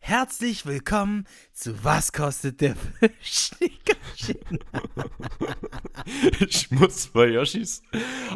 [0.00, 3.50] Herzlich willkommen zu Was kostet der Fisch?
[6.40, 7.82] ich muss bei Yoshis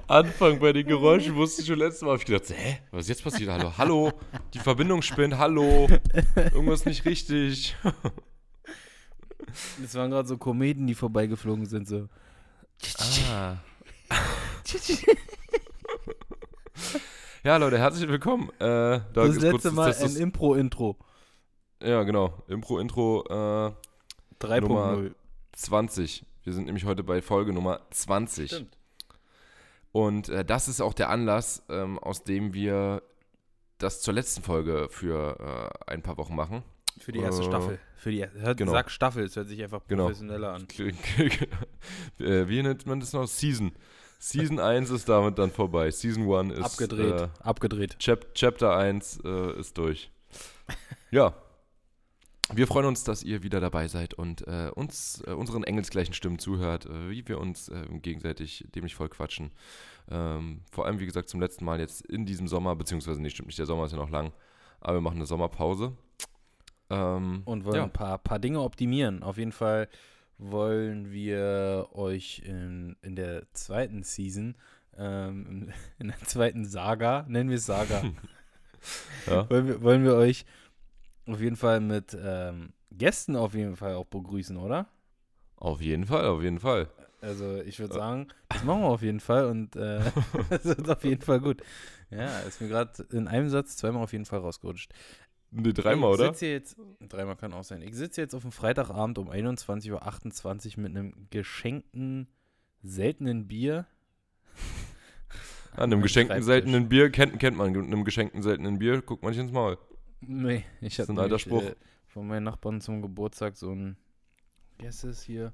[0.06, 3.08] Anfang bei den Geräuschen, wusste ich schon letztes Mal, habe ich gedacht, hä, was ist
[3.08, 3.50] jetzt passiert?
[3.50, 4.12] Hallo, hallo,
[4.52, 5.88] die Verbindung spinnt, hallo,
[6.36, 7.74] irgendwas nicht richtig.
[9.80, 12.08] Das waren gerade so Kometen, die vorbeigeflogen sind, so.
[13.30, 13.56] Ah.
[17.44, 18.50] ja, Leute, herzlich willkommen.
[18.58, 20.96] Äh, da das ist letzte kurz Mal das- ein das- Impro-Intro.
[21.82, 22.42] Ja, genau.
[22.48, 23.72] Impro-Intro äh,
[24.44, 25.14] 3.0.
[25.52, 26.24] 20.
[26.42, 28.66] Wir sind nämlich heute bei Folge Nummer 20.
[29.92, 33.02] Und äh, das ist auch der Anlass, ähm, aus dem wir
[33.78, 36.62] das zur letzten Folge für äh, ein paar Wochen machen.
[36.98, 37.78] Für die erste Äh, Staffel.
[37.96, 38.72] Für die hört, genau.
[38.72, 40.04] Sag Staffel, es hört sich einfach Genau.
[40.04, 40.66] professioneller an.
[42.18, 43.26] äh, wie nennt man das noch?
[43.26, 43.72] Season.
[44.18, 45.90] Season 1 ist damit dann vorbei.
[45.90, 47.20] Season 1 ist Abgedreht.
[47.20, 47.98] Äh, abgedreht.
[47.98, 50.10] Chap Chapter 1 äh, ist durch.
[51.10, 51.34] Ja.
[52.52, 56.38] Wir freuen uns, dass ihr wieder dabei seid und äh, uns äh, unseren engelsgleichen Stimmen
[56.38, 57.70] zuhört, äh, wie wir uns
[58.02, 59.50] gegenseitig dämlich voll quatschen.
[60.10, 63.46] Ähm, vor allem, wie gesagt, zum letzten Mal jetzt in diesem Sommer, beziehungsweise nee, stimmt
[63.46, 64.32] nicht, der Sommer ist ja noch lang,
[64.80, 65.96] aber wir machen eine Sommerpause.
[66.90, 67.84] Ähm, Und wollen ja.
[67.84, 69.22] ein paar, paar Dinge optimieren.
[69.22, 69.88] Auf jeden Fall
[70.38, 74.56] wollen wir euch in, in der zweiten Season,
[74.96, 78.02] ähm, in der zweiten Saga, nennen wir es Saga,
[79.26, 79.48] Ja.
[79.48, 80.44] wollen, wir, wollen wir euch
[81.26, 84.88] auf jeden Fall mit ähm, Gästen auf jeden Fall auch begrüßen, oder?
[85.56, 86.88] Auf jeden Fall, auf jeden Fall.
[87.22, 88.00] Also ich würde Ja.
[88.00, 90.00] sagen, das machen wir auf jeden Fall und äh,
[90.50, 91.62] das wird auf jeden Fall gut.
[92.10, 94.92] Ja, ist mir gerade in einem Satz zweimal auf jeden Fall rausgerutscht.
[95.56, 96.32] Nee, dreimal, ich oder?
[96.32, 96.76] Sitze jetzt,
[97.08, 97.80] dreimal kann auch sein.
[97.82, 102.28] Ich sitze jetzt auf dem Freitagabend um 21.28 Uhr mit einem geschenkten,
[102.82, 103.86] seltenen Bier.
[105.76, 107.72] An einem geschenkten seltenen Bier kennt, kennt man.
[107.72, 109.78] Mit einem geschenkten seltenen Bier guckt man nicht ins Maul.
[110.20, 111.62] Nee, ich habe ein alter Spruch.
[111.62, 111.74] Äh,
[112.06, 113.96] von meinen Nachbarn zum Geburtstag so ein,
[114.78, 115.52] wie heißt das hier?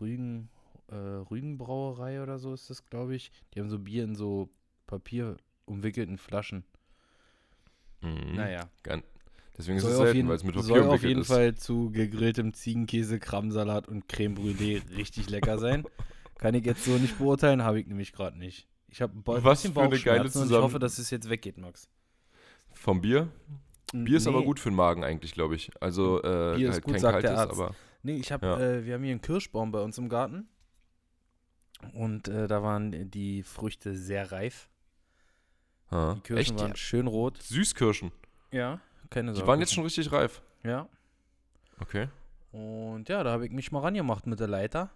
[0.00, 0.50] Rügen,
[0.88, 3.30] äh, Rügenbrauerei oder so ist das, glaube ich.
[3.54, 4.50] Die haben so Bier in so
[4.86, 6.64] Papier umwickelten Flaschen.
[8.00, 8.34] Mhm.
[8.34, 8.68] Naja.
[8.82, 9.04] Gan-
[9.62, 11.20] Deswegen ist Soll es auf selten, jeden, weil es mit soll Papier auf umwickelt jeden
[11.20, 11.26] ist.
[11.28, 15.84] Fall zu gegrilltem Ziegenkäse, Kramsalat und Creme Brûlée richtig lecker sein.
[16.38, 18.66] Kann ich jetzt so nicht beurteilen, habe ich nämlich gerade nicht.
[18.88, 21.88] Ich habe ein bisschen Bauchschmerzen und ich hoffe, dass es jetzt weggeht, Max.
[22.72, 23.28] Vom Bier?
[23.92, 25.70] Bier ist aber Nee, gut für den Magen eigentlich, glaube ich.
[25.80, 27.60] Also äh, Bier ist halt gut, kein sagt der kaltes, Arzt.
[27.60, 28.58] aber Nee, ich habe, Ja.
[28.60, 30.48] äh, wir haben hier einen Kirschbaum bei uns im Garten.
[31.94, 34.68] Und äh, da waren die Früchte sehr reif.
[35.90, 36.14] ha.
[36.14, 37.40] Die Kirschen echt waren schön rot.
[37.42, 38.10] Süßkirschen.
[38.50, 38.80] Ja,
[39.12, 39.48] keine Die Sorge.
[39.48, 40.42] waren jetzt schon richtig reif.
[40.64, 40.88] Ja.
[41.80, 42.08] Okay.
[42.52, 44.90] Und ja, da habe ich mich mal rangemacht mit der Leiter.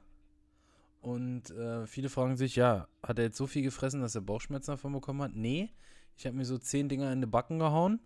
[1.01, 4.73] Und äh, viele fragen sich, ja, hat er jetzt so viel gefressen, dass er Bauchschmerzen
[4.73, 5.33] davon bekommen hat?
[5.35, 5.71] Nee,
[6.17, 8.01] ich habe mir so zehn Dinger in die Backen gehauen.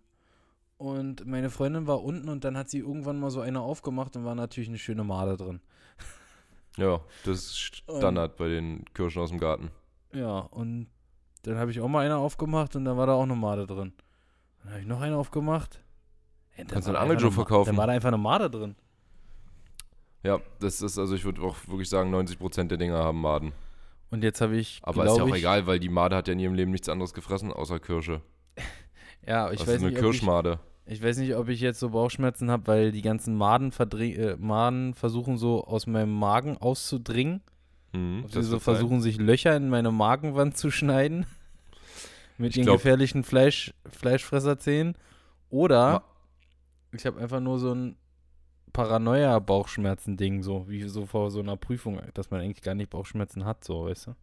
[0.77, 4.25] Und meine Freundin war unten und dann hat sie irgendwann mal so eine aufgemacht und
[4.25, 5.61] war natürlich eine schöne Made drin.
[6.77, 9.69] Ja, das ist Standard bei den Kirschen aus dem Garten.
[10.13, 10.87] Ja, und
[11.43, 13.93] dann habe ich auch mal eine aufgemacht und dann war da auch eine Made drin.
[14.63, 15.83] Dann habe ich noch eine aufgemacht.
[16.69, 17.67] Kannst du einen Angeljoe eine verkaufen.
[17.69, 18.75] Dann war da einfach eine Made drin.
[20.23, 23.53] Ja, das ist, also ich würde auch wirklich sagen, 90% der Dinger haben Maden.
[24.11, 26.33] Und jetzt habe ich, Aber ist ja auch ich, egal, weil die Made hat ja
[26.33, 28.21] in ihrem Leben nichts anderes gefressen, außer Kirsche.
[29.27, 30.59] Ja, ich das weiß ist eine nicht, ich, Kirschmade.
[30.87, 34.95] Ich weiß nicht, ob ich jetzt so Bauchschmerzen habe, weil die ganzen Maden, äh, Maden
[34.95, 37.41] versuchen so aus meinem Magen auszudringen.
[37.93, 38.73] Mhm, Ob sie so wird sein.
[38.75, 41.27] versuchen, sich Löcher in meine Magenwand zu schneiden.
[42.39, 44.95] Mit Ich ihren glaub- gefährlichen Fleisch, Fleischfresserzähnen.
[45.51, 46.03] Oder Ma-
[46.93, 47.95] ich habe einfach nur so ein
[48.73, 53.63] Paranoia-Bauchschmerzen-Ding, so wie so vor so einer Prüfung, dass man eigentlich gar nicht Bauchschmerzen hat,
[53.63, 54.15] so, weißt du?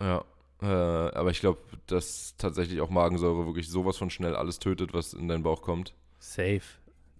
[0.00, 0.24] Ja,
[0.62, 5.12] äh, aber ich glaube, dass tatsächlich auch Magensäure wirklich sowas von schnell alles tötet, was
[5.12, 5.94] in deinen Bauch kommt.
[6.18, 6.62] Safe.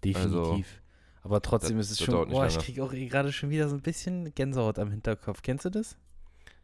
[0.04, 0.80] Definitiv.
[1.22, 3.82] Aber trotzdem das- ist es schon, boah, ich kriege auch gerade schon wieder so ein
[3.82, 5.42] bisschen Gänsehaut am Hinterkopf.
[5.42, 5.96] Kennst du das?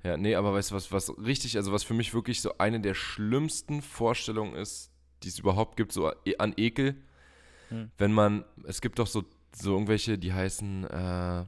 [0.02, 2.80] Ja, nee, aber weißt du, was, was richtig, also was für mich wirklich so eine
[2.80, 4.92] der schlimmsten Vorstellungen ist,
[5.22, 6.96] die es überhaupt gibt, so an Ekel,
[7.68, 7.90] Hm.
[7.98, 9.24] wenn man, es gibt doch so,
[9.54, 11.44] so irgendwelche, die heißen, äh,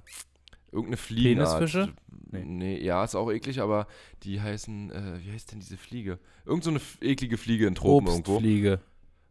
[0.73, 1.59] irgendeine Fliegenart.
[1.59, 1.93] Penisfische?
[2.31, 2.45] Nee.
[2.45, 2.83] Nee.
[2.83, 3.87] ja, ist auch eklig, aber
[4.23, 6.19] die heißen, äh, wie heißt denn diese Fliege?
[6.45, 8.33] Irgend so eine eklige Fliege in Tropen irgendwo.
[8.35, 8.81] Obstfliege.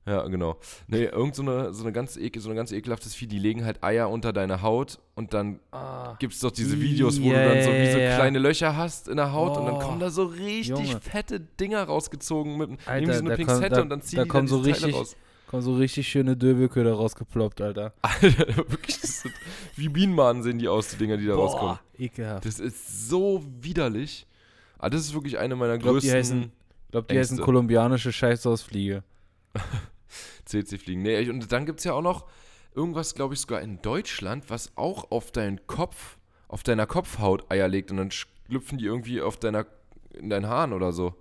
[0.08, 0.58] Ja, genau.
[0.88, 3.66] Nee, irgend so eine, so eine ganz ekel, so ein ganz ekelhaftes Vieh, die legen
[3.66, 6.16] halt Eier unter deine Haut und dann Ah.
[6.20, 9.10] gibt es doch diese Videos, wo Ja, du dann so wie so kleine Löcher hast
[9.10, 11.02] in der Haut und dann Oh, kommen da so richtig Junge.
[11.02, 14.24] fette Dinger rausgezogen mit Alter, irgendwie so eine Pinzette kommt- da- und dann ziehen da
[14.24, 15.18] die kommen so richtig- raus.
[15.48, 17.94] Kommen so richtig schöne Döbelköder rausgeploppt, Alter.
[18.02, 19.34] Alter, wirklich, das sind,
[19.76, 21.80] wie Bienenmaden sehen die aus, die Dinger, die da rauskommen.
[21.98, 22.46] ekelhaft.
[22.46, 24.28] Das ist so widerlich.
[24.78, 26.50] Ah, das ist wirklich eine meiner glaub, die größten heißen-
[26.86, 29.04] Ich glaube, die heißen kolumbianische Scheißausfliege.
[30.46, 31.02] CC-Fliegen.
[31.02, 32.26] Nee, und dann gibt es ja auch noch
[32.76, 36.18] irgendwas, glaube ich, sogar in Deutschland, was auch auf deinen Kopf,
[36.48, 39.66] auf deiner Kopfhaut Eier legt und dann schlüpfen die irgendwie auf deiner,
[40.14, 41.16] in deinen Haaren oder so.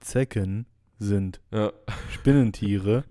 [0.00, 0.66] Zecken
[0.98, 1.72] sind Ja.
[2.10, 3.04] Spinnentiere,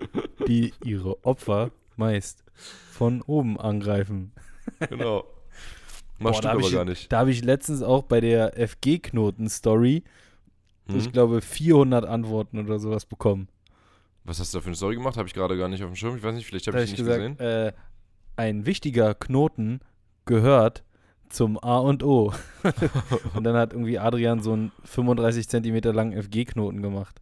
[0.48, 2.44] die ihre Opfer meist
[2.92, 4.32] von oben angreifen.
[4.90, 5.26] Genau.
[6.20, 7.12] Boah, stimmt hab aber ich- gar nicht.
[7.12, 10.04] Da habe ich letztens auch bei der FG-Knoten-Story,
[10.88, 11.12] ich Hm?
[11.12, 13.48] glaube, 400 Antworten oder sowas bekommen.
[14.24, 15.18] Was hast du da für eine Story gemacht?
[15.18, 16.16] Habe ich gerade gar nicht auf dem Schirm.
[16.16, 17.40] Ich weiß nicht, vielleicht habe hab ich ich nicht gesagt, gesehen.
[17.68, 17.74] äh,
[18.38, 19.82] ein wichtiger Knoten
[20.26, 20.84] gehört
[21.30, 22.34] zum A und O.
[23.36, 27.22] und dann hat irgendwie Adrian so einen 35 Zentimeter langen FG-Knoten gemacht.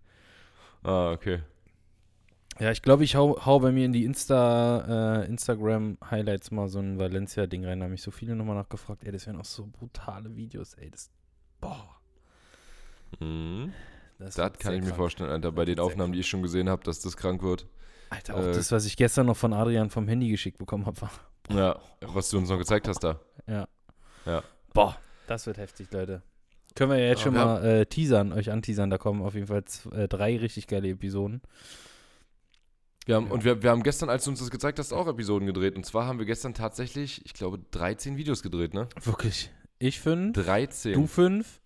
[0.83, 1.41] Ah, okay.
[2.59, 6.79] Ja, ich glaube, ich hau, hau bei mir in die Insta, äh, Instagram-Highlights mal so
[6.79, 7.79] ein Valencia-Ding rein.
[7.79, 9.03] Da haben mich so viele nochmal nachgefragt.
[9.03, 10.91] Ey, das wären auch so brutale Videos, ey.
[10.91, 11.09] Das,
[11.59, 11.99] boah.
[13.19, 13.73] Mhm.
[14.19, 14.97] Das, Das kann ich mir krank.
[14.97, 17.65] vorstellen, Alter, bei den Aufnahmen, die ich schon gesehen habe, dass das krank wird.
[18.11, 21.01] Alter, auch äh, das, was ich gestern noch von Adrian vom Handy geschickt bekommen habe,
[21.01, 21.11] war.
[21.49, 23.19] Ja, was du uns noch gezeigt hast da.
[24.73, 24.97] Boah,
[25.27, 26.21] das wird heftig, Leute.
[26.75, 28.89] Können wir ja jetzt Ja, schon mal äh, teasern, euch anteasern.
[28.89, 31.41] Da kommen auf jeden Fall z- äh, drei richtig geile Episoden.
[33.05, 33.31] Wir haben, Ja.
[33.33, 35.75] Und wir, wir haben gestern, als du uns das gezeigt hast, auch Episoden gedreht.
[35.75, 38.87] Und zwar haben wir gestern tatsächlich, ich glaube, 13 Videos gedreht, ne?
[39.03, 39.51] Wirklich.
[39.79, 40.93] Ich fünf, 13.
[40.93, 41.59] du fünf.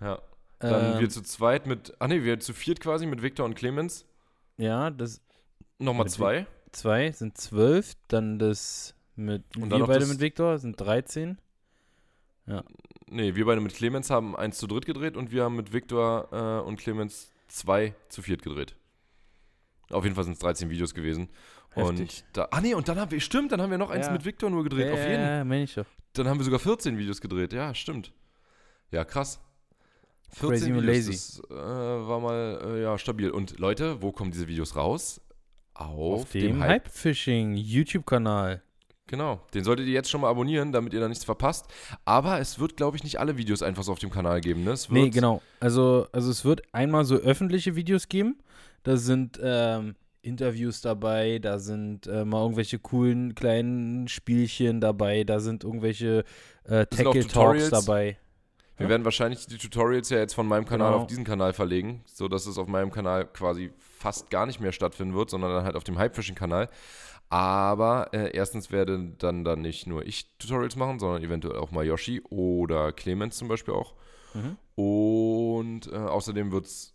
[0.00, 0.20] Ja.
[0.58, 3.54] Dann ähm, wir zu zweit mit, ach nee, wir zu viert quasi mit Victor und
[3.54, 4.04] Clemens.
[4.58, 5.22] Ja, das
[5.78, 6.46] Nochmal zwei.
[6.72, 7.94] zwei sind zwölf.
[8.08, 11.38] Dann das mit Und wir beide mit Viktor sind 13.
[13.10, 16.28] Nee, wir beide mit Clemens haben eins zu dritt gedreht und wir haben mit Victor
[16.32, 18.76] äh, und Clemens zwei zu viert gedreht.
[19.90, 21.28] Auf jeden Fall sind es 13 Videos gewesen.
[21.70, 22.00] Heftig.
[22.00, 24.12] Und da, ah nee, und dann haben wir, stimmt, dann haben wir noch eins Ja.
[24.12, 24.86] mit Victor nur gedreht.
[24.86, 25.66] ja, auf jeden.
[25.66, 25.86] Ja, doch.
[26.12, 27.52] Dann haben wir sogar 14 Videos gedreht.
[27.52, 28.12] Ja, stimmt.
[28.92, 29.40] Ja, krass.
[30.32, 31.10] 14 Crazy Videos, lazy.
[31.10, 33.30] das äh, war mal äh, ja, stabil.
[33.30, 35.20] Und Leute, wo kommen diese Videos raus?
[35.74, 38.62] Auf, Auf dem Hype-Fishing YouTube-Kanal.
[39.10, 41.66] Genau, den solltet ihr jetzt schon mal abonnieren, damit ihr da nichts verpasst.
[42.04, 44.62] Aber es wird, glaube ich, nicht alle Videos einfach so auf dem Kanal geben.
[44.62, 44.70] Ne?
[44.70, 45.42] Es wird, Nee, genau.
[45.58, 48.38] Also, also es wird einmal so öffentliche Videos geben.
[48.84, 55.40] Da sind ähm, Interviews dabei, da sind äh, mal irgendwelche coolen kleinen Spielchen dabei, da
[55.40, 56.24] sind irgendwelche
[56.64, 57.70] äh, sind auch Tackle Talks Tutorials.
[57.70, 58.16] dabei.
[58.76, 61.02] Wir werden wahrscheinlich die Tutorials ja jetzt von meinem Kanal Genau.
[61.02, 65.14] auf diesen Kanal verlegen, sodass es auf meinem Kanal quasi fast gar nicht mehr stattfinden
[65.14, 66.68] wird, sondern dann halt auf dem Hypefishing-Kanal.
[67.30, 71.86] Aber äh, erstens werde dann, dann nicht nur ich Tutorials machen, sondern eventuell auch mal
[71.86, 73.94] Yoshi oder Clemens zum Beispiel auch.
[74.34, 74.56] Mhm.
[74.84, 76.92] Und äh, außerdem wird es,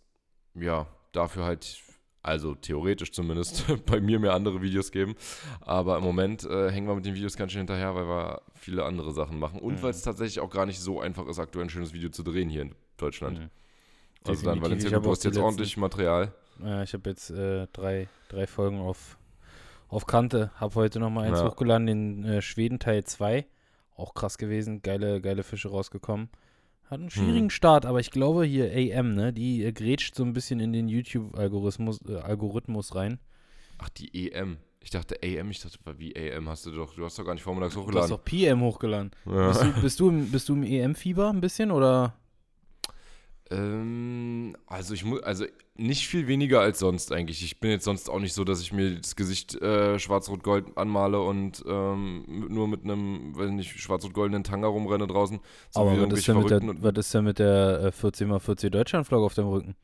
[0.54, 1.78] ja, dafür halt,
[2.22, 5.14] also theoretisch zumindest, bei mir mehr andere Videos geben.
[5.62, 8.84] Aber im Moment äh, hängen wir mit den Videos ganz schön hinterher, weil wir viele
[8.84, 9.58] andere Sachen machen.
[9.60, 9.82] Und Mhm.
[9.82, 12.50] weil es tatsächlich auch gar nicht so einfach ist, aktuell ein schönes Video zu drehen
[12.50, 13.38] hier in Deutschland.
[13.38, 13.50] Mhm.
[14.24, 14.62] Also dann, Definitiv.
[14.62, 16.32] Valencia, Ich du hast jetzt letzten- ordentlich Material.
[16.62, 19.15] Ja, ich habe jetzt äh, drei, drei Folgen auf,
[19.88, 20.50] auf Kante.
[20.56, 21.46] Habe heute noch mal eins Ja.
[21.46, 23.46] hochgeladen, den äh, Schweden Teil 2.
[23.94, 24.82] Auch krass gewesen.
[24.82, 26.28] Geile, geile Fische rausgekommen.
[26.90, 27.50] Hat einen schwierigen Hm.
[27.50, 30.88] Start, aber ich glaube hier AM, ne, die äh, grätscht so ein bisschen in den
[30.88, 33.18] YouTube-Algorithmus äh, Algorithmus rein.
[33.78, 34.58] Ach, die EM.
[34.80, 37.42] Ich dachte AM, ich dachte, wie AM hast du doch, du hast doch gar nicht
[37.42, 38.10] vormittags Du hast hochgeladen.
[38.10, 39.10] doch PM hochgeladen.
[39.26, 39.48] Ja.
[39.48, 42.14] Bist, du, bist, du bist du im EM-Fieber ein bisschen oder?
[43.50, 45.44] Ähm, also ich muss, also
[45.76, 47.44] nicht viel weniger als sonst eigentlich.
[47.44, 51.20] Ich bin jetzt sonst auch nicht so, dass ich mir das Gesicht äh, schwarz-rot-gold anmale
[51.20, 55.40] und ähm, nur mit einem, weiß nicht, schwarz-rot-goldenen Tanga rumrenne draußen.
[55.70, 59.24] So aber was ist, denn mit der, was ist denn mit der äh, 14x40 Deutschlandflagge
[59.24, 59.76] auf deinem Rücken?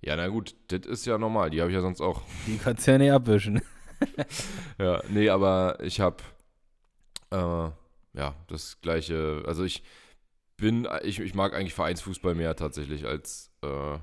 [0.00, 1.50] Ja, na gut, das ist ja normal.
[1.50, 2.22] Die habe ich ja sonst auch.
[2.46, 3.62] Die kannst du ja nicht abwischen.
[4.78, 6.16] Ja, nee, aber ich habe
[7.30, 9.42] äh, ja das gleiche.
[9.46, 9.82] Also ich
[10.56, 13.98] bin, ich, ich mag eigentlich Vereinsfußball mehr tatsächlich als äh,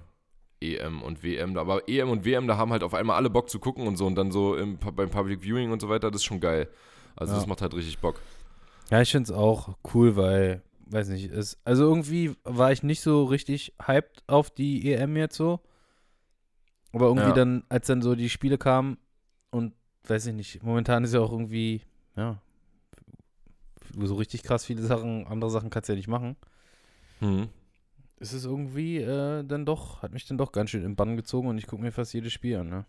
[0.61, 1.57] EM und WM.
[1.57, 4.05] Aber EM und WM, da haben halt auf einmal alle Bock zu gucken und so
[4.05, 6.67] und dann so im, beim Public Viewing und so weiter, das ist schon geil.
[7.15, 7.39] Also Ja.
[7.39, 8.19] das macht halt richtig Bock.
[8.89, 13.01] Ja, ich finde es auch cool, weil, weiß nicht, es, also irgendwie war ich nicht
[13.01, 15.61] so richtig hyped auf die EM jetzt so.
[16.93, 17.33] Aber irgendwie Ja.
[17.33, 18.97] dann, als dann so die Spiele kamen
[19.49, 19.73] und,
[20.07, 21.81] weiß ich nicht, momentan ist ja auch irgendwie,
[22.17, 22.41] ja,
[23.99, 26.35] so richtig krass viele Sachen, andere Sachen kannst du ja nicht machen.
[27.19, 27.49] Mhm.
[28.19, 31.47] Es ist irgendwie äh, dann doch, hat mich dann doch ganz schön im Bann gezogen
[31.47, 32.85] und ich gucke mir fast jedes Spiel an, ne?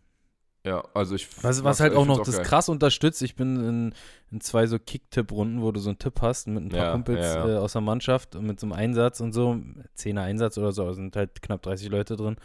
[0.64, 1.26] Ja, also ich.
[1.42, 2.44] Was, was halt auch noch das geil.
[2.44, 3.94] krass unterstützt, ich bin in,
[4.30, 7.18] in zwei so Kick-Tipp-Runden, wo du so einen Tipp hast mit ein paar Ja, Kumpels
[7.20, 7.54] ja, ja.
[7.54, 9.58] Äh, aus der Mannschaft und mit so einem Einsatz und so,
[9.94, 12.36] Zehner Einsatz oder so, also sind halt knapp 30 Leute drin.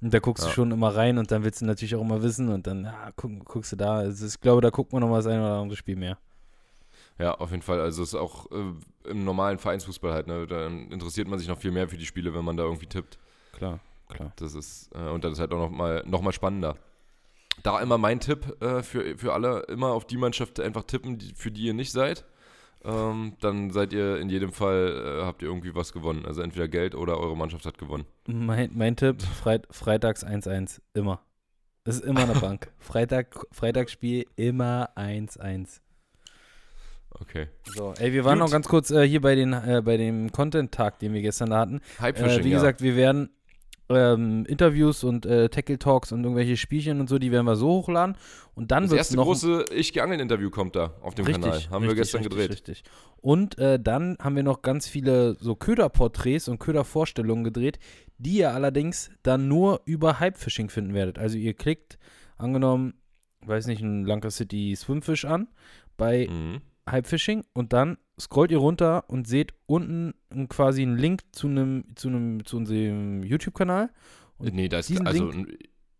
[0.00, 0.50] Und da guckst Ja.
[0.50, 3.10] du schon immer rein und dann willst du natürlich auch immer wissen und dann ja,
[3.16, 3.96] guck, guckst du da.
[3.96, 6.18] Also ich glaube, da guckt man noch mal das ein oder andere Spiel mehr.
[7.18, 7.80] Ja, auf jeden Fall.
[7.80, 10.46] Also es ist auch äh, im normalen Vereinsfußball halt, ne?
[10.46, 13.18] Da interessiert man sich noch viel mehr für die Spiele, wenn man da irgendwie tippt.
[13.52, 14.32] Klar, klar.
[14.36, 16.76] Das ist, äh, und dann ist halt auch noch mal, noch mal spannender.
[17.62, 21.32] Da immer mein Tipp äh, für, für alle, immer auf die Mannschaft einfach tippen, die,
[21.34, 22.26] für die ihr nicht seid.
[22.84, 26.26] Ähm, dann seid ihr in jedem Fall, äh, habt ihr irgendwie was gewonnen.
[26.26, 28.04] Also entweder Geld oder eure Mannschaft hat gewonnen.
[28.26, 31.20] Mein, mein Tipp, Freit Freitags 1-1, immer.
[31.84, 32.72] Das ist immer eine Bank.
[32.78, 35.80] Freitag, Freitagsspiel immer 1-1.
[37.20, 37.48] Okay.
[37.74, 38.46] So, ey, wir waren Gut.
[38.48, 41.60] noch ganz kurz äh, hier bei, den, äh, bei dem Content-Tag, den wir gestern da
[41.60, 41.80] hatten.
[41.98, 42.56] Hypefishing, Äh, wie ja.
[42.58, 43.30] gesagt, wir werden
[43.88, 48.16] ähm, Interviews und äh, Tackle-Talks und irgendwelche Spielchen und so, die werden wir so hochladen.
[48.54, 51.70] Und dann das wird erste noch große Ich-Geangeln-Interview kommt da auf dem richtig, Kanal.
[51.70, 52.50] Haben wir richtig, gestern richtig, gedreht.
[52.50, 52.82] Richtig.
[53.18, 57.78] Und äh, dann haben wir noch ganz viele so Köderporträts und Ködervorstellungen gedreht,
[58.18, 61.18] die ihr allerdings dann nur über Hypefishing finden werdet.
[61.18, 61.98] Also ihr klickt,
[62.36, 62.94] angenommen,
[63.44, 65.48] weiß nicht, ein Lanka City Swimfish an
[65.96, 66.60] bei Mhm.
[66.88, 70.14] Hypefishing und dann scrollt ihr runter und seht unten
[70.48, 73.90] quasi einen Link zu einem zu einem zu unserem YouTube-Kanal.
[74.38, 75.32] Nee, da ist, also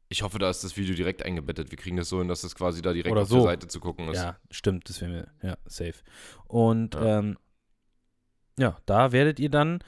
[0.08, 1.70] ich hoffe, da ist das Video direkt eingebettet.
[1.70, 3.36] Wir kriegen das so hin, dass das quasi da direkt auf so.
[3.36, 4.18] der Seite zu gucken ist.
[4.18, 5.94] Ja, stimmt, das wäre mir, ja, safe.
[6.46, 7.18] Und Ja.
[7.18, 7.36] Ähm,
[8.58, 9.80] ja, da werdet ihr dann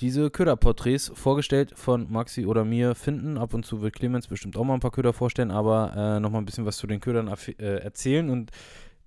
[0.00, 3.38] diese Köderporträts vorgestellt von Maxi oder mir finden.
[3.38, 6.40] Ab und zu wird Clemens bestimmt auch mal ein paar Köder vorstellen, aber äh, nochmal
[6.40, 8.30] ein bisschen was zu den Ködern äh, erzählen.
[8.30, 8.50] Und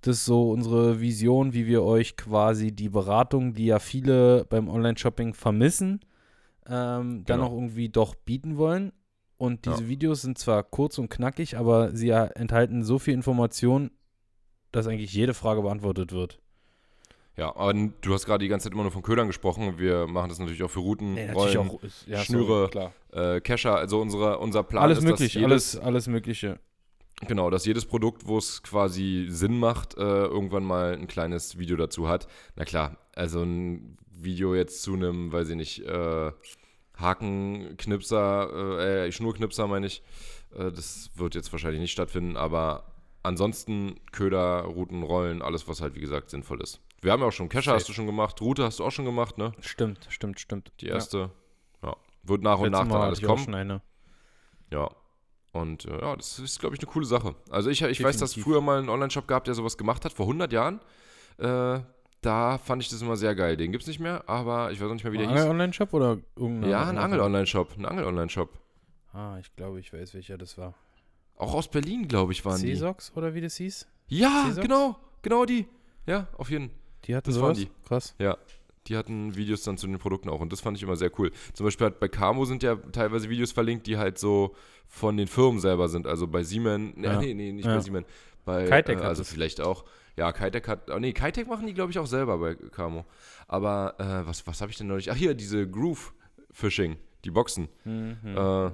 [0.06, 4.68] das ist so unsere Vision, wie wir euch quasi die Beratung, die ja viele beim
[4.68, 6.00] Online-Shopping vermissen,
[6.66, 7.46] ähm, dann Genau.
[7.46, 8.92] auch irgendwie doch bieten wollen.
[9.36, 9.88] Und diese Ja.
[9.88, 13.90] Videos sind zwar kurz und knackig, aber sie enthalten so viel Information,
[14.72, 16.40] dass eigentlich jede Frage beantwortet wird.
[17.36, 19.78] Ja, aber du hast gerade die ganze Zeit immer nur von Ködern gesprochen.
[19.78, 22.92] Wir machen das natürlich auch für Routen, Nee, Rollen, ist- ja, Schnüre, klar.
[23.12, 23.74] äh, Kescher.
[23.76, 26.60] Also unsere, unser Plan Alles ist, möglich, alles, alles Mögliche.
[27.22, 31.76] Genau, dass jedes Produkt, wo es quasi Sinn macht, äh, irgendwann mal ein kleines Video
[31.76, 32.26] dazu hat.
[32.56, 36.32] Na klar, also ein Video jetzt zu einem, weiß ich nicht, äh,
[36.96, 40.02] Hakenknipser, äh, äh, Schnurknipser meine ich,
[40.56, 42.92] äh, das wird jetzt wahrscheinlich nicht stattfinden, aber
[43.22, 46.80] ansonsten Köder, Routen, Rollen, alles, was halt wie gesagt sinnvoll ist.
[47.00, 49.04] Wir haben ja auch schon Kescher, hast du schon gemacht, Route hast du auch schon
[49.04, 49.52] gemacht, ne?
[49.60, 50.72] Stimmt, stimmt, stimmt.
[50.80, 51.30] Die erste,
[51.82, 51.96] ja.
[52.22, 53.44] Wird nach und Letztes nach dann alles kommen.
[53.44, 53.82] schon eine.
[54.70, 54.90] Ja.
[55.54, 57.34] Und äh, ja, das ist, glaube ich, eine coole Sache.
[57.48, 58.42] Also ich, ich weiß, dass Definitiv.
[58.44, 60.80] früher mal einen Online-Shop gab, der sowas gemacht hat, vor 100 Jahren.
[61.38, 61.78] Äh,
[62.20, 63.56] da fand ich das immer sehr geil.
[63.56, 65.36] Den gibt es nicht mehr, aber ich weiß auch nicht mehr, wie der hieß.
[65.36, 67.76] Angel-Online-Shop oder irgendein Ja, ein Angel-Online-Shop.
[67.78, 68.50] Ein Angel-Online-Shop.
[69.12, 70.74] Ah, ich glaube, ich weiß, welcher das war.
[71.36, 72.72] Auch aus Berlin, glaube ich, waren die.
[72.74, 73.86] C-Sox oder wie das hieß?
[74.08, 74.96] Ja, genau.
[75.22, 75.66] Genau die.
[76.06, 76.78] Ja, auf jeden Fall.
[77.04, 77.68] Die hatten Das waren sowas?
[77.68, 77.88] die.
[77.88, 78.14] Krass.
[78.18, 78.36] Ja.
[78.86, 81.30] Die hatten Videos dann zu den Produkten auch und das fand ich immer sehr cool.
[81.54, 84.54] Zum Beispiel hat bei Camo sind ja teilweise Videos verlinkt, die halt so
[84.86, 86.06] von den Firmen selber sind.
[86.06, 87.18] Also bei Siemens, nee, Ja.
[87.20, 87.76] nee, nee, nicht Ja.
[87.76, 88.06] bei Siemens.
[88.44, 89.84] Bei, Kitec äh, also vielleicht auch.
[90.16, 93.06] Ja, Kitec hat, oh nee, Kitec machen die glaube ich auch selber bei Camo.
[93.48, 95.10] Aber äh, was, was habe ich denn neulich?
[95.10, 96.12] Ach hier, diese Groove
[96.52, 97.68] Fishing, die Boxen.
[97.84, 98.16] Mhm.
[98.36, 98.70] Äh,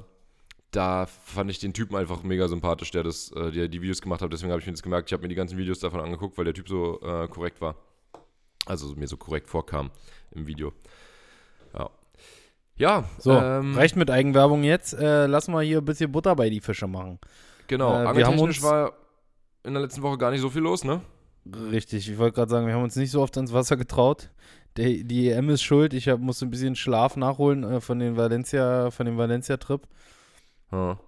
[0.72, 4.22] da fand ich den Typen einfach mega sympathisch, der das, äh, der die Videos gemacht
[4.22, 4.32] hat.
[4.32, 5.08] Deswegen habe ich mir das gemerkt.
[5.08, 7.76] Ich habe mir die ganzen Videos davon angeguckt, weil der Typ so äh, korrekt war.
[8.70, 9.90] Also mir so korrekt vorkam
[10.30, 10.72] im Video.
[11.74, 11.90] Ja.
[12.76, 14.94] Ja, So, ähm, reicht mit Eigenwerbung jetzt.
[14.94, 17.18] Äh, lass mal hier ein bisschen Butter bei die Fische machen.
[17.66, 18.92] Genau, äh, wir haben uns- war
[19.64, 21.00] in der letzten Woche gar nicht so viel los, ne?
[21.72, 24.30] Richtig, ich wollte gerade sagen, wir haben uns nicht so oft ans Wasser getraut.
[24.76, 25.92] Der, die EM ist schuld.
[25.94, 29.82] Ich hab, musste ein bisschen Schlaf nachholen äh, von den Valencia, von dem Valencia-Trip.
[30.70, 30.98] Ja.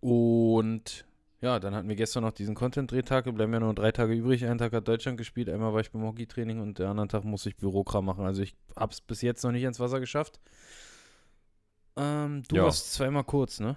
[0.00, 1.04] Und
[1.40, 3.32] ja, dann hatten wir gestern noch diesen Content-Drehtag.
[3.34, 4.44] Bleiben ja nur drei Tage übrig.
[4.44, 7.48] Einen Tag hat Deutschland gespielt, einmal war ich beim Hockey-Training und der anderen Tag musste
[7.50, 8.24] ich Bürokram machen.
[8.24, 10.40] Also ich habe es bis jetzt noch nicht ans Wasser geschafft.
[11.96, 12.64] Ähm, du Ja.
[12.64, 13.76] warst zweimal kurz, ne?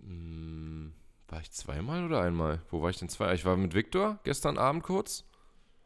[0.00, 0.92] Hm,
[1.28, 2.62] war ich zweimal oder einmal?
[2.70, 3.34] Wo war ich denn zwei?
[3.34, 5.24] Ich war mit Viktor gestern Abend kurz.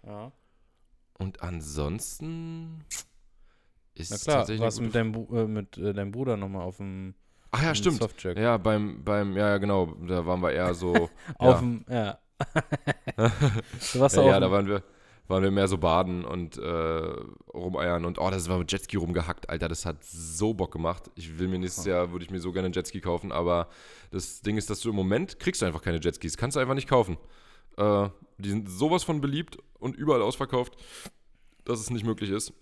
[0.04, 0.32] Ja.
[1.18, 2.84] Und ansonsten
[3.94, 4.62] ist Na klar, tatsächlich.
[4.62, 7.14] warst du mit deinem, äh, mit, äh, deinem Bruder nochmal auf dem
[7.50, 7.98] Ach ja, im stimmt.
[7.98, 8.38] Softcheck.
[8.38, 11.08] Ja, beim, beim, ja, genau, da waren wir eher so.
[11.38, 12.18] Auf dem, ja.
[13.16, 14.82] du warst ja, auf ja, da waren wir,
[15.26, 16.62] waren wir mehr so baden und äh,
[17.54, 21.10] rumeiern und oh, das war mit Jetski rumgehackt, Alter, das hat so Bock gemacht.
[21.14, 23.68] Ich will mir nächstes Jahr, würde ich mir so gerne einen Jetski kaufen, aber
[24.10, 26.74] das Ding ist, dass du im Moment kriegst du einfach keine Jetskis, kannst du einfach
[26.74, 27.16] nicht kaufen.
[27.78, 30.76] Äh, die sind sowas von beliebt und überall ausverkauft,
[31.64, 32.52] dass es nicht möglich ist.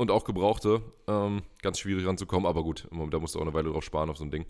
[0.00, 3.68] Und auch Gebrauchte, ähm, ganz schwierig ranzukommen, aber gut, da musst du auch eine Weile
[3.68, 4.46] drauf sparen auf so ein Ding.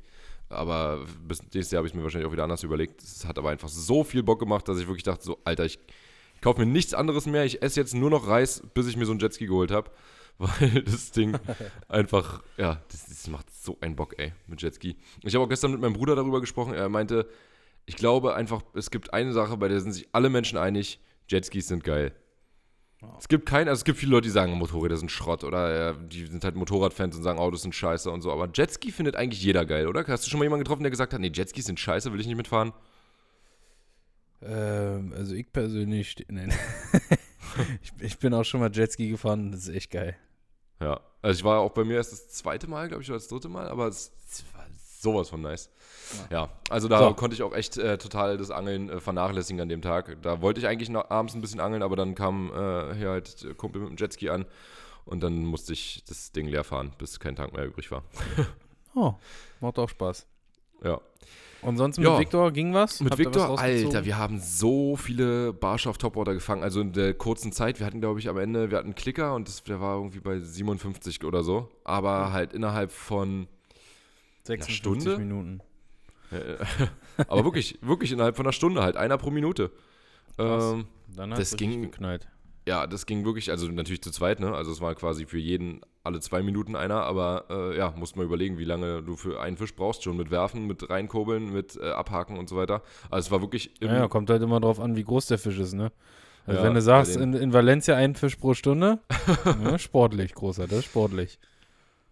[0.48, 3.02] Aber bis nächstes Jahr habe ich mir wahrscheinlich auch wieder anders überlegt.
[3.02, 5.80] Es hat aber einfach so viel Bock gemacht, dass ich wirklich dachte, so, Alter, ich
[6.40, 7.44] kaufe mir nichts anderes mehr.
[7.44, 9.90] Ich esse jetzt nur noch Reis, bis ich mir so einen Jetski geholt habe.
[10.38, 11.36] Weil das Ding
[11.88, 14.96] einfach, ja, das, das macht so einen Bock, ey, mit Jetski.
[15.24, 16.74] Ich habe auch gestern mit meinem Bruder darüber gesprochen.
[16.74, 17.28] Er meinte,
[17.86, 21.00] ich glaube einfach, es gibt eine Sache, bei der sind sich alle Menschen einig.
[21.28, 22.14] Jetskis sind geil.
[23.02, 23.16] Ja.
[23.18, 25.94] Es gibt keinen, also es gibt viele Leute, die sagen, Motorräder sind Schrott oder äh,
[26.08, 28.30] die sind halt Motorradfans und sagen, Autos sind scheiße und so.
[28.30, 30.06] Aber Jetski findet eigentlich jeder geil, oder?
[30.06, 32.26] Hast du schon mal jemanden getroffen, der gesagt hat, nee, Jetskis sind scheiße, will ich
[32.26, 32.72] nicht mitfahren?
[34.42, 36.52] Ähm, also ich persönlich, nein.
[37.82, 40.16] ich, ich bin auch schon mal Jetski gefahren, das ist echt geil.
[40.80, 41.00] Ja.
[41.22, 43.48] Also ich war auch bei mir erst das zweite Mal, glaube ich, oder das dritte
[43.48, 44.12] Mal, aber es,
[45.00, 45.70] sowas von nice.
[46.30, 47.14] Ja, also da So.
[47.14, 50.16] konnte ich auch echt äh, total das Angeln äh, vernachlässigen an dem Tag.
[50.22, 53.42] Da wollte ich eigentlich noch abends ein bisschen angeln, aber dann kam äh, hier halt
[53.42, 54.44] der Kumpel mit dem Jetski an
[55.04, 58.02] und dann musste ich das Ding leer fahren, bis kein Tank mehr übrig war.
[58.92, 59.14] Oh,
[59.60, 60.26] macht auch Spaß.
[60.82, 61.00] Ja.
[61.62, 62.18] Und sonst mit Ja.
[62.18, 62.98] Victor ging was?
[63.00, 63.60] Mit Habt ihr was?
[63.60, 66.64] Alter, wir haben so viele Barsche auf Topwater gefangen.
[66.64, 69.34] Also in der kurzen Zeit, wir hatten, glaube ich, am Ende, wir hatten einen Klicker
[69.36, 71.68] und das, der war irgendwie bei 57 oder so.
[71.84, 73.46] Aber halt innerhalb von,
[74.58, 75.18] 56 Stunde?
[75.18, 75.60] Minuten.
[76.32, 76.56] äh,
[77.28, 79.70] aber wirklich, wirklich innerhalb von einer Stunde halt, einer pro Minute.
[80.38, 82.28] Ähm, Dann hat Das es ging- geknallt.
[82.66, 84.54] ja, das ging wirklich, also natürlich zu zweit, ne?
[84.54, 88.24] Also es war quasi für jeden alle zwei Minuten einer, aber äh, ja, musst mal
[88.24, 91.90] überlegen, wie lange du für einen Fisch brauchst, schon mit Werfen, mit reinkurbeln, mit äh,
[91.90, 92.82] Abhaken und so weiter.
[93.10, 95.58] Also es war wirklich im, Ja, kommt halt immer drauf an, wie groß der Fisch
[95.58, 95.92] ist, ne?
[96.46, 99.00] Also Ja, wenn du sagst, in, in Valencia ein Fisch pro Stunde,
[99.62, 101.38] ja, sportlich, großer, das ist sportlich.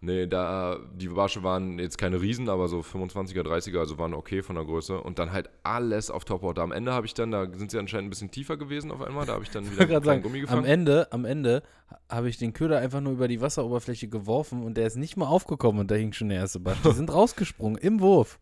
[0.01, 4.41] Nee, da, die Barsche waren jetzt keine Riesen, aber so 25er, 30er, also waren okay
[4.41, 5.01] von der Größe.
[5.01, 6.61] Und dann halt alles auf Topwater.
[6.61, 9.25] Am Ende habe ich dann, da sind sie anscheinend ein bisschen tiefer gewesen auf einmal,
[9.25, 10.65] da habe ich dann wieder einen sagen, Gummi am gefangen.
[10.65, 11.63] Ende, am Ende
[12.07, 15.27] habe ich den Köder einfach nur über die Wasseroberfläche geworfen und der ist nicht mal
[15.27, 16.79] aufgekommen und da hing schon der erste Barsch.
[16.85, 18.39] Die sind rausgesprungen im Wurf.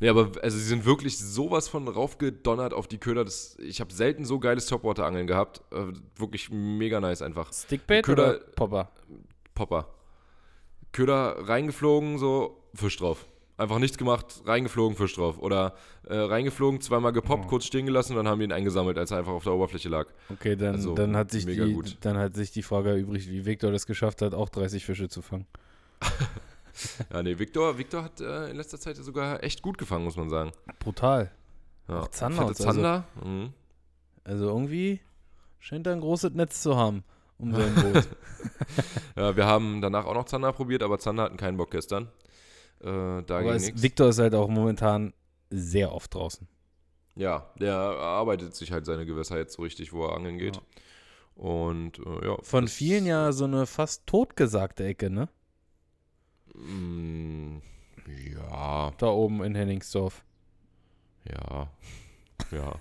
[0.00, 3.24] Nee, aber also sie sind wirklich sowas von raufgedonnert auf die Köder.
[3.24, 5.60] Das, ich habe selten so geiles Topwater-Angeln gehabt.
[5.70, 7.52] Äh, wirklich mega nice einfach.
[7.52, 8.90] Stickbait Köder- oder Popper?
[9.54, 9.88] Popper.
[10.94, 13.26] Köder reingeflogen, so, Fisch drauf.
[13.56, 15.38] Einfach nichts gemacht, reingeflogen, Fisch drauf.
[15.38, 15.74] Oder
[16.08, 17.48] äh, reingeflogen, zweimal gepoppt, Oh.
[17.48, 19.88] kurz stehen gelassen und dann haben die ihn eingesammelt, als er einfach auf der Oberfläche
[19.88, 20.06] lag.
[20.30, 21.98] Okay, dann, Also, dann, hat sich die, gut.
[22.00, 25.20] dann hat sich die Frage übrig, wie Victor das geschafft hat, auch 30 Fische zu
[25.22, 25.46] fangen.
[27.12, 30.28] Ja, nee, Victor, Victor hat äh, in letzter Zeit sogar echt gut gefangen, muss man
[30.28, 30.50] sagen.
[30.80, 31.30] Brutal.
[31.88, 32.00] Ja.
[32.00, 33.04] Auch Zander Fette also- Zander.
[33.22, 33.52] mhm.
[34.24, 35.00] Also irgendwie
[35.60, 37.04] scheint er ein großes Netz zu haben
[37.44, 38.08] um sein Boot.
[39.16, 42.08] Ja, wir haben danach auch noch Zander probiert, aber Zander hatten keinen Bock gestern.
[42.80, 43.82] Äh, da Aber ging.
[43.82, 45.12] Victor ist halt auch momentan
[45.50, 46.48] sehr oft draußen.
[47.16, 50.60] Ja, der erarbeitet sich halt seine Gewässer jetzt so richtig, wo er angeln geht.
[51.36, 52.36] Und äh, ja.
[52.42, 55.28] Von vielen ja so eine fast totgesagte Ecke, ne?
[56.54, 57.58] Mm,
[58.32, 60.24] ja, Da oben in Henningsdorf.
[61.24, 61.68] ja,
[62.50, 62.74] ja.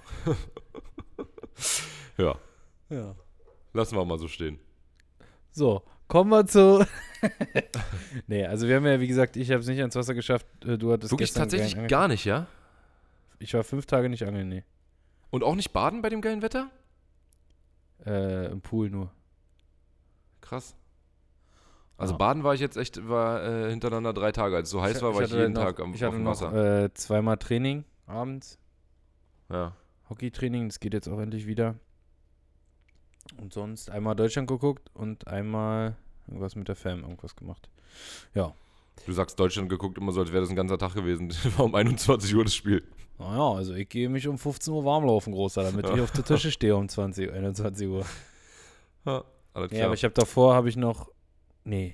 [2.17, 2.36] ja,
[2.89, 3.15] Ja.
[3.73, 4.59] Lassen wir mal so stehen.
[5.51, 6.86] So, kommen wir zu.
[8.27, 10.45] nee, also wir haben ja, wie gesagt, ich habe es nicht ans Wasser geschafft.
[10.65, 12.47] Äh, Du hattest Wirklich gestern tatsächlich Angel- gar nicht, ja?
[13.39, 14.63] Ich war fünf Tage nicht angeln, nee.
[15.29, 16.69] Und auch nicht baden bei dem geilen Wetter?
[18.05, 19.12] Äh, Im Pool nur.
[20.41, 20.75] Krass.
[21.97, 22.17] Also Ja.
[22.17, 24.55] baden war ich jetzt echt, war äh, hintereinander drei Tage.
[24.55, 26.21] Als es so heiß war, war ich hatte jeden noch, Tag am, Ich auf hatte
[26.23, 26.83] noch Wasser.
[26.86, 28.57] äh, zweimal Training abends.
[29.49, 29.75] Ja.
[30.09, 31.75] Hockeytraining, das geht jetzt auch endlich wieder.
[33.38, 35.95] Und sonst einmal Deutschland geguckt und einmal
[36.27, 37.69] irgendwas mit der Fam, irgendwas gemacht.
[39.05, 41.29] Du sagst Deutschland geguckt immer so, als wäre das ein ganzer Tag gewesen.
[41.57, 42.83] war um 21 Uhr das Spiel.
[43.19, 46.23] Naja, also ich gehe mich um 15 Uhr warm laufen, Großer, damit ich auf der
[46.23, 48.05] Tische stehe um 20, 21 Uhr.
[49.05, 49.21] Ja,
[49.53, 49.79] alles klar.
[49.79, 51.12] Ja, aber ich habe davor, habe ich noch,
[51.65, 51.93] nee,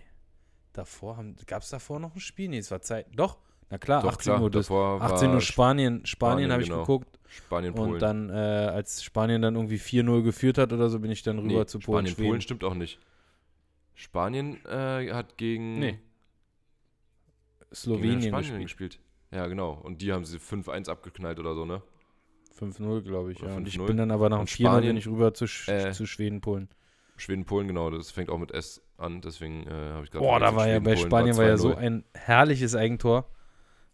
[0.73, 2.49] davor, gab es davor noch ein Spiel?
[2.49, 3.39] Nee, es war Zeit, doch,
[3.69, 6.61] na klar, Doch, 18 klar, Uhr, das, davor 18 war Uhr Spanien, Spanien, Spanien, habe
[6.63, 6.81] ich genau.
[6.81, 7.93] geguckt Spanien, Polen.
[7.93, 11.39] und dann, äh, als Spanien dann irgendwie 4-0 geführt hat oder so, bin ich dann
[11.39, 12.29] rüber nee, zu Polen, Spanien, Schweden.
[12.29, 12.99] Polen stimmt auch nicht.
[13.93, 15.99] Spanien äh, hat gegen, Nee, gegen
[17.73, 18.91] Slowenien Spanien gespielt.
[18.93, 18.99] gespielt.
[19.31, 19.73] Ja, genau.
[19.73, 21.81] Und die haben sie 5-1 abgeknallt oder so, ne?
[22.59, 23.45] 5-0, glaube ich, ja.
[23.45, 23.85] Oder Und ich 5-0.
[23.85, 26.05] bin dann aber nach dem Und 4 bin Spanien, ich rüber zu, Sch äh, zu
[26.07, 26.69] Schweden, Polen.
[27.17, 27.89] Schweden, Polen, genau.
[27.91, 30.79] Das fängt auch mit S an, deswegen äh, habe ich gerade Boah, da war ja
[30.79, 31.77] bei Polen Spanien war ja so 2-0.
[31.77, 33.29] ein herrliches Eigentor.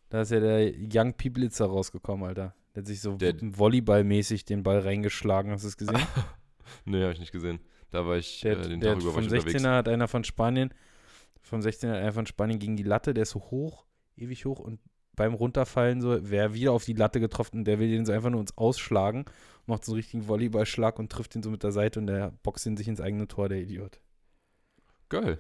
[0.10, 2.54] Da ist ja der Young Pieblitzer rausgekommen, Alter.
[2.76, 6.00] Der hat sich so Der- Volleyballmäßig den Ball reingeschlagen, hast du es gesehen?
[6.84, 7.60] Nee, habe ich nicht gesehen.
[7.92, 9.64] Da war ich Der, äh, den der Tag über vom ich unterwegs.
[9.64, 10.74] 16er hat einer von Spanien,
[11.42, 13.86] vom 16er hat einer von Spanien gegen die Latte, der ist so hoch,
[14.18, 14.80] ewig hoch und
[15.16, 18.40] beim Runterfallen so, wer wieder auf die Latte getroffen, der will den so einfach nur
[18.40, 19.26] uns ausschlagen,
[19.68, 22.66] macht so einen richtigen Volleyballschlag und trifft ihn so mit der Seite und der boxt
[22.66, 24.02] ihn sich ins eigene Tor, der Idiot.
[25.08, 25.38] Geil.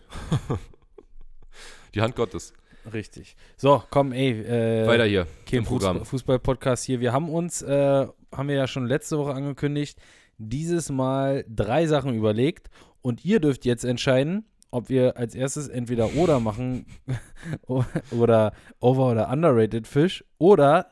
[1.96, 2.54] Die Hand Gottes.
[2.94, 3.36] Richtig.
[3.58, 5.98] So, komm, ey, äh, Weiter hier im Programm.
[5.98, 7.00] Fußball- Fußball-Podcast hier.
[7.00, 10.00] Wir haben uns, äh, haben wir ja schon letzte Woche angekündigt,
[10.38, 12.70] dieses Mal drei Sachen überlegt
[13.02, 16.86] und ihr dürft jetzt entscheiden, ob wir als erstes entweder oder machen
[18.12, 20.90] oder over- oder underrated Fisch oder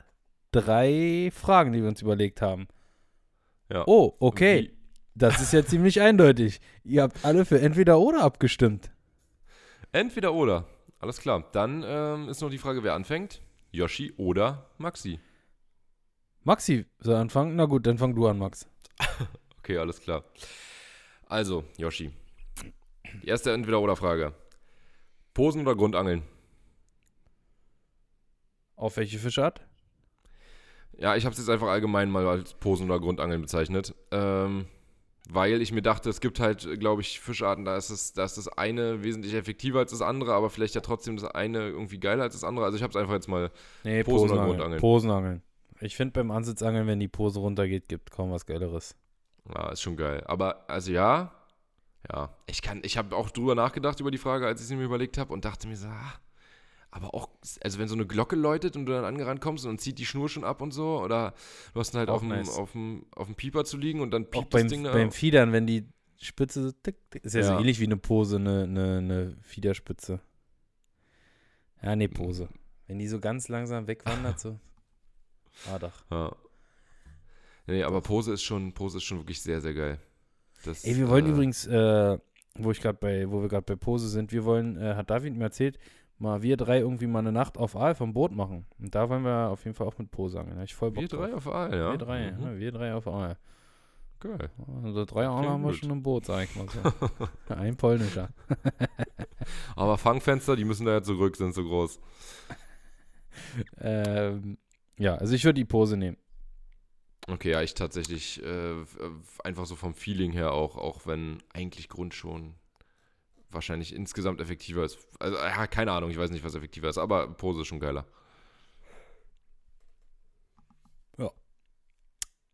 [0.51, 2.67] drei Fragen, die wir uns überlegt haben.
[3.71, 3.83] Ja.
[3.87, 4.71] Oh, okay.
[5.15, 6.59] Das ist ja ziemlich eindeutig.
[6.83, 8.91] Ihr habt alle für entweder oder abgestimmt.
[9.91, 10.65] Entweder oder.
[11.03, 11.43] Alles klar.
[11.51, 13.41] Dann ähm, ist noch die Frage, wer anfängt.
[13.71, 15.19] Yoshi oder Maxi.
[16.45, 17.57] Maxi soll anfangen?
[17.57, 18.69] Na gut, dann fang du an, Max.
[19.59, 20.23] Okay, alles klar.
[21.25, 22.11] Also, Yoshi.
[23.21, 24.33] Die erste Entweder-Oder-Frage.
[25.33, 26.23] Posen oder Grundangeln?
[28.77, 29.59] Auf welche Fischart?
[30.97, 33.93] Ja, ich habe es jetzt einfach allgemein mal als Posen oder Grundangeln bezeichnet.
[34.11, 34.67] Ähm,
[35.29, 38.37] weil ich mir dachte, es gibt halt, glaube ich, Fischarten, da ist, es, da ist
[38.37, 42.23] das eine wesentlich effektiver als das andere, aber vielleicht ja trotzdem das eine irgendwie geiler
[42.23, 42.65] als das andere.
[42.65, 43.51] Also ich habe es einfach jetzt mal
[43.83, 44.47] Nee, Posenangeln.
[44.49, 44.81] Grundangeln?
[44.81, 45.41] Posenangeln.
[45.79, 48.95] Ich finde beim Ansitzangeln, wenn die Pose runtergeht, gibt kaum was Geileres.
[49.53, 50.23] Ja, ist schon geil.
[50.25, 51.31] Aber, also ja,
[52.11, 52.29] ja.
[52.45, 55.17] Ich kann, ich habe auch drüber nachgedacht über die Frage, als ich sie mir überlegt
[55.17, 56.13] habe und dachte mir so, ah,
[56.95, 57.27] aber auch,
[57.61, 60.05] also wenn so eine Glocke läutet und du dann angerannt kommst und dann zieht die
[60.05, 61.33] Schnur schon ab und so, oder
[61.73, 62.49] du hast ihn halt Auch auf dem, nice.
[62.57, 64.93] auf, dem, auf dem Pieper zu liegen und dann Auch piept beim, das Ding da.
[64.93, 65.87] beim Fiedern, wenn die
[66.21, 67.59] Spitze so tick, tick, ist ja, so Ja.
[67.59, 70.19] ähnlich wie eine Pose, eine, eine, eine Fiederspitze.
[71.81, 72.47] Ja, nee, Pose.
[72.87, 74.59] Wenn die so ganz langsam wegwandert, so.
[75.71, 75.91] Ah, doch.
[76.09, 76.35] Ja.
[77.67, 79.99] Nee, aber Pose ist schon, Pose ist schon wirklich sehr, sehr geil.
[80.65, 82.17] Das, Ey, wir wollen äh, übrigens, äh,
[82.55, 85.35] wo ich gerade bei, wo wir gerade bei Pose sind, wir wollen, äh, hat David
[85.35, 85.77] mir erzählt,
[86.23, 88.65] mal wir drei irgendwie mal eine Nacht auf Aal vom Boot machen.
[88.79, 90.53] Und da wollen wir auf jeden Fall auch mit.
[90.55, 91.47] Da hab ich voll Bock Wir drei drauf.
[91.47, 91.91] auf Aal, ja.
[91.91, 92.41] Wir drei, Mhm.
[92.43, 93.37] ja, wir drei auf Aal.
[94.19, 94.49] Geil.
[94.83, 96.79] Also drei Okay, haben wir schon im Boot, sag ich mal so.
[97.53, 98.29] Ein polnischer.
[99.75, 101.99] Aber Fangfenster, die müssen da ja zurück, sind so groß.
[103.81, 104.57] ähm,
[104.97, 106.17] ja, also ich würde die Pose nehmen.
[107.27, 108.85] Okay, ja, ich tatsächlich äh, äh,
[109.43, 112.55] einfach so vom Feeling her auch, auch wenn eigentlich Grund schon
[113.53, 114.97] wahrscheinlich insgesamt effektiver ist.
[115.19, 118.05] Also, ja, keine Ahnung, ich weiß nicht, was effektiver ist, aber Pose ist schon geiler.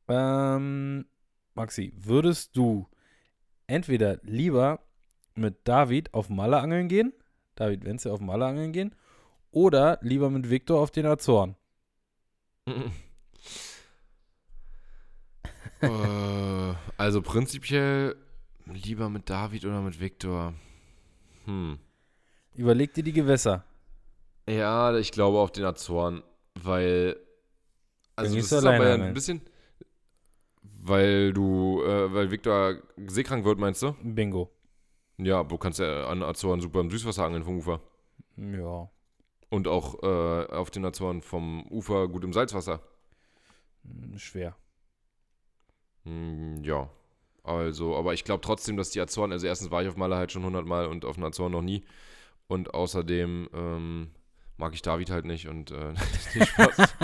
[0.09, 1.05] Ähm,
[1.53, 2.89] Maxi, würdest du
[3.67, 4.79] entweder lieber
[5.35, 7.13] mit David auf Malle angeln gehen,
[7.55, 8.95] David Wenzel auf Malle angeln gehen,
[9.51, 11.55] oder lieber mit Viktor auf den Azoren?
[15.81, 18.15] äh, also prinzipiell
[18.65, 20.53] lieber mit David oder mit Viktor.
[21.49, 21.79] Hm.
[22.53, 23.65] Überleg dir die Gewässer.
[24.47, 26.23] Ja, ich glaube auf den Azoren,
[26.61, 27.17] weil.
[28.15, 29.41] Also, das du ist aber ein bisschen.
[30.81, 32.75] Weil du, äh, weil Viktor
[33.07, 33.95] seekrank wird, meinst du?
[34.01, 34.49] Bingo.
[35.17, 37.81] Ja, du kannst ja an Azoren super im Süßwasser angeln vom Ufer.
[38.37, 38.89] Ja,
[39.49, 42.81] Und auch äh, auf den Azoren vom Ufer gut im Salzwasser.
[43.83, 44.55] hm, schwer.
[46.05, 46.89] Hm, ja.
[47.43, 50.31] Also, aber ich glaube trotzdem, dass die Azoren, also erstens war ich auf Malle halt
[50.31, 51.83] schon 100 Mal und auf den Azoren noch nie.
[52.47, 54.11] Und außerdem ähm,
[54.57, 55.93] mag ich David halt nicht und äh,
[56.35, 56.77] nee, Spaß.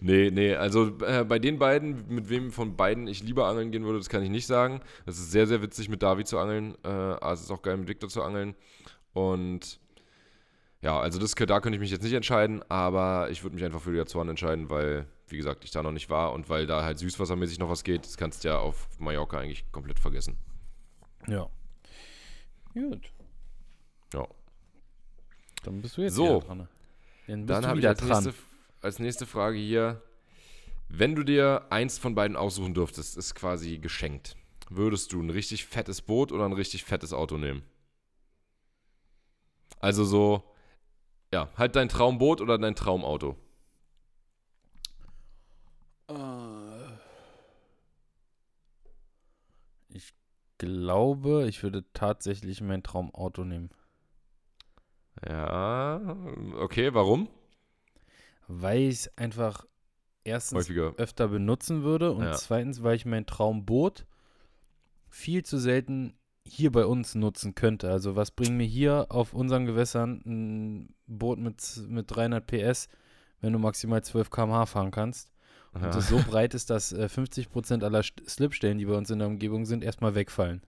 [0.00, 3.84] nee, nee, also äh, bei den beiden, mit wem von beiden ich lieber angeln gehen
[3.84, 4.80] würde, das kann ich nicht sagen.
[5.06, 6.76] Es ist sehr, sehr witzig mit David zu angeln.
[6.84, 8.54] Äh, aber es ist auch geil mit Victor zu angeln.
[9.12, 9.80] Und
[10.82, 13.80] ja, also das, da könnte ich mich jetzt nicht entscheiden, aber ich würde mich einfach
[13.80, 16.82] für die Azoren entscheiden, weil, wie gesagt, ich da noch nicht war und weil da
[16.82, 18.04] halt süßwassermäßig noch was geht.
[18.04, 20.36] Das kannst du ja auf Mallorca eigentlich komplett vergessen.
[21.26, 21.48] Ja.
[22.72, 23.10] Gut.
[24.12, 24.26] Ja.
[25.64, 26.40] Dann bist du jetzt So.
[26.40, 26.68] dran.
[27.26, 28.24] Dann bist Dann du habe ich als dran.
[28.24, 28.34] nächste,
[28.82, 30.02] als nächste Frage hier,
[30.88, 34.36] wenn du dir eins von beiden aussuchen dürftest, ist quasi geschenkt.
[34.70, 37.62] Würdest du ein richtig fettes Boot oder ein richtig fettes Auto nehmen?
[39.80, 40.42] Also so,
[41.32, 43.36] ja, halt dein Traumboot oder dein Traumauto.
[50.58, 53.70] Glaube, ich würde tatsächlich mein Traumauto nehmen.
[55.26, 56.16] Ja,
[56.58, 57.28] okay, warum?
[58.48, 59.64] Weil ich es einfach
[60.24, 60.94] erstens Häufiger.
[60.98, 62.32] öfter benutzen würde und Ja.
[62.34, 64.06] zweitens, weil ich mein Traumboot
[65.08, 66.14] viel zu selten
[66.46, 67.90] hier bei uns nutzen könnte.
[67.90, 72.88] Also was bringt mir hier auf unseren Gewässern ein Boot mit, mit 300 PS,
[73.40, 75.30] wenn du maximal 12 km/h fahren kannst?
[75.80, 79.18] Und das so breit ist, dass äh, 50% aller St- Slipstellen, die bei uns in
[79.18, 80.62] der Umgebung sind, erstmal wegfallen.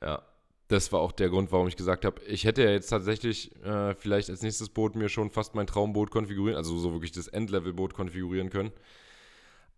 [0.00, 0.22] Ja,
[0.68, 3.94] das war auch der Grund, warum ich gesagt habe, ich hätte ja jetzt tatsächlich äh,
[3.94, 7.94] vielleicht als nächstes Boot mir schon fast mein Traumboot konfigurieren, also so wirklich das Endlevel-Boot
[7.94, 8.72] konfigurieren können.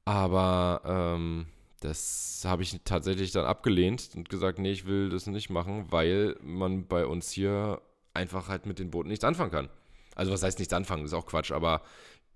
[0.05, 1.47] Aber ähm,
[1.81, 6.37] das habe ich tatsächlich dann abgelehnt und gesagt, nee, ich will das nicht machen, weil
[6.43, 7.81] man bei uns hier
[8.13, 9.69] einfach halt mit den Booten nichts anfangen kann.
[10.15, 11.83] Also was heißt nichts anfangen, das ist auch Quatsch, aber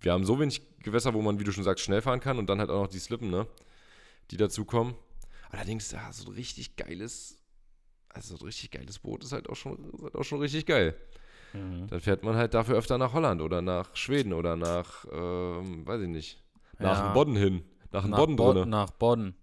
[0.00, 2.48] wir haben so wenig Gewässer, wo man, wie du schon sagst, schnell fahren kann und
[2.48, 3.46] dann halt auch noch die Slippen, ne,
[4.30, 4.94] die dazukommen.
[5.50, 7.38] Allerdings, ja, so ein richtig geiles,
[8.08, 10.66] also so ein richtig geiles Boot ist halt auch schon, ist halt auch schon richtig
[10.66, 10.94] geil.
[11.54, 16.02] Dann fährt man halt dafür öfter nach Holland oder nach Schweden oder nach, ähm, weiß
[16.02, 16.42] ich nicht,
[16.78, 17.12] nach Ja.
[17.14, 17.64] Bodden hin.
[17.90, 18.66] Nach dem Nach Bodden Bod- drinne.
[18.66, 19.34] Nach Bodden.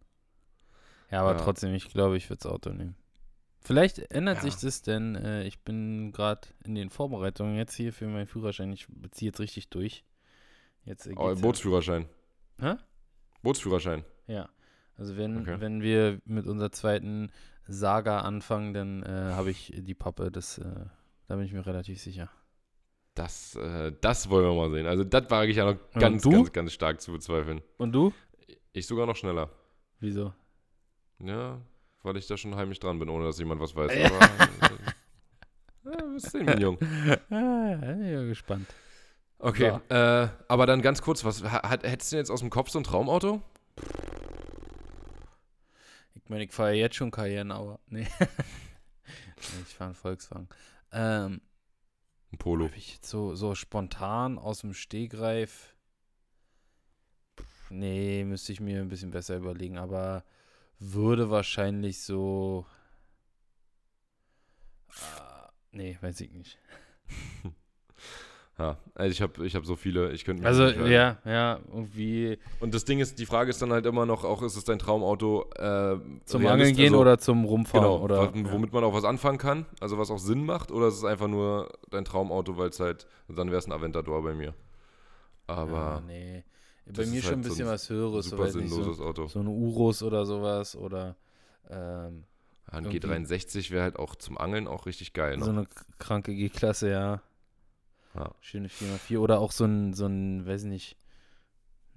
[1.10, 1.39] Ja, aber Ja.
[1.44, 2.96] trotzdem, ich glaube, ich würde das Auto nehmen.
[3.62, 4.41] Vielleicht ändert Ja.
[4.44, 8.72] sich das, denn äh, ich bin gerade in den Vorbereitungen jetzt hier für meinen Führerschein.
[8.72, 10.04] Ich ziehe jetzt richtig durch.
[10.86, 12.08] Jetzt Oh, Bootsführerschein.
[12.60, 12.76] Hä?
[13.41, 14.04] Bootsführerschein.
[14.28, 14.50] Ja.
[14.98, 15.60] Also wenn, Okay.
[15.60, 17.32] wenn wir mit unserer zweiten
[17.67, 20.63] Saga anfangen, dann äh, habe ich die Pappe, das, äh,
[21.28, 22.30] da bin ich mir relativ sicher.
[23.15, 24.88] Das, äh, das wollen wir mal sehen.
[24.88, 27.62] Also das wage ich ja noch ganz, ganz, ganz stark zu bezweifeln.
[27.78, 28.13] Und du?
[28.74, 29.50] Ich sogar noch schneller.
[30.00, 30.34] Wieso?
[31.19, 31.60] Ja,
[32.04, 33.91] weil ich da schon heimlich dran bin, ohne dass jemand was weiß.
[33.95, 34.06] Ja.
[34.08, 34.69] Aber, äh,
[36.00, 36.78] ja, wirst sehen, Junge.
[37.30, 38.67] ah, ja, bin ja gespannt.
[39.39, 42.50] Okay, äh, aber dann ganz kurz, was ha- hat, hättest du denn jetzt aus dem
[42.50, 43.41] Kopf so ein Traumauto?
[46.15, 48.08] Ich meine, ich fahre ja jetzt schon Cayenne, aber nee.
[49.67, 50.50] Ich fahre einen Volkswagen.
[50.91, 51.41] Ähm,
[52.32, 52.65] Ein Polo.
[52.65, 55.76] Hab ich jetzt so, so spontan aus dem Stegreif.
[57.69, 60.24] Nee, müsste ich mir ein bisschen besser überlegen, aber
[60.80, 62.65] würde wahrscheinlich so.
[65.17, 66.58] Ah, nee, weiß ich nicht.
[68.58, 72.39] Ja, also ich habe ich hab so viele, ich könnte mich Also, ja, ja, irgendwie
[72.62, 74.80] Und das Ding ist, die Frage ist dann halt immer noch, auch ist es dein
[74.80, 78.32] Traumauto äh, zum Angeln gehen also, oder zum Rumfahren Genau, oder.
[78.54, 81.28] womit man auch was anfangen kann, also was auch Sinn macht, oder ist es einfach
[81.28, 84.54] nur dein Traumauto, weil es halt, dann wäre es ein Aventador bei mir.
[85.48, 86.44] Aber ja, nee.
[86.88, 89.02] Bei mir schon halt ein so bisschen ein was Höheres, so, super nicht, so, sinnloses
[89.02, 89.28] Auto.
[89.28, 91.15] so eine Urus oder sowas oder
[91.70, 92.24] ähm,
[92.72, 95.38] Ja, ein irgendwie- G63 wäre halt auch zum Angeln auch richtig geil.
[95.39, 95.58] so Ne?
[95.60, 97.22] eine k- kranke G-Klasse, ja.
[98.15, 98.34] Ja.
[98.39, 100.97] Schöne 4x4 oder auch so ein, so ein, weiß nicht,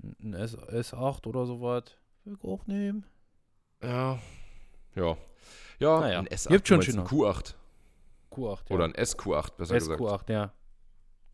[0.03, 1.85] ein S, S8 oder sowas.
[2.25, 3.07] Will ich auch nehmen.
[3.83, 4.19] Ja.
[4.95, 5.17] Ja.
[5.79, 6.49] Ja, Naja, ein S8.
[6.49, 7.55] gibt schon meinst ein Q8.
[8.33, 8.75] Q8, ja.
[8.75, 10.01] Oder ein SQ8, besser gesagt.
[10.01, 10.53] SQ8, ja.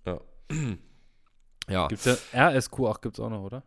[0.06, 0.20] Ja.
[1.88, 2.14] Gibt's ja
[2.50, 3.62] RSQ8 gibt's auch noch, oder?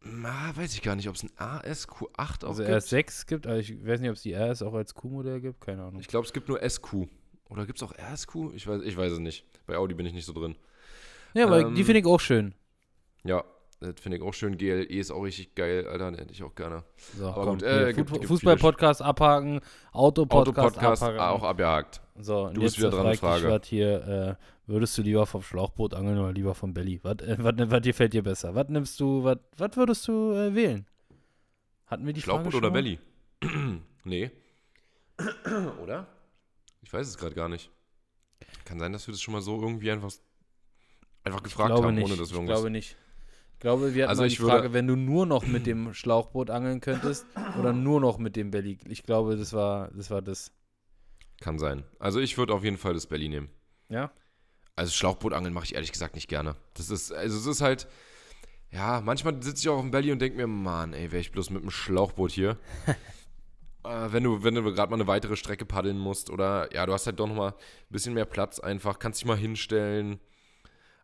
[0.00, 2.74] Na, weiß ich gar nicht, ob es ein ASQ8 auch Also gibt.
[2.74, 5.84] RS6 gibt, aber ich weiß nicht, ob es die RS auch als Q-Modell gibt, keine
[5.84, 6.00] Ahnung.
[6.00, 7.06] Ich glaube, es gibt nur SQ.
[7.54, 8.52] Oder gibt es auch RSQ?
[8.54, 9.44] Ich weiß, ich weiß es nicht.
[9.66, 10.56] Bei Audi bin ich nicht so drin.
[11.34, 12.52] ja, aber ähm, die finde ich auch schön.
[13.22, 13.44] Ja,
[13.78, 14.58] das finde ich auch schön.
[14.58, 16.10] GLE ist auch richtig geil, Alter.
[16.10, 16.82] Den hätte ich auch gerne.
[17.16, 19.60] So, aber komm, gut, äh, Fußball-Podcast abhaken,
[19.92, 21.20] Auto-Podcast abhaken.
[21.20, 22.00] auch abgehakt.
[22.18, 23.60] So, Du bist wieder dran, ich Frage.
[23.60, 26.98] dich hier, äh, würdest du lieber vom Schlauchboot angeln oder lieber vom Belly?
[27.04, 28.56] Was äh, dir fällt dir besser?
[28.56, 30.86] Was nimmst du, was würdest du äh, wählen?
[31.86, 32.70] Hatten wir die Frage Schlauchboot schon oder?
[32.72, 32.98] Belly?
[34.04, 34.30] nee.
[35.80, 36.08] oder?
[36.84, 37.70] Ich weiß es gerade gar nicht.
[38.64, 40.12] Kann sein, dass wir das schon mal so irgendwie einfach,
[41.24, 42.04] einfach Ich gefragt haben, nicht.
[42.04, 42.56] ohne dass wir ich irgendwas.
[42.58, 42.96] glaube nicht.
[43.54, 46.50] Ich glaube, wir hatten Also ich die Frage, wenn du nur noch mit dem Schlauchboot
[46.50, 47.24] angeln könntest
[47.58, 48.78] oder nur noch mit dem Belly.
[48.88, 50.10] Ich glaube, das war das.
[50.10, 50.52] War das.
[51.40, 51.84] Kann sein.
[51.98, 53.48] Also ich würde auf jeden Fall das Belly nehmen.
[53.88, 54.12] Ja?
[54.76, 56.56] Also Schlauchbootangeln mache ich ehrlich gesagt nicht gerne.
[56.74, 57.86] Das ist, also es ist halt,
[58.70, 61.32] ja, manchmal sitze ich auch auf dem Belly und denke mir, Mann, ey, wäre ich
[61.32, 62.58] bloß mit dem Schlauchboot hier.
[63.84, 66.92] äh, wenn du, wenn du gerade mal eine weitere Strecke paddeln musst oder, ja, du
[66.92, 67.54] hast halt doch noch mal ein
[67.90, 70.18] bisschen mehr Platz einfach, kannst dich mal hinstellen.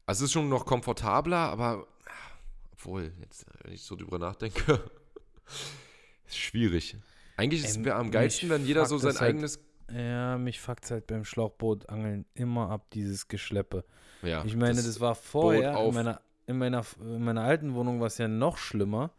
[0.07, 1.87] Also es ist schon noch komfortabler, aber,
[2.73, 4.81] obwohl, jetzt, wenn ich so drüber nachdenke,
[6.27, 6.97] ist schwierig.
[7.37, 9.61] Eigentlich ist es Ähm, wär am geilsten, wenn jeder so sein das halt- eigenes,
[9.93, 13.85] Ja, mich fuckt halt beim Schlauchbootangeln immer ab, dieses Geschleppe.
[14.23, 14.45] ja.
[14.45, 18.19] Ich meine, das, war vorher, in meiner, in, meiner, in meiner alten Wohnung war es
[18.19, 19.11] ja noch schlimmer.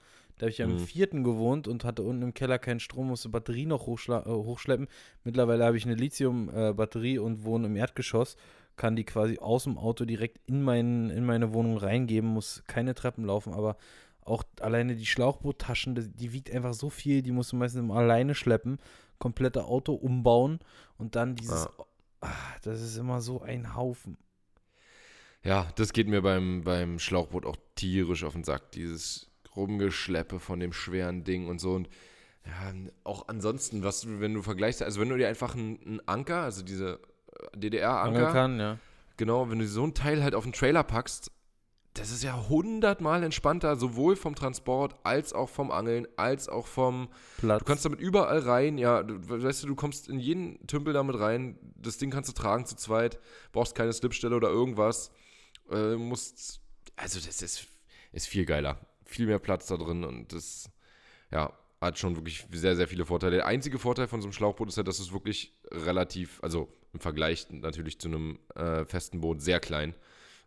[0.41, 0.79] Da habe ich ja im Mhm.
[0.79, 4.87] vierten gewohnt und hatte unten im Keller keinen Strom, musste Batterie noch äh, hochschleppen.
[5.23, 8.37] Mittlerweile habe ich eine Lithium-Batterie und wohne im Erdgeschoss.
[8.75, 12.95] Kann die quasi aus dem Auto direkt in, mein, in meine Wohnung reingeben, muss keine
[12.95, 13.77] Treppen laufen, aber
[14.25, 17.97] auch alleine die Schlauchboottaschen, das- die wiegt einfach so viel, die musst du meistens immer
[17.97, 18.79] alleine schleppen,
[19.19, 20.57] komplette Auto umbauen
[20.97, 21.67] und dann dieses,
[22.21, 22.29] ah,
[22.63, 24.17] das ist immer so ein Haufen.
[25.43, 28.71] Ja, das geht mir beim, beim Schlauchboot auch tierisch auf den Sack.
[28.71, 31.73] Dieses Rumgeschleppe von dem schweren Ding und so.
[31.73, 31.89] Und
[32.45, 36.07] ja, auch ansonsten, was du, wenn du vergleichst, also wenn du dir einfach einen, einen
[36.07, 36.99] Anker, also diese
[37.53, 38.77] äh, DDR-Anker, kann, ja.
[39.17, 41.31] genau, wenn du so ein Teil halt auf den Trailer packst,
[41.93, 47.09] das ist ja hundertmal entspannter, sowohl vom Transport als auch vom Angeln, als auch vom
[47.37, 47.59] Platz.
[47.59, 51.19] Du kannst damit überall rein, ja, du, weißt du, du kommst in jeden Tümpel damit
[51.19, 53.19] rein, das Ding kannst du tragen zu zweit,
[53.51, 55.11] brauchst keine Slipstelle oder irgendwas,
[55.69, 56.61] äh, musst,
[56.95, 57.67] also das ist,
[58.13, 58.79] ist viel geiler,
[59.11, 60.69] viel mehr Platz da drin und das,
[61.31, 63.37] ja, hat schon wirklich sehr, sehr viele Vorteile.
[63.37, 66.67] Der einzige Vorteil von so einem Schlauchboot ist ja, dass du es wirklich relativ, also
[66.93, 69.95] im Vergleich natürlich zu einem äh, festen Boot sehr klein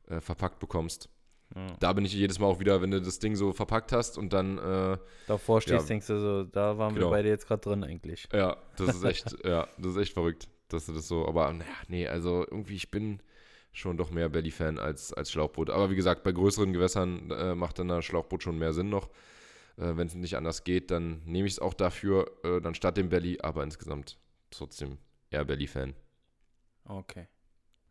[0.09, 1.09] äh, verpackt bekommst.
[1.57, 1.67] Ja.
[1.81, 4.33] Da bin ich jedes Mal auch wieder, wenn du das Ding so verpackt hast und
[4.33, 5.89] dann äh, Davor stehst, Ja.
[5.89, 7.07] denkst du so, da waren Genau.
[7.07, 8.29] wir beide jetzt gerade drin eigentlich.
[8.33, 11.71] Ja, das ist echt, ja, das ist echt verrückt, dass du das so, aber naja,
[11.89, 13.21] nee, also irgendwie, ich bin
[13.75, 15.69] schon doch mehr Belly-Fan als, als Schlauchboot.
[15.69, 19.09] Aber wie gesagt, bei größeren Gewässern äh, macht dann ein Schlauchboot schon mehr Sinn noch.
[19.77, 22.97] Äh, Wenn es nicht anders geht, dann nehme ich es auch dafür, äh, dann statt
[22.97, 24.19] dem Belly, aber insgesamt
[24.51, 24.97] trotzdem
[25.31, 25.95] eher Belly-Fan.
[26.87, 27.27] Okay.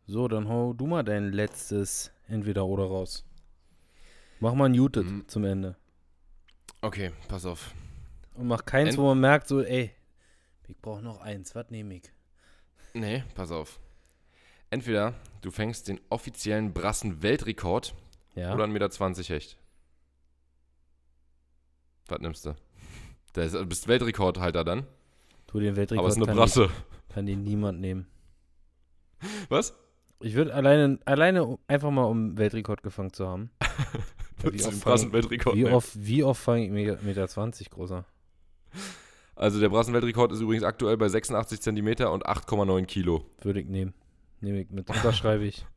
[0.06, 3.24] So, dann hau du mal dein letztes Entweder-Oder raus.
[4.40, 5.28] Mach mal ein Muted Mhm.
[5.28, 5.76] zum Ende.
[6.82, 7.72] Okay, pass auf.
[8.34, 9.90] Und mach keins, Ent- wo man merkt, so, ey,
[10.68, 11.54] ich brauche noch eins.
[11.54, 12.12] Was nehme ich?
[12.94, 13.80] Nee, pass auf.
[14.74, 17.94] Entweder du fängst den offiziellen Brassen-Weltrekord
[18.34, 18.52] Ja.
[18.52, 19.56] oder 1,20 Meter Hecht.
[22.08, 22.56] Was nimmst du?
[23.36, 24.84] Der ist, du bist Weltrekordhalter dann,
[25.46, 26.00] tu den Weltrekord.
[26.00, 26.70] aber es ist eine kann, Brasse.
[27.08, 28.08] Die, kann die niemand nehmen.
[29.48, 29.74] Was?
[30.18, 33.50] Ich würde alleine, alleine einfach mal, um Weltrekord gefangen zu haben.
[34.42, 35.12] Ja, du den fang-
[35.54, 38.04] wie, oft, wie oft fange ich Meter, Meter 20 großer?
[39.36, 43.24] Also der Brassen-Weltrekord ist übrigens aktuell bei 86 Zentimeter und 8,9 Kilo.
[43.40, 43.94] Würde ich nehmen.
[44.44, 44.88] Nehme ich mit.
[44.88, 45.66] Unterschreibe ich.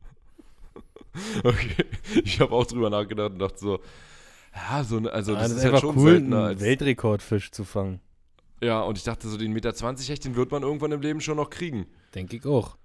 [1.42, 1.84] Okay.
[2.22, 3.80] Ich habe auch drüber nachgedacht und dachte so,
[4.54, 6.60] ja, so eine, also Ah, das, das ist halt schon cool, seltener einen.
[6.60, 8.00] Weltrekordfisch zu fangen.
[8.62, 11.20] Ja, und ich dachte so, den Meter 20 Hecht, den wird man irgendwann im Leben
[11.20, 11.86] schon noch kriegen.
[12.14, 12.76] Denke ich auch.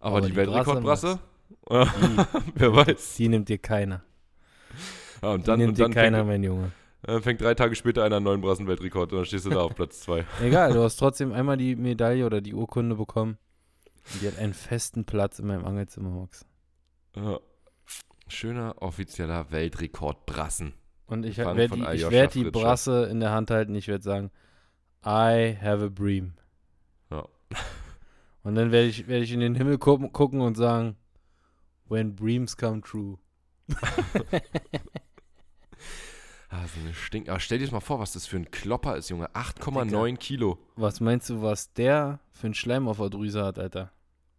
[0.00, 1.20] Aber, Aber die, die Weltrekordbrasse?
[1.68, 3.14] Wer weiß.
[3.16, 4.02] die nimmt dir keiner.
[5.22, 6.72] Ja, und Die dann, nimmt und dir dann keiner, fängt, mein Junge.
[7.06, 9.74] äh, fängt drei Tage später einer einen neuen Brassen-Weltrekord und dann stehst du da auf
[9.76, 10.24] Platz 2.
[10.42, 13.38] Egal, du hast trotzdem einmal die Medaille oder die Urkunde bekommen.
[14.14, 16.46] Die hat einen festen Platz in meinem Angelzimmer, Max.
[17.14, 17.40] Ja.
[18.28, 20.74] Schöner offizieller Weltrekord Brassen.
[21.06, 22.44] Und ich werde die, ich werd die.
[22.44, 23.74] Brasse in der Hand halten.
[23.74, 24.30] Ich werde sagen,
[25.04, 26.34] I have a bream.
[27.10, 27.28] Ja.
[28.42, 30.96] Und dann werde ich, werd ich in den Himmel gucken, gucken und sagen,
[31.88, 33.18] when dreams come true.
[36.48, 37.28] Ah, so eine Stink.
[37.28, 39.28] Aber stell dir das mal vor, was das für ein Klopper ist, Junge.
[39.34, 40.58] 8,9 Kilo.
[40.76, 43.92] Was meinst du, was der für einen Schleim auf der Drüse hat, Alter?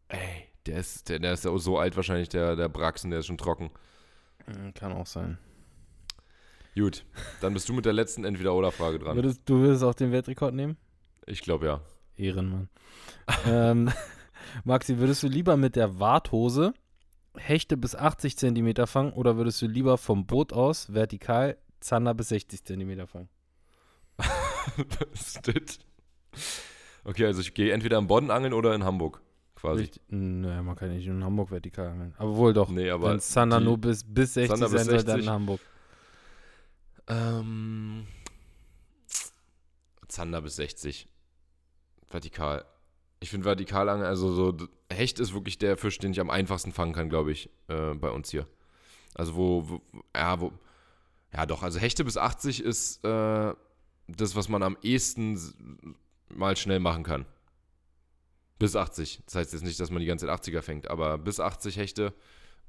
[0.10, 3.20] Ey, der ist, der, der ist ja auch so alt wahrscheinlich, der, der Braxen, der
[3.20, 3.72] ist schon trocken.
[4.46, 5.38] Hm, Kann auch sein.
[6.76, 7.06] Gut,
[7.42, 9.16] dann bist du mit der letzten Entweder-Oder-Frage dran.
[9.16, 10.78] Würdest, du würdest auch den Weltrekord nehmen?
[11.26, 11.82] Ich glaube ja.
[12.16, 12.70] Ehrenmann.
[13.48, 13.92] ähm,
[14.64, 16.74] Maxi, würdest du lieber mit der Warthose
[17.36, 22.30] Hechte bis 80 Zentimeter fangen oder würdest du lieber vom Boot aus vertikal Zander bis
[22.30, 23.30] 60 Zentimeter fangen?
[24.18, 25.80] Was ist das?
[27.04, 29.22] Okay, also ich gehe entweder in Bodden angeln oder in Hamburg.
[29.58, 29.82] Quasi.
[29.84, 32.14] Richtig- Naja, man kann nicht in Hamburg vertikal angeln.
[32.18, 32.70] Aber wohl doch.
[32.70, 35.26] Nee, aber Wenn Zander die- nur bis, bis 60 Zander bis sein soll, dann 60.
[35.26, 35.62] in Hamburg.
[37.08, 38.08] Ähm,
[40.08, 41.08] Zander bis 60.
[42.10, 42.66] Vertikal.
[43.20, 44.56] Ich finde Vertikalangeln, also so,
[44.92, 48.10] Hecht ist wirklich der Fisch, den ich am einfachsten fangen kann, glaube ich, äh, bei
[48.12, 48.48] uns hier.
[49.16, 49.82] Also wo, wo,
[50.16, 50.52] ja, wo,
[51.34, 53.54] ja doch, also Hechte bis 80 ist äh,
[54.08, 55.96] das, was man am ehesten
[56.30, 57.26] mal schnell machen kann.
[58.60, 59.22] Bis 80.
[59.26, 62.14] Das heißt jetzt nicht, dass man die ganze Zeit 80er fängt, aber bis 80 Hechte,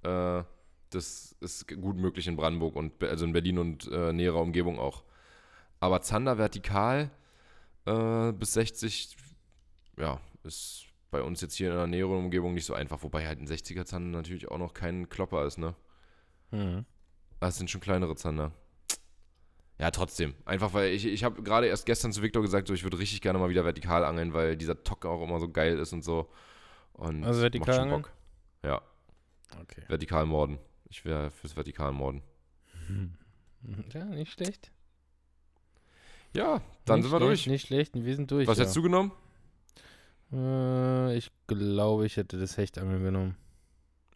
[0.03, 0.43] äh,
[0.91, 5.03] das ist gut möglich in Brandenburg und also in Berlin und äh, näherer Umgebung auch.
[5.81, 7.11] Aber Zander vertikal
[7.87, 9.17] äh, bis 60,
[9.97, 13.41] ja, ist bei uns jetzt hier in der näheren Umgebung nicht so einfach, wobei halt
[13.41, 15.75] ein 60er Zander natürlich auch noch kein Klopper ist, ne?
[16.51, 16.85] Mhm.
[17.41, 18.53] Das sind schon kleinere Zander.
[19.79, 20.35] Ja, trotzdem.
[20.45, 23.21] Einfach weil ich, ich habe gerade erst gestern zu Victor gesagt, so, ich würde richtig
[23.21, 26.29] gerne mal wieder vertikal angeln, weil dieser Tock auch immer so geil ist und so.
[26.95, 28.03] Und Also macht vertikal schon angeln?
[28.03, 28.13] Bock.
[28.65, 28.83] Ja,
[29.63, 29.83] Okay.
[29.87, 30.59] vertikal morden.
[30.91, 32.23] Ich wäre fürs vertikal morden.
[33.93, 34.73] Ja, nicht schlecht.
[36.35, 37.47] Ja, dann nicht sind wir schlecht, durch.
[37.47, 38.47] Nicht schlecht, wir sind durch.
[38.49, 38.63] Was ja.
[38.63, 39.13] hättest du genommen?
[40.33, 43.37] Äh, ich glaube, ich hätte das Hechtangeln genommen.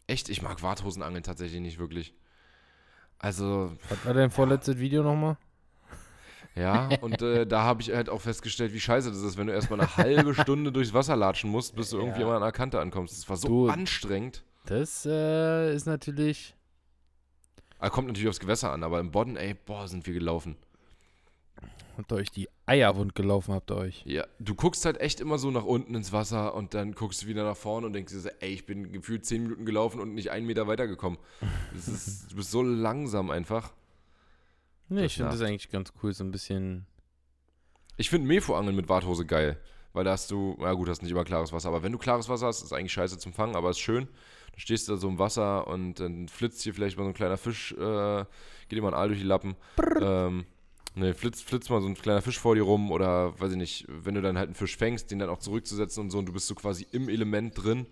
[0.07, 2.13] Echt, ich mag Warthosenangeln tatsächlich nicht wirklich.
[3.17, 5.37] Also, Was war dein vorletztes Video nochmal?
[6.55, 9.53] Ja, und äh, da habe ich halt auch festgestellt, wie scheiße das ist, wenn du
[9.53, 12.27] erstmal eine halbe Stunde durchs Wasser latschen musst, bis du irgendwie Ja.
[12.27, 13.17] mal an der Kante ankommst.
[13.17, 14.43] Das war so Du- anstrengend.
[14.65, 16.55] Das äh, ist natürlich.
[17.79, 20.55] Ah, kommt natürlich aufs Gewässer an, aber im Bodden, ey, boah, sind wir gelaufen.
[21.97, 24.03] Habt ihr euch die Eier wund gelaufen, habt ihr euch.
[24.05, 27.27] Ja, du guckst halt echt immer so nach unten ins Wasser und dann guckst du
[27.27, 30.13] wieder nach vorne und denkst dir so, ey, ich bin gefühlt zehn Minuten gelaufen und
[30.15, 31.19] nicht einen Meter weitergekommen.
[31.73, 33.73] Das ist, du bist so langsam einfach.
[34.93, 36.85] Nee, ich finde das eigentlich ganz cool, so ein bisschen.
[37.97, 39.59] Ich finde Mefo-Angeln mit Warthose geil,
[39.91, 42.29] weil da hast du, na gut, hast nicht immer klares Wasser, aber wenn du klares
[42.29, 44.07] Wasser hast, ist eigentlich scheiße zum Fangen, aber ist schön.
[44.53, 47.37] Du stehst da so im Wasser und dann flitzt hier vielleicht mal so ein kleiner
[47.37, 48.25] Fisch, äh,
[48.67, 49.55] geht dir mal ein Aal durch die Lappen.
[49.99, 50.45] Ähm,
[50.93, 53.85] ne, flitzt, flitzt mal so ein kleiner Fisch vor dir rum oder, weiß ich nicht,
[53.87, 56.33] wenn du dann halt einen Fisch fängst, den dann auch zurückzusetzen und so und du
[56.33, 57.87] bist so quasi im Element drin.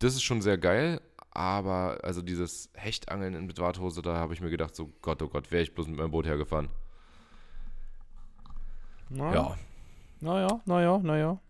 [0.00, 1.00] Das ist schon sehr geil,
[1.34, 5.50] aber also dieses Hechtangeln in Warthose, da habe ich mir gedacht, so Gott, oh Gott,
[5.50, 6.68] wäre ich bloß mit meinem Boot hergefahren.
[9.10, 9.56] Ja.
[10.20, 11.40] Naja, naja, naja.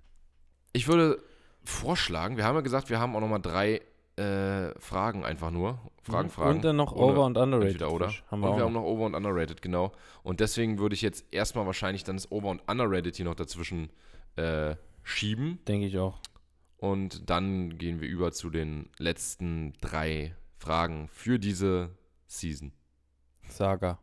[0.72, 1.22] Ich würde
[1.64, 3.82] vorschlagen, wir haben ja gesagt, wir haben auch nochmal drei
[4.16, 6.32] äh, Fragen einfach nur Fragen, Mhm.
[6.32, 6.56] Fragen.
[6.56, 7.72] Und dann noch Over- und Underrated.
[7.72, 8.12] Entweder oder.
[8.30, 9.92] Haben wir und auch wir haben noch Over und Underrated, genau.
[10.22, 13.90] Und deswegen würde ich jetzt erstmal wahrscheinlich dann das Over und Underrated hier noch dazwischen
[14.36, 15.58] äh, schieben.
[15.68, 16.18] Denke ich auch.
[16.82, 21.90] Und dann gehen wir über zu den letzten drei Fragen für diese
[22.26, 22.72] Season.
[23.48, 24.00] Saga.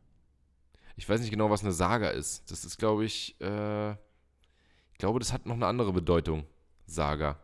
[0.95, 2.49] Ich weiß nicht genau, was eine Saga ist.
[2.49, 6.45] Das ist, glaube ich, äh, ich glaube, das hat noch eine andere Bedeutung.
[6.85, 7.37] Saga.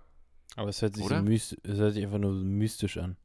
[0.55, 3.17] Aber es hört sich, so mystisch, es hört sich einfach nur mystisch an.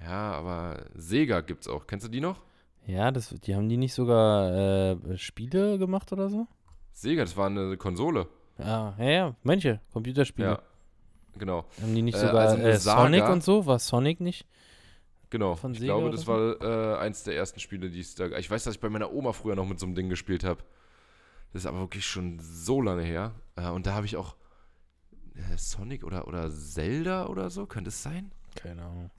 [0.00, 1.88] Ja, aber Sega gibt's auch.
[1.88, 2.40] Kennst du die noch?
[2.86, 6.46] Ja, das, die haben die nicht sogar äh, Spiele gemacht oder so?
[6.92, 8.28] Sega, das war eine Konsole.
[8.58, 10.48] Ja, ja, ja, manche Computerspiele.
[10.48, 10.62] Ja,
[11.38, 11.64] genau.
[11.80, 13.66] Haben die nicht Äh, sogar also äh, Sonic und so?
[13.66, 14.46] War Sonic nicht?
[15.30, 18.26] Genau, ich glaube, das war äh, eins der ersten Spiele, die es da.
[18.36, 20.62] Ich weiß, dass ich bei meiner Oma früher noch mit so einem Ding gespielt habe.
[21.52, 23.32] Das ist aber wirklich schon so lange her.
[23.56, 24.36] Äh, und da habe ich auch
[25.34, 28.30] äh, Sonic oder, oder Zelda oder so, könnte es sein?
[28.54, 29.10] Keine Ahnung.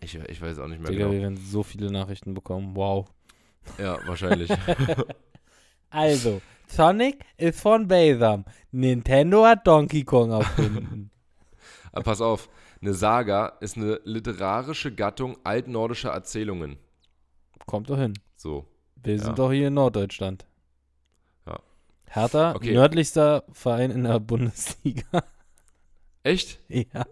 [0.00, 1.12] Ich, ich weiß auch nicht mehr Digga, genau.
[1.12, 2.76] wir werden so viele Nachrichten bekommen.
[2.76, 3.10] Wow.
[3.78, 4.50] Ja, wahrscheinlich.
[5.94, 8.46] Also, Sonic ist von Basam.
[8.70, 11.10] Nintendo hat Donkey Kong erfunden.
[11.92, 12.48] aber pass auf,
[12.80, 16.76] eine Saga ist eine literarische Gattung altnordischer Erzählungen.
[17.66, 18.14] Kommt doch hin.
[18.36, 18.66] So.
[19.02, 19.22] Wir Ja.
[19.24, 20.46] sind doch hier in Norddeutschland.
[21.46, 21.60] Ja.
[22.08, 22.72] Hertha, Okay.
[22.72, 25.04] nördlichster Verein in der Bundesliga.
[26.24, 26.58] Echt?
[26.68, 27.04] ja.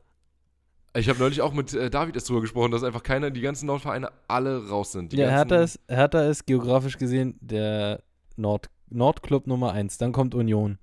[0.97, 3.66] Ich habe neulich auch mit äh, David erst drüber gesprochen, dass einfach keiner, die ganzen
[3.66, 5.12] Nordvereine alle raus sind.
[5.12, 8.03] Die ja, Hertha ist, Hertha ist geografisch gesehen der
[8.37, 9.99] Nord Nordclub Nummer 1.
[9.99, 10.78] Dann kommt Union.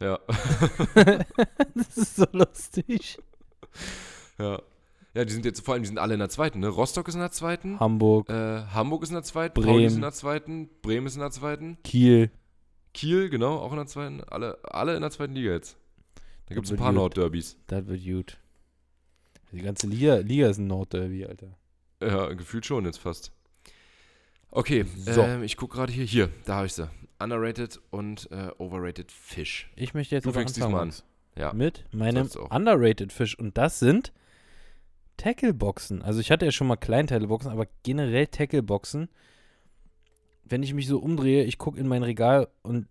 [0.00, 0.18] Ja.
[1.74, 3.18] das ist so lustig.
[4.38, 4.60] Ja.
[5.12, 6.68] Ja, die sind jetzt vor allem, die sind alle in der zweiten, ne?
[6.68, 9.66] Rostock ist in der zweiten, Hamburg, äh, Hamburg ist in der zweiten, Bremen.
[9.72, 12.30] Pauli ist in der zweiten, Bremen ist in der zweiten, Kiel.
[12.94, 15.76] Kiel, genau, auch in der zweiten, alle, alle in der zweiten Liga jetzt.
[16.46, 16.92] Da gibt es ein paar.
[16.92, 17.56] Nordderbys.
[17.66, 18.38] Das wird gut.
[19.52, 21.56] Die ganze Liga, Liga ist ein Nordderby, Alter.
[22.00, 23.32] Ja, gefühlt schon jetzt fast.
[24.52, 25.22] Okay, So.
[25.22, 26.88] ähm, ich gucke gerade hier, hier, da habe ich sie.
[27.20, 29.70] Underrated und äh, overrated Fish.
[29.76, 31.52] Ich möchte jetzt Du fängst anfangen, diesmal an.
[31.52, 31.52] Ja.
[31.52, 33.38] Mit meinem underrated Fisch.
[33.38, 34.12] Und das sind
[35.16, 36.02] Tackleboxen.
[36.02, 39.08] Also ich hatte ja schon mal Kleinteilenboxen, aber generell Tackleboxen.
[40.44, 42.88] Wenn ich mich so umdrehe, ich gucke in mein Regal und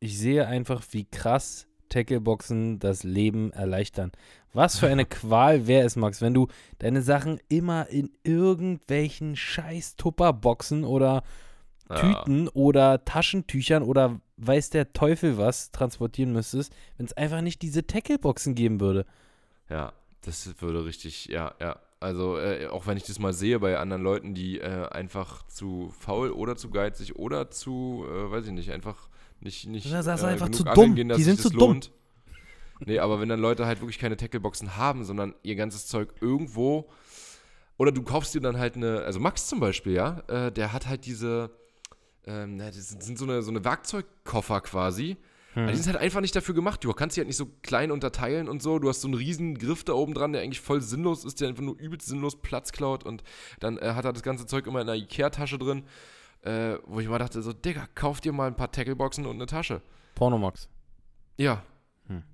[0.00, 4.10] ich sehe einfach, wie krass Tackleboxen das Leben erleichtern.
[4.52, 6.48] Was für eine Qual wäre es, Max, wenn du
[6.78, 11.22] deine Sachen immer in irgendwelchen scheiß Tupperboxen oder
[11.88, 17.86] Tüten oder Taschentüchern oder weiß der Teufel was transportieren müsstest, wenn es einfach nicht diese
[17.86, 19.06] Tackleboxen geben würde.
[19.68, 21.78] Ja, das würde richtig, ja, ja.
[22.00, 25.90] Also, äh, auch wenn ich das mal sehe bei anderen Leuten, die äh, einfach zu
[25.98, 29.08] faul oder zu geizig oder zu, äh, weiß ich nicht, einfach
[29.40, 30.94] nicht, nicht Ja, das ist einfach genug zu dumm.
[30.94, 31.72] Gehen, dass Die sich sind das zu dumm.
[31.72, 31.92] lohnt.
[32.84, 36.90] Nee, aber wenn dann Leute halt wirklich keine Tackleboxen haben, sondern ihr ganzes Zeug irgendwo
[37.78, 40.86] oder du kaufst dir dann halt eine, also Max zum Beispiel, ja, äh, der hat
[40.86, 41.50] halt diese,
[42.26, 45.16] ähm, das sind so eine, so eine Werkzeugkoffer quasi.
[45.56, 46.82] Aber die sind halt einfach nicht dafür gemacht.
[46.82, 48.78] Du kannst die halt nicht so klein unterteilen und so.
[48.78, 51.48] Du hast so einen riesen Griff da oben dran, der eigentlich voll sinnlos ist, der
[51.48, 53.04] einfach nur übelst sinnlos Platz klaut.
[53.04, 53.22] Und
[53.60, 55.84] dann äh, hat er das ganze Zeug immer in einer Ikea-Tasche drin,
[56.42, 59.46] äh, wo ich mal dachte, so, Digga, kauf dir mal ein paar Tackleboxen und eine
[59.46, 59.80] Tasche.
[60.16, 60.68] Pornomax.
[61.36, 61.62] Ja.
[62.08, 62.24] Hm.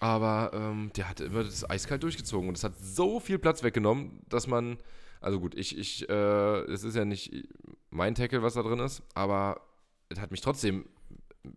[0.00, 4.22] Aber ähm, der hat immer das eiskalt durchgezogen und es hat so viel Platz weggenommen,
[4.28, 4.78] dass man,
[5.20, 7.32] also gut, ich, ich, äh, es ist ja nicht
[7.90, 9.60] mein Tackle, was da drin ist, aber
[10.08, 10.86] es hat mich trotzdem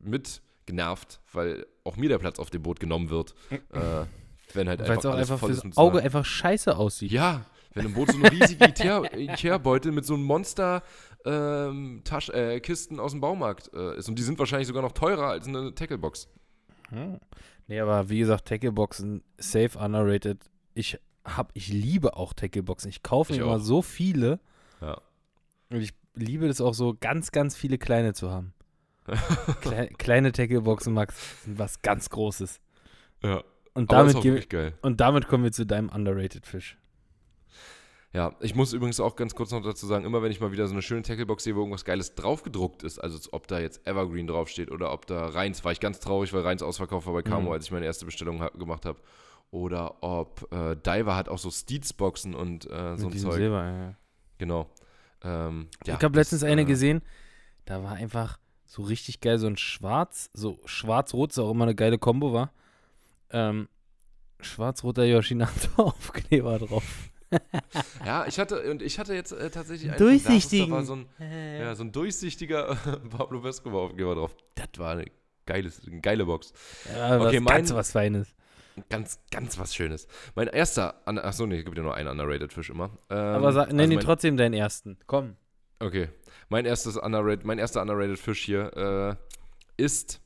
[0.02, 4.06] mit genervt, weil auch mir der Platz auf dem Boot genommen wird, äh,
[4.54, 6.76] wenn halt Weil einfach auch alles einfach voll ist fürs mit so Auge einfach scheiße
[6.76, 7.12] aussieht.
[7.12, 10.82] ja, wenn im Boot so eine riesige Ikea- Ikea-Beutel mit so einem Monster
[11.26, 14.94] ähm, Tasch, äh, Kisten aus dem Baumarkt äh, ist und die sind wahrscheinlich sogar noch
[14.94, 16.28] teurer als eine Tacklebox.
[16.90, 17.20] Hm.
[17.68, 20.40] Nee, aber wie gesagt, Tackleboxen, safe underrated.
[20.74, 20.98] Ich
[21.38, 22.90] hab, ich liebe auch Tackleboxen.
[22.90, 23.60] Ich kaufe Ich mir immer auch.
[23.60, 24.40] so viele.
[24.82, 25.00] Ja.
[25.70, 28.54] Und ich liebe das auch so, ganz, ganz viele kleine zu haben.
[29.62, 32.60] Kle kleine Tackleboxen, Max, sind was ganz Großes.
[33.24, 33.44] Ja.
[33.74, 34.74] Und damit, geil.
[34.82, 36.78] und damit kommen wir zu deinem underrated Fisch.
[38.12, 40.66] Ja, ich muss übrigens auch ganz kurz noch dazu sagen, immer wenn ich mal wieder
[40.66, 44.26] so eine schöne Tacklebox sehe, wo irgendwas Geiles draufgedruckt ist, also ob da jetzt Evergreen
[44.26, 47.48] draufsteht oder ob da Reins, war ich ganz traurig, weil Reins ausverkauft war bei Camo,
[47.50, 47.52] Mhm.
[47.52, 49.00] als ich meine erste Bestellung ha gemacht habe.
[49.52, 53.34] Oder ob äh, Diver hat auch so Steeds-Boxen und äh, so ein Zeug.
[53.34, 53.96] Silber, ja.
[54.38, 54.70] Genau.
[55.24, 57.02] Ähm, ja, ich habe das, letztens eine äh, gesehen,
[57.66, 61.74] da war einfach so richtig geil, so ein Schwarz, so schwarz-rot, ist auch immer eine
[61.76, 62.54] geile Kombo war.
[63.32, 63.68] Ähm,
[64.40, 67.10] schwarz-roter Yoshinato-Aufkleber drauf.
[68.06, 70.70] Ja, ich hatte, und ich hatte jetzt äh, tatsächlich einen Durchsichtigen.
[70.70, 72.76] Da war so ein, ja, so ein durchsichtiger
[73.10, 74.36] Pablo Vescover Aufkleber drauf.
[74.56, 75.06] Das war eine,
[75.46, 76.54] geiles, eine geile Box.
[76.92, 78.34] Ja, Okay, was mein- ganz was Feines.
[78.90, 80.08] Ganz, ganz was Schönes.
[80.36, 82.92] Mein erster, un- ach so, nee, es gibt ja nur einen underrated Fisch immer.
[83.10, 84.98] Ähm, Aber sag, nenn also ihn trotzdem deinen ersten.
[85.08, 85.36] Komm.
[85.80, 86.10] Okay.
[86.50, 89.18] Mein erstes underrated, mein erster underrated Fisch hier
[89.78, 90.22] äh, ist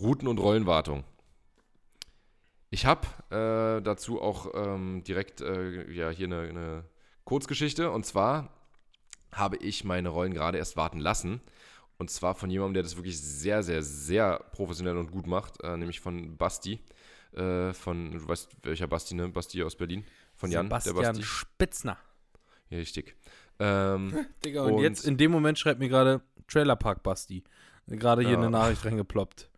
[0.00, 1.04] Routen- und Rollenwartung.
[2.70, 6.84] Ich habe äh, dazu auch ähm, direkt äh, ja, hier eine, eine
[7.24, 7.90] Kurzgeschichte.
[7.90, 8.48] Und zwar
[9.30, 11.40] habe ich meine Rollen gerade erst warten lassen.
[11.98, 15.76] Und zwar von jemandem, der das wirklich sehr, sehr, sehr professionell und gut macht, äh,
[15.76, 16.80] nämlich von Basti.
[17.34, 19.28] Äh, von, du weißt, welcher Basti, ne?
[19.28, 20.04] Basti aus Berlin.
[20.34, 21.22] Von Jan, Sebastian der Basti.
[21.24, 21.96] Spitzner.
[22.70, 23.16] Ja, richtig.
[23.58, 27.42] Ähm, Digga, und, Und- jetzt in dem Moment schreibt mir gerade Trailerpark Basti.
[27.86, 28.38] Gerade hier Ja.
[28.38, 29.48] eine Nachricht reingeploppt.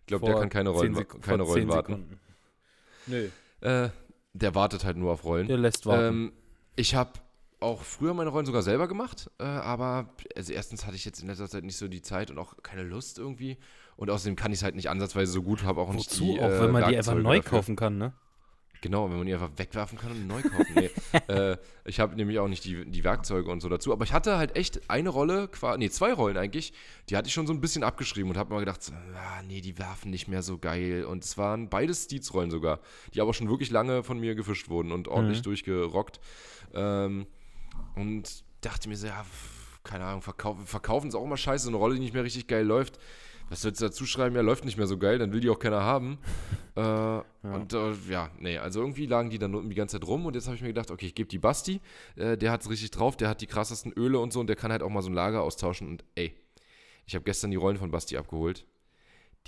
[0.00, 1.92] ich glaube, der kann keine 10 Rollen, Sek- keine Rollen 10 warten.
[1.92, 2.20] Sekunden.
[3.06, 3.28] Nö,
[3.60, 3.90] Äh,
[4.32, 5.48] der wartet halt nur auf Rollen.
[5.48, 6.04] der lässt warten.
[6.06, 6.32] Ähm,
[6.76, 7.12] ich habe
[7.60, 11.28] auch früher meine Rollen sogar selber gemacht, äh, aber also erstens hatte ich jetzt in
[11.28, 13.58] letzter Zeit nicht so die Zeit und auch keine Lust irgendwie.
[13.96, 16.24] Und außerdem kann ich es halt nicht ansatzweise so gut, habe auch nicht Wozu?
[16.24, 17.50] die auch äh, wenn man die einfach neu dafür.
[17.58, 18.12] kaufen kann, ne?
[18.82, 20.74] Genau, wenn man die einfach wegwerfen kann und neu kaufen.
[20.74, 20.90] Nee,
[21.28, 23.92] äh, ich habe nämlich auch nicht die, die Werkzeuge und so dazu.
[23.92, 26.72] Aber ich hatte halt echt eine Rolle, nee, zwei Rollen eigentlich,
[27.10, 28.80] die hatte ich schon so ein bisschen abgeschrieben und habe mal gedacht,
[29.16, 31.04] ah, nee, die werfen nicht mehr so geil.
[31.04, 32.80] Und es waren beides Steeds-Rollen sogar,
[33.12, 35.42] die aber schon wirklich lange von mir gefischt wurden und ordentlich Mhm.
[35.42, 36.18] durchgerockt.
[36.72, 37.26] Ähm,
[37.96, 39.26] und dachte mir so, ja,
[39.84, 42.46] keine Ahnung, verkau verkaufen ist auch immer scheiße, so eine Rolle, die nicht mehr richtig
[42.46, 42.98] geil läuft.
[43.50, 44.34] Was sollst du dazu schreiben?
[44.36, 46.18] Ja, läuft nicht mehr so geil, dann will die auch keiner haben.
[46.76, 50.24] Äh, Und äh, ja, nee, also irgendwie lagen die dann nur die ganze Zeit rum
[50.24, 51.80] und jetzt habe ich mir gedacht, okay, ich gebe die Basti,
[52.14, 54.54] äh, der hat es richtig drauf, der hat die krassesten Öle und so und der
[54.54, 56.32] kann halt auch mal so ein Lager austauschen und ey,
[57.06, 58.66] ich habe gestern die Rollen von Basti abgeholt.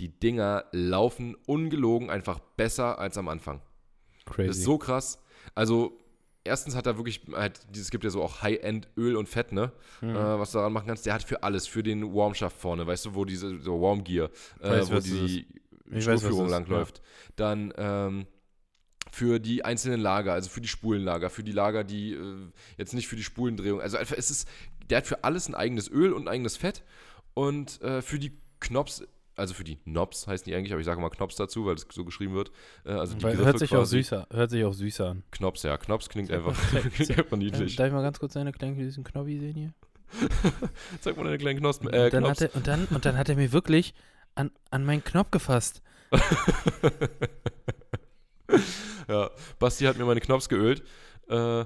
[0.01, 3.63] Die Dinger laufen ungelogen einfach besser als am Anfang.
[4.27, 4.49] Crazy.
[4.49, 5.23] Das ist so krass.
[5.55, 5.97] Also,
[6.45, 9.73] erstens hat er wirklich, halt, es gibt ja so auch High-End-Öl und Fett, ne?
[10.01, 10.11] Mhm.
[10.11, 11.07] Äh, was du daran machen kannst.
[11.07, 14.31] Der hat für alles, für den Warmschaft vorne, weißt du, wo diese, so Warm-Gear,
[14.61, 15.47] äh, wo die
[15.91, 16.07] ist,
[16.51, 17.03] langläuft.
[17.37, 18.27] Dann, ähm,
[19.11, 23.09] für die einzelnen Lager, also für die Spulenlager, für die Lager, die äh, jetzt nicht
[23.09, 23.81] für die Spulendrehung.
[23.81, 24.49] Also einfach, es ist,
[24.89, 26.83] der hat für alles ein eigenes Öl und ein eigenes Fett.
[27.35, 29.05] Und äh, für die Knops,
[29.37, 31.87] also für die Knobs heißen die eigentlich, aber ich sage mal Knops dazu, weil es
[31.91, 32.51] so geschrieben wird.
[32.85, 33.99] Äh, also die Weil, Griffe hört sich auch quasi.
[33.99, 35.23] süßer, hört sich auch süßer an.
[35.31, 35.77] Knops, ja.
[35.79, 36.55] Knops klingt einfach,
[36.95, 37.77] klingt einfach niedlich.
[37.77, 39.73] Darf ich mal ganz kurz seine kleinen süßen Knobby sehen hier?
[41.01, 41.89] Zeig mal deine kleinen Knospen.
[41.93, 42.41] Äh, und, dann Knops.
[42.41, 43.95] hat er, und, dann, und dann hat er mir wirklich
[44.35, 45.83] an, an meinen Knopf gefasst.
[49.09, 50.83] ja, Basti hat mir meine Knops geölt.
[51.29, 51.65] Äh,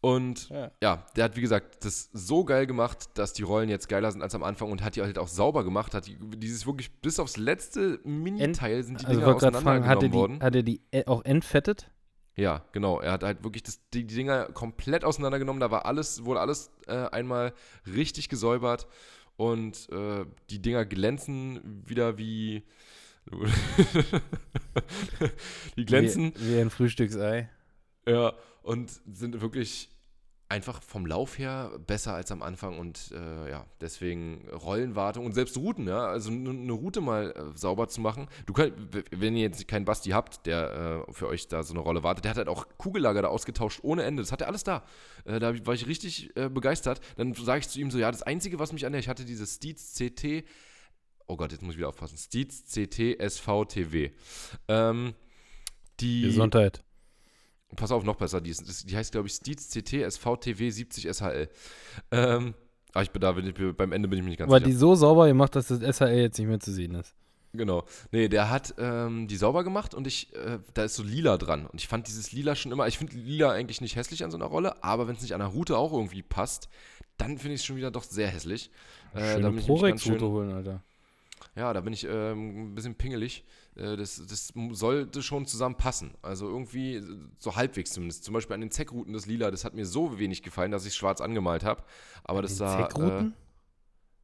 [0.00, 0.70] und Ja.
[0.82, 4.22] ja, der hat, wie gesagt, das so geil gemacht, dass die Rollen jetzt geiler sind
[4.22, 5.94] als am Anfang und hat die halt auch sauber gemacht.
[5.94, 10.02] Hat die, dieses wirklich bis aufs letzte Mini-Teil sind die Also Dinger gerade fragen, hat
[10.02, 10.42] er auseinandergenommen die, worden.
[10.42, 11.90] hat er die äh, auch entfettet?
[12.36, 13.00] Ja, genau.
[13.00, 15.60] Er hat halt wirklich das, die, die Dinger komplett auseinandergenommen.
[15.60, 17.52] Da war alles, wurde alles äh, einmal
[17.86, 18.86] richtig gesäubert
[19.36, 22.62] und äh, die Dinger glänzen wieder wie.
[25.76, 26.32] die glänzen.
[26.36, 27.50] Wie, wie ein Frühstücksei.
[28.06, 29.90] Ja, und sind wirklich
[30.50, 35.56] einfach vom Lauf her besser als am Anfang und äh, ja, deswegen Rollenwartung und selbst
[35.56, 38.26] Routen, ja, also eine Route mal äh, sauber zu machen.
[38.46, 38.74] Du könnt,
[39.12, 42.24] wenn ihr jetzt keinen Basti habt, der äh, für euch da so eine Rolle wartet,
[42.24, 44.22] der hat halt auch Kugellager da ausgetauscht ohne Ende.
[44.22, 44.84] Das hat er alles da.
[45.24, 47.00] Äh, da war ich richtig äh, begeistert.
[47.16, 49.24] Dann sage ich zu ihm so, ja, das Einzige, was mich an der, ich hatte
[49.24, 50.44] dieses Steeds CT,
[51.28, 54.10] oh Gott, jetzt muss ich wieder aufpassen, Steeds CT SVTW.
[54.66, 55.14] Ähm,
[56.00, 56.82] die, Gesundheit.
[57.76, 58.40] Pass auf, noch besser.
[58.40, 61.48] Die, ist, die heißt, glaube ich, Steeds CT SVTW 70 SHL.
[62.10, 62.54] Ähm,
[62.92, 64.70] aber ich bin da, bin ich, beim Ende bin ich mir nicht ganz Aber sicher.
[64.70, 67.14] die so sauber gemacht, dass das SHL jetzt nicht mehr zu sehen ist.
[67.52, 67.84] Genau.
[68.12, 71.66] Nee, der hat ähm, die sauber gemacht und ich, äh, da ist so lila dran.
[71.66, 74.36] Und ich fand dieses lila schon immer, ich finde lila eigentlich nicht hässlich an so
[74.36, 76.68] einer Rolle, aber wenn es nicht an der Route auch irgendwie passt,
[77.18, 78.70] dann finde ich es schon wieder doch sehr hässlich.
[79.14, 80.82] Äh, Schöne Prorex-Route holen, Alter.
[81.56, 83.44] Ja, da bin ich ähm, ein bisschen pingelig.
[83.76, 86.14] Äh, das, das sollte schon zusammenpassen.
[86.22, 87.02] Also irgendwie
[87.38, 88.24] so halbwegs zumindest.
[88.24, 90.90] Zum Beispiel an den Zeckrouten das Lila, das hat mir so wenig gefallen, dass ich
[90.90, 91.82] es schwarz angemalt habe.
[92.24, 92.76] Aber das Den sah.
[92.78, 93.34] Zeckrouten?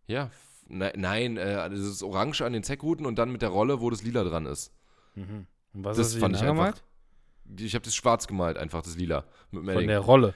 [0.09, 0.31] Äh, ja,
[0.69, 3.91] ne, nein, äh, das ist Orange an den Zeckrouten und dann mit der Rolle, wo
[3.91, 4.73] das Lila dran ist.
[5.15, 5.47] Mhm.
[5.75, 6.51] Und was das hast du fand ich einfach.
[6.51, 6.85] angemalt?
[7.59, 9.25] Ich habe das schwarz gemalt, einfach das Lila.
[9.51, 10.35] Mit Von der Rolle.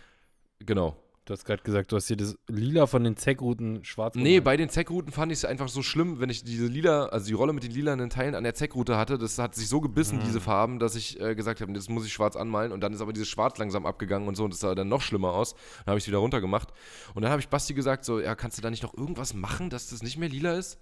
[0.61, 0.97] Genau.
[1.31, 4.45] Du hast gerade gesagt, du hast hier das Lila von den Zeckrouten schwarz Nee, gemalt.
[4.45, 7.35] bei den Zeckrouten fand ich es einfach so schlimm, wenn ich diese lila, also die
[7.35, 10.23] Rolle mit den lilanen Teilen an der Zeckroute hatte, das hat sich so gebissen, Mhm.
[10.25, 13.01] diese Farben, dass ich äh, gesagt habe, das muss ich schwarz anmalen und dann ist
[13.01, 15.55] aber dieses Schwarz langsam abgegangen und so und das sah dann noch schlimmer aus.
[15.85, 16.71] Dann habe ich es wieder runtergemacht
[17.15, 19.71] und dann habe ich Basti gesagt, so, ja, kannst du da nicht noch irgendwas machen,
[19.71, 20.81] dass das nicht mehr lila ist?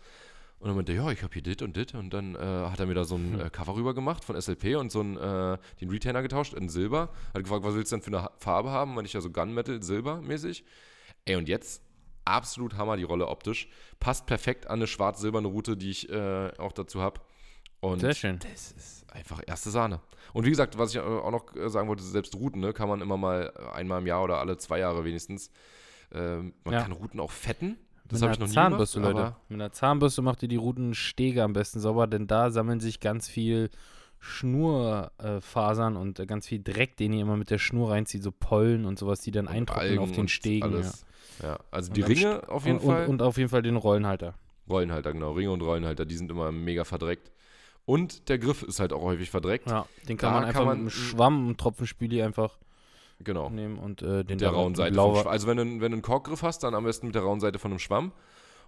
[0.61, 2.81] Und dann meinte er, ja, ich habe hier dit und dit und dann äh, hat
[2.81, 3.41] er mir da so ein Hm.
[3.47, 7.11] äh, Cover rüber gemacht von SLP und so ein, äh, den Retainer getauscht in Silber.
[7.33, 8.95] Hat gefragt, was willst du denn für eine Farbe haben?
[8.95, 10.65] Meinte ich ja so Gunmetal, Silber mäßig.
[11.27, 11.83] Ey, und jetzt
[12.25, 13.69] absolut Hammer die Rolle optisch.
[14.01, 17.21] Passt perfekt an eine schwarz-silberne Route, die ich äh, auch dazu habe.
[17.81, 18.41] Und Sehr schön.
[18.41, 20.01] das ist einfach erste Sahne.
[20.33, 22.89] Und wie gesagt, was ich äh, auch noch äh, sagen wollte, selbst Routen, ne, kann
[22.89, 25.53] man immer mal einmal im Jahr oder alle zwei Jahre wenigstens.
[26.13, 26.83] Ähm, man Ja.
[26.83, 27.79] kann Routen auch fetten.
[28.09, 29.37] Das Mit habe ich einer noch nie Zahnbürste, gemacht, Leute.
[29.49, 33.29] Mit einer Zahnbürste macht ihr die Routenstege am besten sauber, denn da sammeln sich ganz
[33.29, 33.71] viel
[34.21, 38.33] Schnurfasern äh, und äh, ganz viel Dreck, den ihr immer mit der Schnur reinzieht, so
[38.33, 40.69] Pollen und sowas, die dann und eintrocknen auf den Stegen.
[40.71, 40.75] Ja.
[40.77, 41.07] Alles.
[41.43, 41.59] Ja.
[41.71, 43.07] also Und die Ringe auf jeden und, Fall.
[43.07, 44.35] Und, auf jeden Fall den Rollenhalter.
[44.69, 45.33] Rollenhalter, genau.
[45.33, 47.31] Ringe und Rollenhalter, die sind immer mega verdreckt.
[47.85, 49.71] Und der Griff ist halt auch häufig verdreckt.
[49.71, 52.59] Ja, den kann Da man einfach kann mit man- einem Schwamm, einem Tropfenspüli einfach
[53.25, 53.51] Genau.
[53.51, 54.95] nehmen und äh, den Mit der rauen Seite.
[54.95, 55.27] Vom.
[55.27, 57.59] Also wenn du, wenn du einen Korkgriff hast, dann am besten mit der rauen Seite
[57.59, 58.13] von einem Schwamm.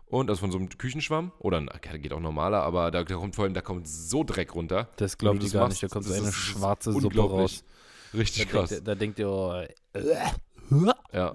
[0.07, 1.31] Und also von so einem Küchenschwamm.
[1.39, 4.57] Oder der geht auch normaler, aber da, da kommt vor allem, da kommt so Dreck
[4.57, 4.89] runter.
[4.97, 7.63] Das glaubt ihr gar machst, nicht, da kommt so eine schwarze Suppe raus.
[8.13, 8.71] Richtig Da krass.
[8.71, 9.63] denkt, da denkt ihr, oh,
[11.13, 11.33] Ja.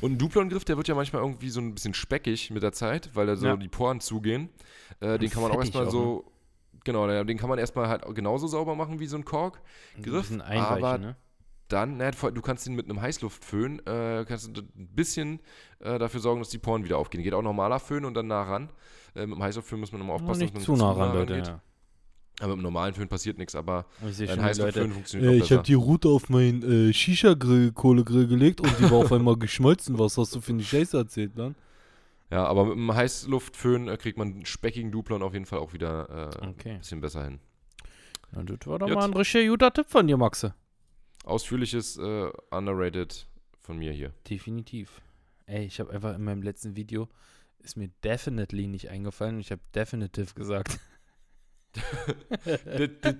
[0.00, 3.10] Und ein Duplon-Griff, der wird ja manchmal irgendwie so ein bisschen speckig mit der Zeit,
[3.14, 3.56] weil da so Ja.
[3.56, 4.48] die Poren zugehen.
[5.00, 6.32] Äh, den kann man auch erstmal auch, so.
[6.84, 9.60] Genau, der- den kann man erstmal halt genauso sauber machen wie so ein Kork.
[9.96, 11.16] Ein aber ne?
[11.68, 15.40] Dann, na, du kannst ihn mit einem Heißluftföhn, äh, kannst du ein bisschen
[15.80, 17.22] äh, dafür sorgen, dass die Poren wieder aufgehen.
[17.24, 18.70] Geht auch normaler Föhn und dann nah ran.
[19.14, 21.32] Äh, mit dem Heißluftföhn muss man immer aufpassen, nicht dass zu man nah ran, Leute.
[21.32, 21.48] rangeht.
[21.48, 21.60] Ja.
[22.38, 24.42] Aber mit dem normalen Föhn passiert nichts, aber ein Leute.
[24.42, 28.78] Heißluftföhn funktioniert Äh, auch ich habe die Route auf meinen äh, Shisha-Grill, Kohlegrill gelegt und
[28.78, 29.98] die war auf einmal geschmolzen.
[29.98, 31.54] Was hast du für eine Scheiße erzählt, Mann?
[32.30, 35.72] Ja, aber mit dem Heißluftföhn äh, kriegt man einen speckigen Duplon auf jeden Fall auch
[35.72, 36.78] wieder äh, ein Okay.
[36.78, 37.40] bisschen besser hin.
[38.34, 38.96] Ja, das war doch Gut.
[38.96, 40.54] mal ein richtig guter Tipp von dir, Maxe.
[41.26, 43.26] Ausführliches äh, Underrated
[43.60, 44.12] von mir hier.
[44.30, 45.02] Definitiv.
[45.46, 47.08] Ey, ich habe einfach in meinem letzten Video
[47.58, 50.78] ist mir definitely nicht eingefallen ich habe definitive gesagt.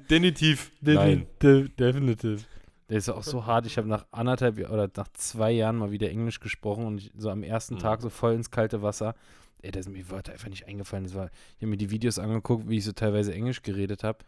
[0.08, 0.72] Definitiv.
[0.80, 1.26] Nein.
[1.42, 2.44] De definitive.
[2.88, 3.66] Der ist auch so hart.
[3.66, 7.30] Ich habe nach anderthalb oder nach zwei Jahren mal wieder Englisch gesprochen und ich, so
[7.30, 7.80] am ersten Mhm.
[7.80, 9.14] Tag so voll ins kalte Wasser.
[9.60, 11.04] Ey, das ist mir Wörter einfach nicht eingefallen.
[11.04, 14.18] Das war, ich habe mir die Videos angeguckt, wie ich so teilweise Englisch geredet habe.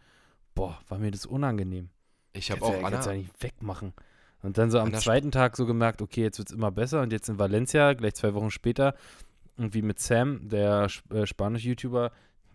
[0.53, 1.89] Boah, war mir das unangenehm.
[2.39, 3.21] Ich habe auch ja, kannst ja Anna.
[3.21, 3.93] nicht wegmachen.
[4.41, 7.01] Und dann so am Anna- zweiten Tag so gemerkt, okay, jetzt wird es immer besser.
[7.01, 8.95] Und jetzt in Valencia, gleich zwei Wochen später,
[9.57, 12.11] irgendwie mit Sam, der äh, Spanisch-YouTuber,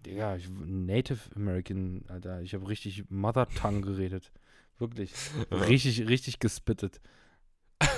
[0.07, 4.32] Digga, ich, Native American, Alter, ich habe richtig Mother Tongue geredet.
[4.78, 5.12] Wirklich.
[5.51, 7.01] Richtig, richtig gespittet.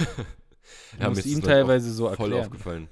[0.98, 2.40] Ja, muss ihm teilweise so voll erklären.
[2.46, 2.88] aufgefallen.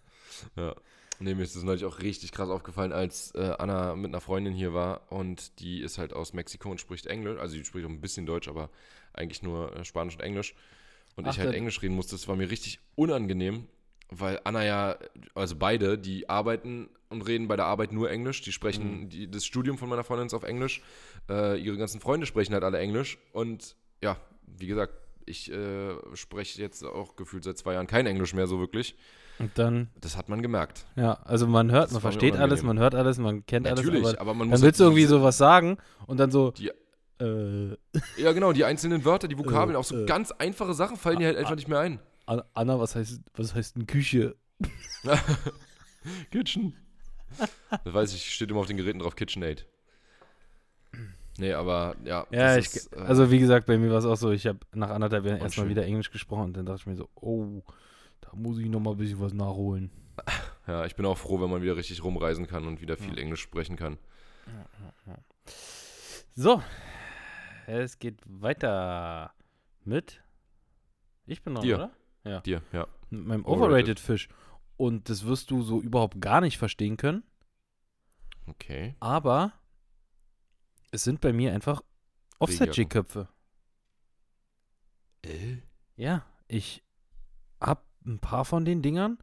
[0.56, 0.74] ja.
[1.22, 4.54] Nee, mir ist das neulich auch richtig krass aufgefallen, als äh, Anna mit einer Freundin
[4.54, 7.38] hier war und die ist halt aus Mexiko und spricht Englisch.
[7.38, 8.70] Also die spricht auch ein bisschen Deutsch, aber
[9.12, 10.54] eigentlich nur äh, Spanisch und Englisch.
[11.16, 12.14] Und Ach, ich halt Englisch reden musste.
[12.14, 13.66] Das war mir richtig unangenehm,
[14.08, 14.98] weil Anna ja,
[15.34, 18.40] also beide, die arbeiten und reden bei der Arbeit nur Englisch.
[18.40, 19.08] Die sprechen, Mhm.
[19.10, 20.80] die, das Studium von meiner Freundin ist auf Englisch.
[21.28, 23.18] Äh, ihre ganzen Freunde sprechen halt alle Englisch.
[23.32, 24.16] Und ja,
[24.46, 24.94] wie gesagt,
[25.26, 28.96] ich äh, spreche jetzt auch gefühlt seit zwei Jahren kein Englisch mehr so wirklich.
[29.40, 30.84] Und dann, Das hat man gemerkt.
[30.96, 34.14] ja, also man hört, Das man versteht alles, man hört alles, man kennt Natürlich, alles,
[34.18, 34.62] aber aber man dann muss.
[34.62, 36.70] willst du irgendwie sowas sagen und dann so, Die-
[37.20, 37.76] äh,
[38.18, 40.06] Ja, genau, die einzelnen Wörter, die Vokabeln, auch so äh.
[40.06, 41.98] ganz einfache Sachen fallen dir halt einfach nicht mehr ein.
[42.26, 44.36] An- Anna, was heißt, was heißt denn Küche?
[46.30, 46.74] Kitchen.
[47.84, 49.66] Das weiß ich, steht immer auf den Geräten drauf, KitchenAid.
[51.38, 52.26] Nee, aber ja.
[52.30, 54.58] Ja, ich, ist, äh, also wie gesagt, bei mir war es auch so, ich habe
[54.74, 57.62] nach anderthalb Jahren erstmal wieder Englisch gesprochen und dann dachte ich mir so, oh,
[58.30, 59.90] da muss ich noch mal ein bisschen was nachholen.
[60.66, 63.22] Ja, ich bin auch froh, wenn man wieder richtig rumreisen kann und wieder viel Ja.
[63.22, 63.98] Englisch sprechen kann.
[66.34, 66.62] So,
[67.66, 69.32] es geht weiter
[69.84, 70.22] mit,
[71.26, 71.90] ich bin dran, Dir.
[72.24, 72.40] oder?
[72.42, 72.86] Dir, ja.
[73.10, 73.62] Mit meinem Overrated.
[73.62, 74.28] Overrated Fisch.
[74.76, 77.22] Und das wirst du so überhaupt gar nicht verstehen können,
[78.46, 78.94] Okay.
[79.00, 79.52] aber
[80.90, 81.82] es sind bei mir einfach
[82.38, 83.28] Offset-G-Köpfe.
[85.22, 85.58] Äh?
[85.96, 86.82] Ja, ich
[87.60, 89.18] hab ein paar von den Dingern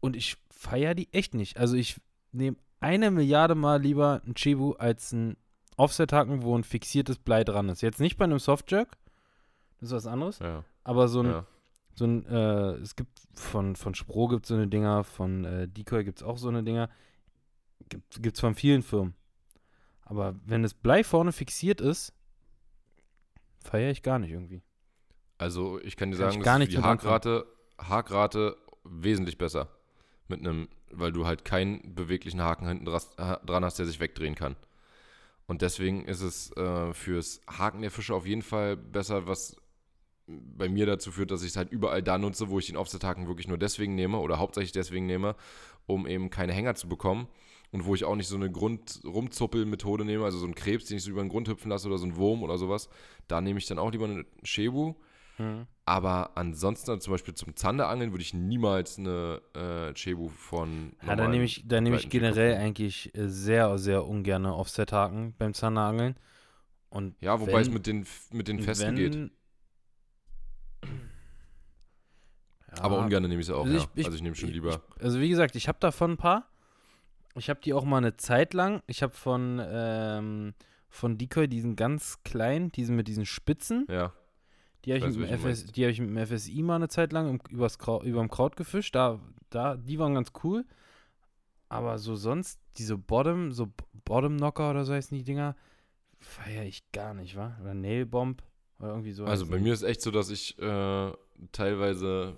[0.00, 1.56] und ich feiere die echt nicht.
[1.58, 2.00] Also ich
[2.32, 5.36] nehme eine Milliarde Mal lieber ein Chibu als ein
[5.76, 7.82] Offset-Haken, wo ein fixiertes Blei dran ist.
[7.82, 8.96] Jetzt nicht bei einem Softjerk,
[9.80, 10.64] das ist was anderes, Ja.
[10.84, 11.46] aber so ein, ja.
[11.94, 15.68] so ein äh, es gibt von, von Spro gibt es so eine Dinger, von äh,
[15.68, 16.90] Decoy gibt es auch so eine Dinger.
[17.88, 19.14] Gibt es von vielen Firmen.
[20.04, 22.12] Aber wenn das Blei vorne fixiert ist,
[23.62, 24.62] feiere ich gar nicht irgendwie.
[25.38, 26.82] Also, ich kann dir Kann ich sagen, für die.
[26.82, 27.46] Hakrate,
[27.78, 29.68] Hakrate wesentlich besser.
[30.28, 34.56] Mit einem, weil du halt keinen beweglichen Haken hinten dran hast, der sich wegdrehen kann.
[35.46, 39.56] Und deswegen ist es äh, fürs Haken der Fische auf jeden Fall besser, was
[40.26, 43.28] bei mir dazu führt, dass ich es halt überall da nutze, wo ich den Offset-Haken
[43.28, 45.34] wirklich nur deswegen nehme oder hauptsächlich deswegen nehme,
[45.86, 47.28] um eben keine Hänger zu bekommen.
[47.70, 51.02] Und wo ich auch nicht so eine Grund-Rumzuppel-Methode nehme, also so einen Krebs, den ich
[51.02, 52.88] so über den Grund hüpfen lasse oder so einen Wurm oder sowas.
[53.26, 54.94] Da nehme ich dann auch lieber einen Shebu.
[55.38, 55.66] Hm.
[55.86, 60.92] Aber ansonsten, also zum Beispiel zum Zanderangeln, würde ich niemals eine äh, Cebu von.
[61.06, 65.34] Ja, da nehme ich, da nehme ich generell Jigcraft eigentlich äh, sehr, sehr ungern Offset-Haken
[65.38, 66.16] beim Zanderangeln.
[66.90, 69.14] Und Ja, wobei es wenn- mit den, mit den Festen geht.
[69.14, 69.30] wenn,
[72.80, 73.78] Aber Ja, ungern nehme ich sie auch, also ja.
[73.82, 74.82] ich- ich- also ich nehme schon ich- lieber.
[75.00, 76.48] Also wie gesagt, ich habe davon ein paar.
[77.34, 78.82] Ich habe die auch mal eine Zeit lang.
[78.86, 80.54] Ich habe von, ähm,
[80.90, 83.86] von Decoy diesen ganz kleinen, diesen mit diesen Spitzen.
[83.88, 84.12] ja.
[84.96, 87.28] Die habe Ich ich, FS, die hab ich mit dem FSI mal eine Zeit lang
[87.28, 88.94] im, übers Kraut, überm Kraut gefischt.
[88.94, 89.20] Da,
[89.50, 90.64] da, die waren ganz cool.
[91.68, 95.54] Aber so sonst, diese Bottom, so B- Bottom Knocker oder so heißen die Dinger,
[96.18, 97.56] feiere ich gar nicht, wa?
[97.60, 98.42] Oder Nail Bomb
[98.78, 99.24] oder irgendwie so.
[99.24, 101.12] Also bei mir ist echt so, dass ich äh,
[101.52, 102.36] teilweise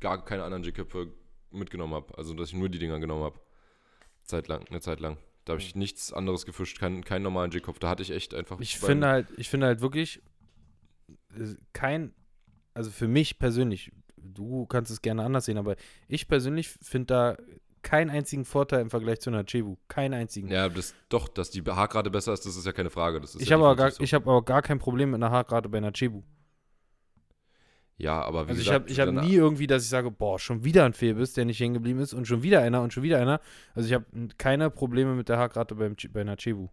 [0.00, 1.12] gar keine anderen Jigköpfe
[1.50, 2.16] mitgenommen habe.
[2.18, 3.38] Also dass ich nur die Dinger genommen habe.
[4.24, 5.18] Zeit lang, eine Zeit lang.
[5.44, 7.78] Da habe ich nichts anderes gefischt, keinen, keinen normalen Jigkopf.
[7.78, 8.58] Da hatte ich echt einfach.
[8.58, 10.20] Ich finde halt, ich finde halt wirklich
[11.72, 12.12] kein,
[12.74, 15.76] also für mich persönlich, du kannst es gerne anders sehen, aber
[16.08, 17.36] ich persönlich finde da
[17.82, 19.76] keinen einzigen Vorteil im Vergleich zu einer Cebu.
[19.86, 20.48] Keinen einzigen.
[20.48, 23.20] Ja, das, doch, dass die Haargrade besser ist, das ist ja keine Frage.
[23.20, 24.02] Das ist ich ja habe aber, gar, so.
[24.02, 26.22] ich hab aber gar kein Problem mit einer Haargrade bei einer Cebu.
[27.98, 30.10] Ja, aber wie Also ich gesagt, habe ich hab dann- nie irgendwie, dass ich sage,
[30.10, 32.92] boah, schon wieder ein Fehlbiss, der nicht hängen geblieben ist und schon wieder einer und
[32.92, 33.40] schon wieder einer.
[33.74, 34.04] Also ich habe
[34.36, 35.38] keine Probleme mit der
[35.74, 36.68] beim, Ce- bei einer Cebu.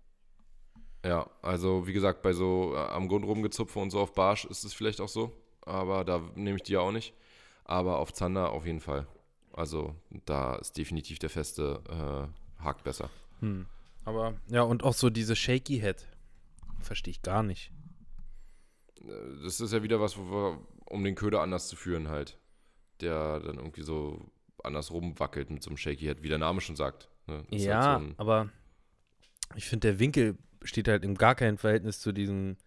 [1.03, 4.63] Ja, also wie gesagt, bei so äh, am Grund rumgezupfe und so auf Barsch ist
[4.63, 5.31] es vielleicht auch so.
[5.65, 7.13] Aber da nehme ich die ja auch nicht.
[7.65, 9.07] Aber auf Zander auf jeden Fall.
[9.53, 9.95] Also
[10.25, 13.09] da ist definitiv der feste äh, Hakt besser.
[13.39, 13.65] Hm.
[14.05, 16.07] Aber ja, und auch so diese Shaky Head.
[16.79, 17.71] Verstehe ich gar nicht.
[19.01, 22.37] Äh, Das ist ja wieder was, wo wir, um den Köder anders zu führen halt.
[23.01, 24.31] Der dann irgendwie so
[24.63, 27.09] anders rumwackelt mit so einem Shaky Head, wie der Name schon sagt.
[27.27, 27.45] Ne?
[27.51, 28.49] Ist ja, halt so aber
[29.55, 32.57] ich finde, der Winkel steht halt im gar kein Verhältnis zu diesem.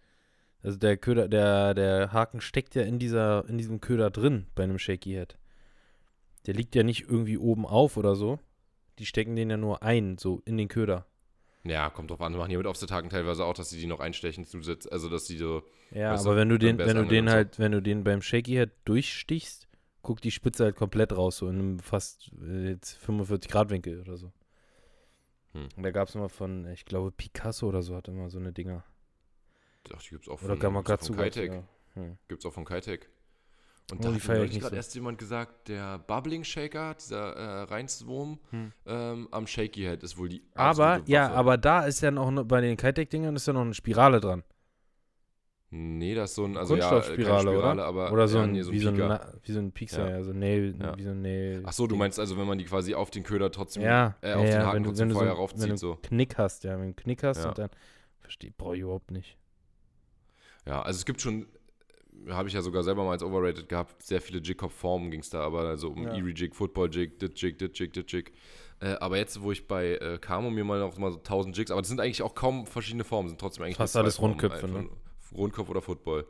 [0.63, 4.63] Also der Köder, der, der Haken steckt ja in dieser, in diesem Köder drin bei
[4.63, 5.37] einem Shaky Head.
[6.45, 8.39] Der liegt ja nicht irgendwie oben auf oder so.
[8.99, 11.05] Die stecken den ja nur ein, so in den Köder.
[11.63, 12.33] ja, kommt drauf an.
[12.33, 14.91] Wir machen hier mit Offset-Tagen teilweise auch, dass sie die noch einstechen zusätzlich.
[14.91, 15.63] Also dass die so.
[15.91, 17.35] Ja, aber wenn du den, beim wenn du den und so.
[17.35, 19.67] halt, wenn du den beim Shaky Head durchstichst,
[20.01, 24.01] guckt die Spitze halt komplett raus, so in einem fast äh, jetzt 45 Grad Winkel
[24.01, 24.31] oder so.
[25.53, 25.69] Hm.
[25.75, 28.51] Und da gab es immer von, ich glaube, Picasso oder so hat immer so eine
[28.53, 28.83] Dinger.
[29.95, 31.51] Ach, die gibt's auch Oder von, von Kitec.
[31.53, 31.63] ja.
[31.93, 32.17] Hm.
[32.27, 33.09] Gibt's auch von Kitec.
[33.89, 34.75] Und Oh, da hat mir gerade so.
[34.75, 38.73] erst jemand gesagt, der Bubbling Shaker, dieser äh, Reinswurm Hm.
[38.85, 42.43] ähm, am Shaky Head ist wohl die Aber, ja, aber da ist ja noch, ne-
[42.43, 44.43] bei den Kitec-Dingern ist ja noch eine Spirale dran.
[45.69, 47.85] Nee, das ist so ein, also ja, äh, Kunststoffspirale, keine Spirale, oder?
[47.85, 49.33] aber Oder so ja, ein, nee, so ein wie, so ein Pika.
[49.43, 50.17] Wie so ein Pixar, Ja.
[50.17, 50.97] ja, so ein Nail, Ja.
[50.97, 51.63] wie so ein Nail.
[51.65, 54.29] Ach so, du meinst also, wenn man die quasi auf den Köder trotzdem, ja, äh,
[54.29, 55.77] ja, auf den ja, Haken wenn trotzdem wenn du so, vorher wenn du raufzieht, einen
[55.77, 55.95] so.
[56.03, 57.49] Knick hast, ja, wenn du einen Knick hast Ja.
[57.49, 57.69] und dann,
[58.21, 59.37] verstehe, brauche ich überhaupt nicht.
[60.65, 61.47] Ja, also es gibt schon,
[62.29, 65.41] habe ich ja sogar selber mal als Overrated gehabt, sehr viele Jig-Hop-Formen ging es da,
[65.41, 66.11] aber also um Ja.
[66.11, 68.31] Erie-Jig, Football-Jig, Dit-Jig, Dit-Jig, Dit-Jig.
[68.79, 71.71] Äh, aber jetzt, wo ich bei äh, Camo mir mal noch mal so 1000 Jigs,
[71.71, 74.87] aber das sind eigentlich auch kaum verschiedene Formen, sind trotzdem eigentlich Fast alles Rundköpfe, ne?
[75.33, 76.25] Rundkopf oder Football.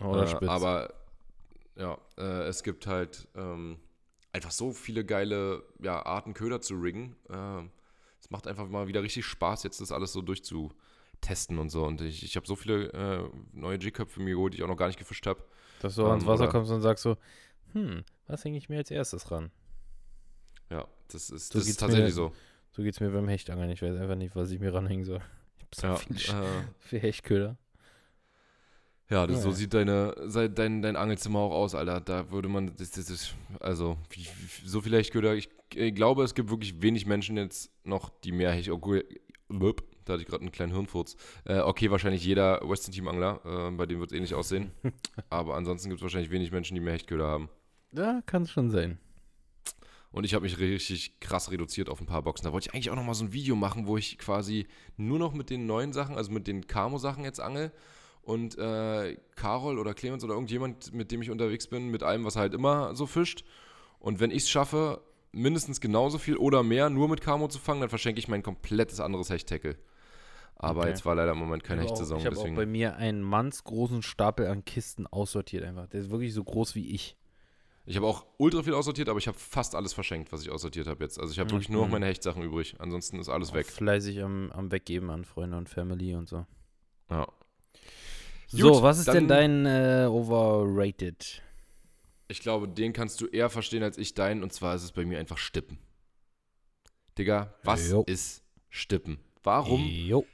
[0.00, 0.48] Oder äh, spitz.
[0.48, 0.92] Aber
[1.76, 3.78] ja, äh, es gibt halt ähm,
[4.32, 7.16] einfach so viele geile ja, Arten Köder zu riggen.
[7.30, 7.70] Ähm,
[8.20, 11.84] es macht einfach mal wieder richtig Spaß, jetzt das alles so durchzutesten und so.
[11.84, 14.76] Und ich, ich habe so viele äh, neue Jig-Köpfe mir geholt, die ich auch noch
[14.76, 15.42] gar nicht gefischt habe.
[15.80, 17.16] Dass du ans ähm, Wasser oder- kommst und sagst so,
[17.72, 19.50] hm, was hänge ich mir als erstes ran?
[20.70, 22.32] Ja, das ist, So das ist tatsächlich mir- so.
[22.74, 23.68] So geht's mir beim Hechtangeln.
[23.70, 25.20] Ich weiß einfach nicht, was ich mir ranhängen soll.
[25.58, 27.58] Ich hab so Ja, viel, äh, viel Hechtköder.
[29.12, 29.54] Ja das, so Ja.
[29.54, 30.14] sieht deine,
[30.54, 32.00] dein, dein Angelzimmer auch aus, Alter.
[32.00, 33.96] Da würde man, das, das ist, also,
[34.64, 35.34] so viele Hechtköder.
[35.34, 39.04] Ich, ich glaube, es gibt wirklich wenig Menschen jetzt noch, die mehr obwohl,
[39.48, 41.16] Blöp, da hatte ich gerade einen kleinen Hirnfurz.
[41.44, 44.72] Äh, okay, wahrscheinlich jeder Western Team Angler, äh, bei dem wird es ähnlich aussehen.
[45.30, 47.48] Aber ansonsten gibt es wahrscheinlich wenig Menschen, die mehr Hechtköder haben.
[47.92, 48.98] Ja, kann es schon sein.
[50.10, 52.44] Und ich habe mich richtig krass reduziert auf ein paar Boxen.
[52.44, 55.18] Da wollte ich eigentlich auch noch mal so ein Video machen, wo ich quasi nur
[55.18, 57.72] noch mit den neuen Sachen, also mit den Camo-Sachen jetzt angel.
[58.22, 62.36] Und äh, Carol oder Clemens oder irgendjemand, mit dem ich unterwegs bin, mit allem, was
[62.36, 63.44] er halt immer so fischt.
[63.98, 65.02] Und wenn ich es schaffe,
[65.32, 69.00] mindestens genauso viel oder mehr nur mit Camo zu fangen, dann verschenke ich mein komplettes
[69.00, 69.76] anderes Hechttackle.
[70.54, 70.90] Aber Okay.
[70.90, 74.02] jetzt war leider im Moment keine auch- Hechtsaison, Ich habe auch bei mir einen mannsgroßen
[74.02, 75.88] Stapel an Kisten aussortiert einfach.
[75.88, 77.16] Der ist wirklich so groß wie ich.
[77.86, 80.86] Ich habe auch ultra viel aussortiert, aber ich habe fast alles verschenkt, was ich aussortiert
[80.86, 81.18] habe jetzt.
[81.18, 81.92] Also ich habe wirklich nur noch Mhm.
[81.94, 82.76] meine Hechtsachen übrig.
[82.78, 83.66] Ansonsten ist alles weg.
[83.66, 86.46] Fleißig am, am Weggeben an Freunde und Family und so.
[87.10, 87.26] Ja.
[88.54, 91.40] So, Gut, was ist denn dein äh, Overrated?
[92.28, 94.42] Ich glaube, den kannst du eher verstehen als ich deinen.
[94.42, 95.78] Und zwar ist es bei mir einfach Stippen.
[97.16, 98.04] Digga, was Jo.
[98.06, 99.18] ist Stippen?
[99.42, 99.82] Warum?
[99.86, 100.26] Jo.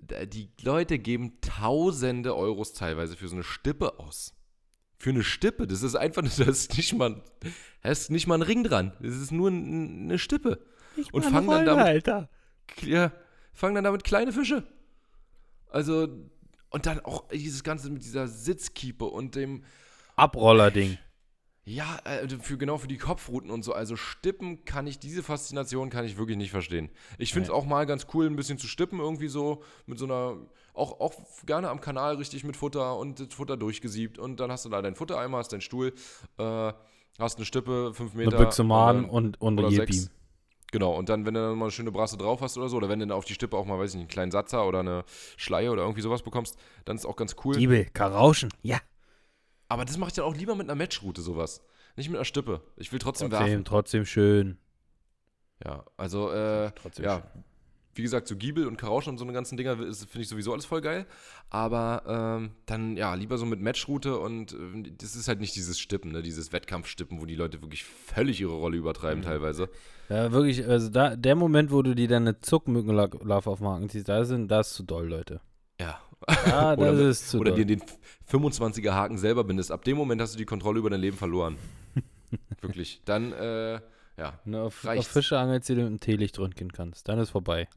[0.00, 4.34] Die Leute geben tausende Euros teilweise für so eine Stippe aus.
[4.98, 5.68] Für eine Stippe.
[5.68, 7.22] Das ist einfach, da ist nicht mal,
[7.82, 8.92] da ist nicht mal ein Ring dran.
[9.00, 10.66] Das ist nur ein, eine Stippe.
[11.12, 12.28] Und fangen dann damit, Alter.
[12.82, 13.12] ja,
[13.52, 14.66] fangen dann damit kleine Fische.
[15.68, 16.08] Also,
[16.76, 19.64] und dann auch dieses Ganze mit dieser Sitzkiepe und dem,
[20.14, 20.98] Abrollerding.
[21.64, 23.72] ja, äh, für genau für die Kopfruten und so.
[23.72, 26.90] Also Stippen kann ich, diese Faszination kann ich wirklich nicht verstehen.
[27.16, 30.04] Ich finde es auch mal ganz cool, ein bisschen zu stippen, irgendwie so mit so
[30.04, 30.36] einer,
[30.74, 31.14] auch, auch
[31.46, 34.18] gerne am Kanal richtig mit Futter und das Futter durchgesiebt.
[34.18, 35.94] Und dann hast du da deinen Futtereimer, hast deinen Stuhl,
[36.36, 36.72] äh,
[37.18, 38.36] hast eine Stippe, fünf Eine Meter.
[38.36, 40.10] Büchse Maden äh, und, und oder eine sechs.
[40.76, 42.90] Genau, und dann, wenn du dann mal eine schöne Brasse drauf hast oder so, oder
[42.90, 44.80] wenn du dann auf die Stippe auch mal, weiß ich nicht, einen kleinen Satzer oder
[44.80, 45.04] eine
[45.38, 47.56] Schleie oder irgendwie sowas bekommst, dann ist auch ganz cool.
[47.56, 48.50] Giebel, Karauschen.
[48.60, 48.78] Ja.
[49.68, 51.62] Aber das mache ich dann auch lieber mit einer Matchroute sowas.
[51.96, 52.60] Nicht mit einer Stippe.
[52.76, 53.46] Ich will trotzdem, werfen.
[53.46, 54.58] Trotzdem, trotzdem schön.
[55.64, 57.44] Ja, also, äh, Trotzdem ja, schön.
[57.96, 60.64] Wie gesagt, so Giebel und Karauschen und so eine ganzen Dinger finde ich sowieso alles
[60.64, 61.06] voll geil.
[61.50, 62.02] Aber
[62.40, 66.12] ähm, dann, ja, lieber so mit Matchroute und äh, das ist halt nicht dieses Stippen,
[66.12, 69.24] ne, dieses Wettkampfstippen, wo die Leute wirklich völlig ihre Rolle übertreiben Mhm.
[69.26, 69.68] teilweise.
[70.08, 74.08] Ja, wirklich, also da, der Moment, wo du dir dann eine Zuckmückenlarve auf Haken ziehst,
[74.08, 75.40] da sind, das ist zu doll, Leute.
[75.80, 75.98] Ja.
[76.46, 77.64] Ja, Oder das ist zu Oder doll.
[77.64, 77.82] dir den
[78.30, 79.70] 25er Haken selber bindest.
[79.72, 81.56] Ab dem Moment hast du die Kontrolle über dein Leben verloren.
[82.60, 83.00] Wirklich.
[83.04, 83.74] Dann, äh,
[84.16, 84.40] ja.
[84.44, 85.06] Du auf, auf.
[85.06, 87.68] Fische angelst, die du mit dem Teelicht röntgen kannst, dann ist vorbei.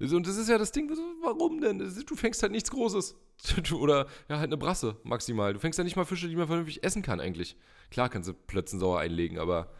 [0.00, 0.90] Und das ist ja das Ding,
[1.22, 1.78] warum denn?
[1.78, 3.14] Du fängst halt nichts Großes.
[3.74, 5.52] Oder ja, halt eine Brasse maximal.
[5.52, 7.56] Du fängst ja nicht mal Fische, die man vernünftig essen kann eigentlich.
[7.90, 9.70] Klar kannst du Plötzen sauer einlegen, aber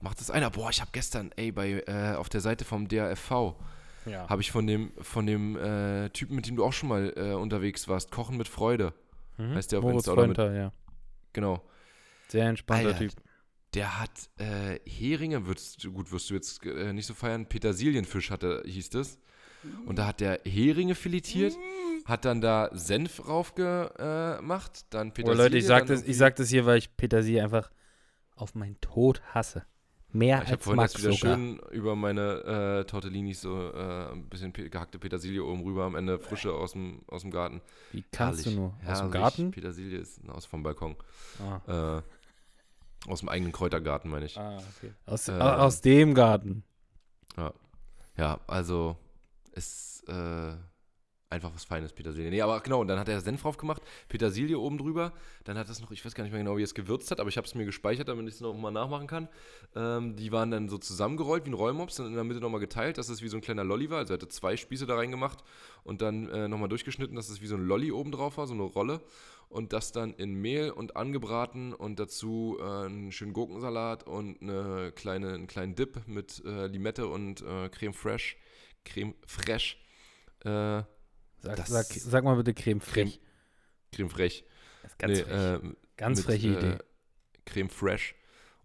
[0.00, 0.50] macht das einer.
[0.50, 3.54] Boah, ich habe gestern, ey, bei, äh, auf der Seite vom DRFV,
[4.06, 4.28] Ja.
[4.28, 7.32] habe ich von dem, von dem äh, Typen, mit dem du auch schon mal äh,
[7.34, 8.92] unterwegs warst, Kochen mit Freude.
[9.38, 9.54] Mhm.
[9.54, 10.72] heißt der auf Moritz Insta oder mit- Freundter, ja.
[11.32, 11.62] Genau.
[12.28, 13.12] Sehr entspannter Alter, Typ.
[13.74, 18.62] Der hat äh, Heringe, würdest, gut, wirst du jetzt äh, nicht so feiern, Petersilienfisch hatte,
[18.64, 19.18] hieß das.
[19.86, 21.56] Und da hat der Heringe filetiert,
[22.04, 25.44] hat dann da Senf drauf gemacht, dann Oh, Petersilie.
[25.44, 27.70] Leute, ich sag, das, ich sag das hier, weil ich Petersilie einfach
[28.34, 29.64] auf meinen Tod hasse.
[30.12, 31.36] Mehr Ich habe als vorhin Max jetzt wieder sogar.
[31.36, 35.94] schön über meine äh, Tortellinis so äh, ein bisschen pe gehackte Petersilie oben rüber, am
[35.94, 37.60] Ende frische aus dem, aus dem Garten.
[37.92, 38.68] Wie kannst Herrlich, du nur?
[38.68, 39.12] Aus dem herrlich.
[39.12, 39.50] Garten?
[39.50, 40.96] Petersilie ist aus vom Balkon.
[41.66, 44.38] Ah, Äh, aus dem eigenen Kräutergarten, meine ich.
[44.38, 44.92] ah okay.
[45.06, 46.62] Aus, Äh, au- aus dem Garten.
[48.16, 48.96] Ja, also
[49.56, 50.54] ist äh,
[51.28, 52.30] einfach was Feines, Petersilie.
[52.30, 55.12] Nee, aber genau, und dann hat er Senf drauf gemacht, Petersilie oben drüber.
[55.44, 57.28] Dann hat es noch, ich weiß gar nicht mehr genau, wie es gewürzt hat, aber
[57.28, 59.28] ich habe es mir gespeichert, damit ich es nochmal nachmachen kann.
[59.74, 62.98] Ähm, die waren dann so zusammengerollt wie ein Rollmops, dann in der Mitte nochmal geteilt,
[62.98, 63.98] dass es wie so ein kleiner Lolli war.
[63.98, 65.42] Also er hatte zwei Spieße da reingemacht
[65.82, 68.54] und dann äh, nochmal durchgeschnitten, dass es wie so ein Lolli oben drauf war, so
[68.54, 69.00] eine Rolle.
[69.48, 74.92] Und das dann in Mehl und angebraten und dazu äh, einen schönen Gurkensalat und eine
[74.92, 78.36] kleine, einen kleinen Dip mit äh, Limette und äh, Creme Fraiche.
[78.86, 79.76] Creme Fraiche.
[80.44, 80.82] Äh,
[81.42, 83.20] Sag, sag, sag mal bitte Creme Creme- frech.
[83.92, 84.44] Creme Fraiche.
[84.82, 85.62] Das ist ganz Nee, frech.
[85.64, 86.78] äh, ganz mit, freche äh, Idee.
[87.44, 88.14] Creme Fraiche.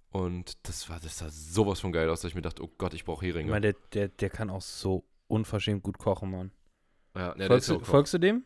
[0.09, 2.93] Und das war, das sah sowas von geil aus, dass ich mir dachte, oh Gott,
[2.93, 3.51] ich brauche Ich Heringe.
[3.51, 6.51] meine, der, der, der kann auch so unverschämt gut kochen, Mann.
[7.15, 8.43] ja, der folgst, du, folgst du dem?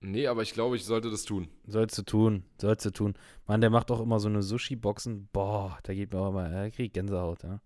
[0.00, 1.48] Nee, aber ich glaube, ich sollte das tun.
[1.66, 3.14] Sollst du tun, sollst du tun.
[3.46, 5.28] Mann, der macht auch immer so eine Sushi-Boxen.
[5.32, 7.60] Boah, da geht mir auch mal, da krieg ich Gänsehaut, ja.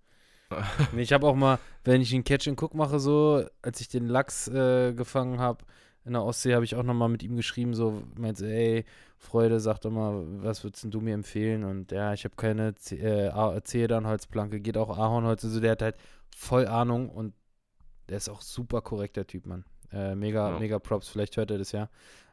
[0.96, 4.06] Ich habe auch mal, wenn ich einen Catch and Cook mache, so, als ich den
[4.06, 5.64] Lachs äh, gefangen habe
[6.04, 8.84] in der Ostsee, habe ich auch noch mal mit ihm geschrieben, so, meinte, ey,
[9.18, 11.64] Freude, sag doch mal, was würdest du mir empfehlen?
[11.64, 15.82] Und ja, ich habe keine Z äh, Zedernholzplanke, geht auch Ahornholz und so, der hat
[15.82, 15.96] halt
[16.36, 17.34] voll Ahnung und
[18.08, 19.64] der ist auch super korrekter Typ, Mann.
[19.92, 20.58] Äh, mega, Ja.
[20.58, 21.88] mega Props, vielleicht hört er das ja.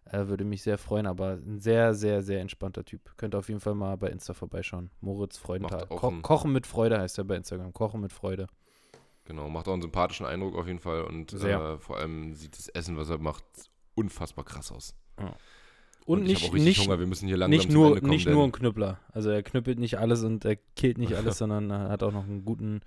[0.05, 3.01] Äh, würde mich sehr freuen, aber ein sehr, sehr, sehr entspannter Typ.
[3.17, 4.89] Könnt auf jeden Fall mal bei Insta vorbeischauen.
[5.01, 5.87] Moritz Freudenthal.
[5.87, 7.73] Ko Kochen mit Freude heißt er bei Instagram.
[7.73, 8.47] Kochen mit Freude.
[9.25, 11.03] Genau, macht auch einen sympathischen Eindruck auf jeden Fall.
[11.03, 13.45] Und äh, vor allem sieht das Essen, was er macht,
[13.95, 14.93] unfassbar krass aus.
[16.05, 18.09] Und, ich nicht, nicht, nicht, nur, kommen.
[18.09, 18.99] nicht nur ein Knüppler.
[19.13, 22.25] Also er knüppelt nicht alles und er killt nicht alles, sondern er hat auch noch
[22.25, 22.81] einen guten,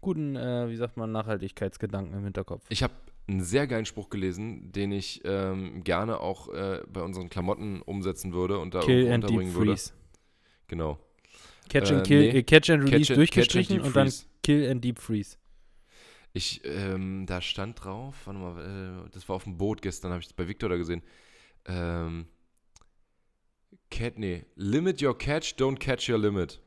[0.00, 2.64] guten, äh, wie sagt man, Nachhaltigkeitsgedanken im Hinterkopf.
[2.68, 2.92] Ich habe
[3.30, 8.32] einen sehr geilen Spruch gelesen, den ich ähm, gerne auch äh, bei unseren Klamotten umsetzen
[8.32, 9.72] würde und da Kill and Deep würde.
[9.72, 9.92] Freeze.
[10.68, 10.98] Genau.
[11.68, 12.38] Catch Äh, and Kill, nee.
[12.38, 14.12] äh, Catch and Release Catch durchgestrichen Catch and und dann.
[14.42, 15.36] Kill and Deep Freeze.
[16.32, 20.20] Ich, ähm, da stand drauf, warte mal, äh, das war auf dem Boot gestern, habe
[20.20, 21.02] ich das bei Victor da gesehen.
[21.66, 22.26] Ähm,
[23.90, 26.60] Cat, nee, limit your catch, don't catch your limit.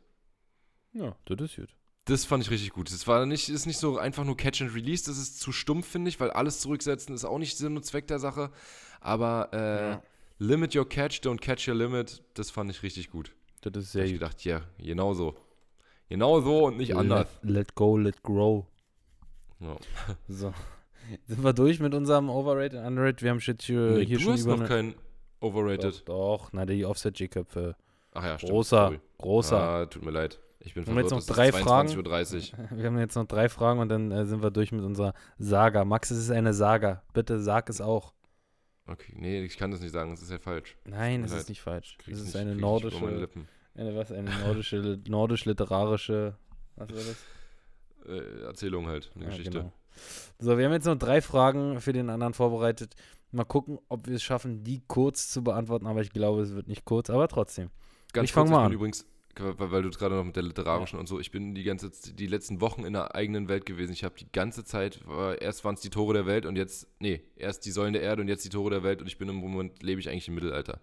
[0.93, 1.75] Ja, das ist gut.
[2.05, 2.91] Das fand ich richtig gut.
[2.91, 5.87] Das war nicht, ist nicht so einfach nur Catch and Release, das ist zu stumpf,
[5.87, 8.51] finde ich, weil alles zurücksetzen ist auch nicht Sinn und Zweck der Sache.
[8.99, 10.01] Aber äh, Ja.
[10.39, 13.31] Limit your catch, don't catch your limit, das fand ich richtig gut.
[13.61, 14.19] Das ist Da sehr ich gut.
[14.19, 15.35] gedacht, ja, genau so.
[16.09, 17.27] Genau so und nicht anders.
[17.43, 18.65] Let, let go, let grow.
[19.61, 19.77] Ja.
[20.27, 20.53] So.
[21.27, 23.21] Sind wir durch mit unserem Overrated, Underrated?
[23.21, 24.95] Wir haben shit hier, Nee, hier du schon hast noch eine- kein
[25.39, 26.03] Overrated.
[26.07, 27.75] Doch, doch, na die Offset-G-Köpfe.
[28.13, 28.51] Ach ja, stimmt.
[28.51, 28.99] Großer, sorry.
[29.19, 29.59] großer.
[29.61, 30.39] Ah, tut mir leid.
[30.65, 31.11] Ich bin Haben wir verwirrt.
[31.25, 31.55] jetzt noch drei es
[32.33, 32.77] ist 22.30 Uhr.
[32.77, 35.83] Wir haben jetzt noch drei Fragen und dann äh, sind wir durch mit unserer Saga.
[35.83, 37.03] Max, es ist eine Saga.
[37.13, 38.13] Bitte sag es auch.
[38.87, 40.77] Okay, nee, ich kann das nicht sagen, das ist ja falsch.
[40.85, 41.97] Nein, es ist nicht falsch.
[42.09, 43.05] Es ist nicht- eine nordische,
[43.75, 46.35] eine was, eine nordische, nordisch-literarische,
[46.75, 47.15] was war das?
[48.07, 49.51] Äh, Erzählung halt, eine Ja, Geschichte.
[49.59, 49.73] genau.
[50.39, 52.95] So, wir haben jetzt noch drei Fragen für den anderen vorbereitet.
[53.31, 56.67] Mal gucken, ob wir es schaffen, die kurz zu beantworten, aber ich glaube, es wird
[56.67, 57.69] nicht kurz, aber trotzdem.
[58.11, 58.71] Ganz Ich fang kurz, mal an.
[58.73, 59.05] übrigens,
[59.37, 62.61] weil, du gerade noch mit der literarischen und so, ich bin die ganze die letzten
[62.61, 63.91] Wochen in der eigenen Welt gewesen.
[63.93, 64.99] Ich habe die ganze Zeit,
[65.39, 68.21] erst waren es die Tore der Welt und jetzt, nee, erst die Säulen der Erde
[68.21, 70.35] und jetzt die Tore der Welt und ich bin im Moment, lebe ich eigentlich im
[70.35, 70.79] Mittelalter.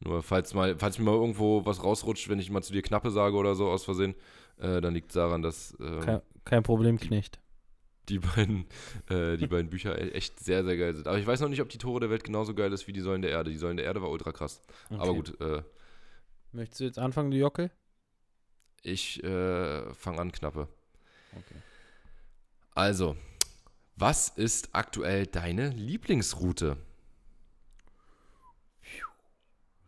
[0.00, 3.10] Nur falls mal, falls mir mal irgendwo was rausrutscht, wenn ich mal zu dir Knappe
[3.10, 4.14] sage oder so aus Versehen,
[4.58, 7.38] äh, dann liegt es daran, dass ähm, Kein, kein Problem, die- Knecht.
[8.08, 8.64] die beiden,
[9.10, 11.06] äh, die beiden Bücher e- echt sehr, sehr geil sind.
[11.06, 13.00] Aber ich weiß noch nicht, ob die Tore der Welt genauso geil ist wie die
[13.00, 13.50] Säulen der Erde.
[13.50, 14.62] Die Säulen der Erde war ultra krass.
[14.88, 15.16] Aber Okay.
[15.16, 15.62] gut, äh,
[16.52, 17.70] Möchtest du jetzt anfangen, du Jockel?
[18.82, 20.68] ich äh, fange an, Knappe.
[21.32, 21.62] Okay.
[22.74, 23.16] Also,
[23.96, 26.76] was ist aktuell deine Lieblingsroute?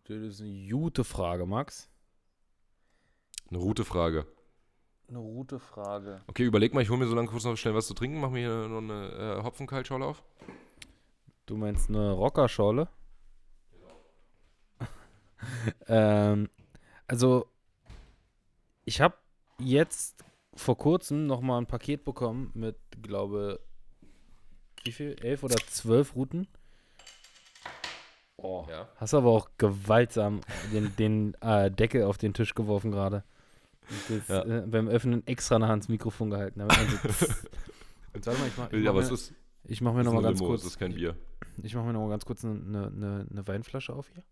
[0.05, 1.89] Das ist eine gute Frage, Max.
[3.49, 4.27] Eine Route-Frage.
[5.09, 6.23] Eine gute Frage.
[6.27, 8.31] Okay, überleg mal, ich hole mir so lange kurz noch schnell was zu trinken, mach
[8.31, 10.23] mir hier noch eine äh, Hopfenkaltschorle auf.
[11.47, 12.89] Du meinst eine Rockerschorle?
[15.88, 16.49] Ähm,
[17.07, 17.47] also,
[18.84, 19.16] ich habe
[19.59, 20.24] jetzt
[20.55, 23.61] vor kurzem noch mal ein Paket bekommen mit, glaube
[24.84, 25.14] wie viel?
[25.22, 26.49] Elf oder zwölf Routen?
[28.36, 28.66] Oh.
[28.68, 28.88] Ja.
[28.97, 30.40] Hast aber auch gewaltsam
[30.72, 33.22] den, den äh, Deckel auf den Tisch geworfen gerade.
[34.09, 34.43] Das, Ja.
[34.45, 36.59] äh, beim Öffnen extra nah ans Mikrofon gehalten.
[36.59, 37.26] damit man so
[38.14, 39.34] Jetzt warte mal, ich mach, ich Ja, mach aber mir, es ist,
[39.64, 40.62] ich mach mir ist noch eine mal ganz Limo, kurz.
[40.62, 41.16] es ist kein Bier.
[41.62, 44.22] Ich mache mir noch mal ganz kurz eine, eine, eine Weinflasche auf hier.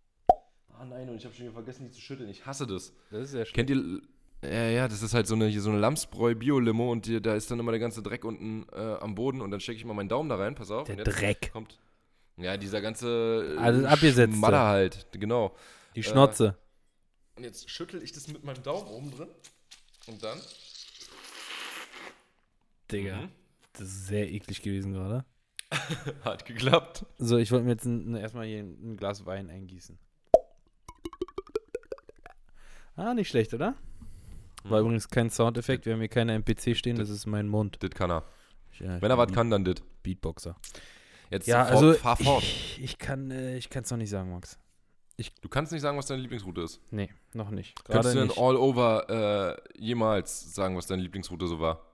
[0.81, 2.31] Ah nein, und ich habe schon wieder vergessen, die zu schütteln.
[2.31, 2.95] Ich hasse das.
[3.11, 3.53] Das ist sehr schön.
[3.53, 4.01] Kennt ihr,
[4.43, 7.35] ja, ja, das ist halt so eine, hier so eine Lamsbräu Bio-Limo und die, da
[7.35, 9.93] ist dann immer der ganze Dreck unten äh, am Boden und dann stecke ich mal
[9.93, 10.87] meinen Daumen da rein, pass auf.
[10.87, 11.51] Der Dreck.
[11.53, 11.79] kommt,
[12.39, 14.35] ja, dieser ganze äh, Also das Abgesetzte.
[14.35, 15.55] Schmadder halt, genau.
[15.97, 16.57] Die Schnotze.
[17.37, 19.29] Und jetzt schüttel ich das mit meinem Daumen oben drin
[20.07, 20.39] und dann,
[22.91, 23.21] Digga.
[23.21, 23.29] Mhm.
[23.75, 25.27] Das ist sehr eklig gewesen gerade.
[26.25, 27.05] hat geklappt.
[27.19, 29.99] So, ich wollte mir jetzt ein, erstmal hier ein Glas Wein eingießen.
[33.01, 33.75] Ah, nicht schlecht, oder?
[34.65, 34.87] War Mhm.
[34.87, 35.87] übrigens kein Soundeffekt.
[35.87, 36.97] Wir haben hier keine MPC stehen.
[36.97, 37.79] Das ist mein Mund.
[37.81, 38.25] Das kann er.
[38.73, 39.77] Ich, ja, ich Wenn er was kann, dann das.
[40.03, 40.55] Beatboxer.
[41.31, 42.43] Jetzt Ja, fahr, also fahr fort.
[42.43, 44.59] ich, ich kann äh, ich kann es noch nicht sagen, Max.
[45.43, 46.81] Du kannst nicht sagen, was deine Lieblingsroute ist.
[46.91, 47.75] Nee, noch nicht.
[47.85, 48.39] Könntest Gerade du denn nicht.
[48.39, 51.85] all over äh, jemals sagen, was deine Lieblingsroute so war?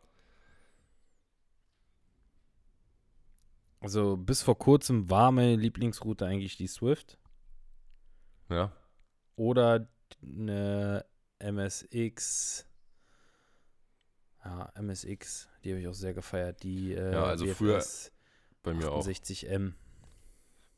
[3.81, 7.19] Also bis vor kurzem war meine Lieblingsroute eigentlich die Swift
[8.49, 8.73] Ja.
[9.37, 9.89] oder
[10.23, 11.05] eine
[11.39, 12.67] MSX.
[14.45, 16.63] Ja, MSX, die habe ich auch sehr gefeiert.
[16.63, 18.13] Die äh, Ja, also früher WFS
[18.63, 19.07] Bei mir auch.
[19.07, 19.73] 68M.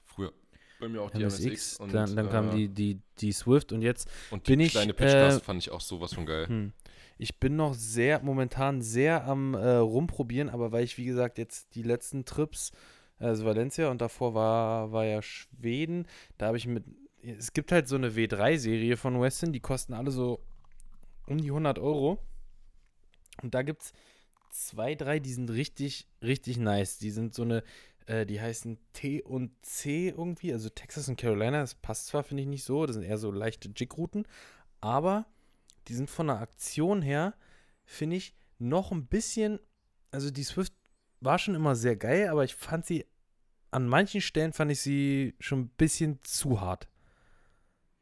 [0.07, 0.33] Früher.
[0.81, 1.81] Bei mir auch die MSX, MSX.
[1.81, 4.73] und, dann, dann kam äh, die, die, die Swift und jetzt Und die bin ich,
[4.73, 6.47] kleine Pitchcast äh, fand ich auch sowas von geil.
[6.47, 6.73] Hm.
[7.19, 11.75] Ich bin noch sehr, momentan sehr am äh, rumprobieren, aber weil ich, wie gesagt, jetzt
[11.75, 12.71] die letzten Trips,
[13.19, 16.07] also Valencia und davor war, war ja Schweden,
[16.39, 16.85] da habe ich mit,
[17.23, 20.41] es gibt halt so eine W3-Serie von Weston, die kosten alle so
[21.27, 22.19] um die 100 Euro.
[23.43, 23.93] Und da gibt es
[24.51, 26.99] zwei, drei, die sind richtig, richtig nice.
[26.99, 27.63] Die sind so eine,
[28.07, 32.43] äh, die heißen T und C irgendwie, also Texas und Carolina, das passt zwar, finde
[32.43, 34.27] ich, nicht so, das sind eher so leichte Jig-Routen,
[34.81, 35.27] aber
[35.89, 37.35] die sind von der Aktion her,
[37.85, 39.61] finde ich, noch ein bisschen,
[40.11, 40.73] also die Swift
[41.21, 43.07] war schon immer sehr geil, aber ich fand sie,
[43.71, 46.89] an manchen Stellen fand ich sie schon ein bisschen zu hart.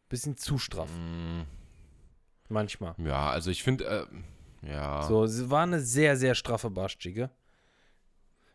[0.09, 1.43] Bisschen zu straff, Mm,
[2.49, 2.95] manchmal.
[2.99, 3.85] Ja, also ich finde,
[4.63, 5.03] äh, ja.
[5.03, 7.31] So, sie war eine sehr, sehr straffe Barschjigge.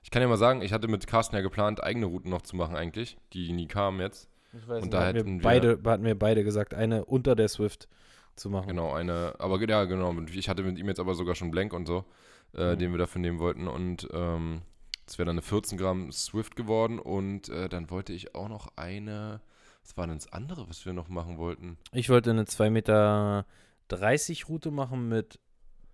[0.04, 2.56] Ich kann ja mal sagen, ich hatte mit Carsten ja geplant, eigene Routen noch zu
[2.56, 4.30] machen eigentlich, die nie kamen jetzt.
[4.54, 7.06] Ich weiß Und nicht, da hatten hätten wir wir- beide, hatten wir beide gesagt, eine
[7.06, 7.88] unter der Swift
[8.36, 8.68] zu machen.
[8.70, 10.14] Genau, eine, aber ja, genau.
[10.34, 12.06] Ich hatte mit ihm jetzt aber sogar schon Blank und so,
[12.56, 12.80] äh, Mhm.
[12.80, 13.68] den wir dafür nehmen wollten.
[13.68, 14.62] Und ähm,
[15.06, 16.98] das wäre dann eine 14 Gramm Swift geworden.
[16.98, 19.42] Und äh, dann wollte ich auch noch eine,
[19.84, 21.78] was war denn das andere, was wir noch machen wollten?
[21.92, 23.46] Ich wollte eine 2,30 Meter
[24.48, 25.40] Route machen mit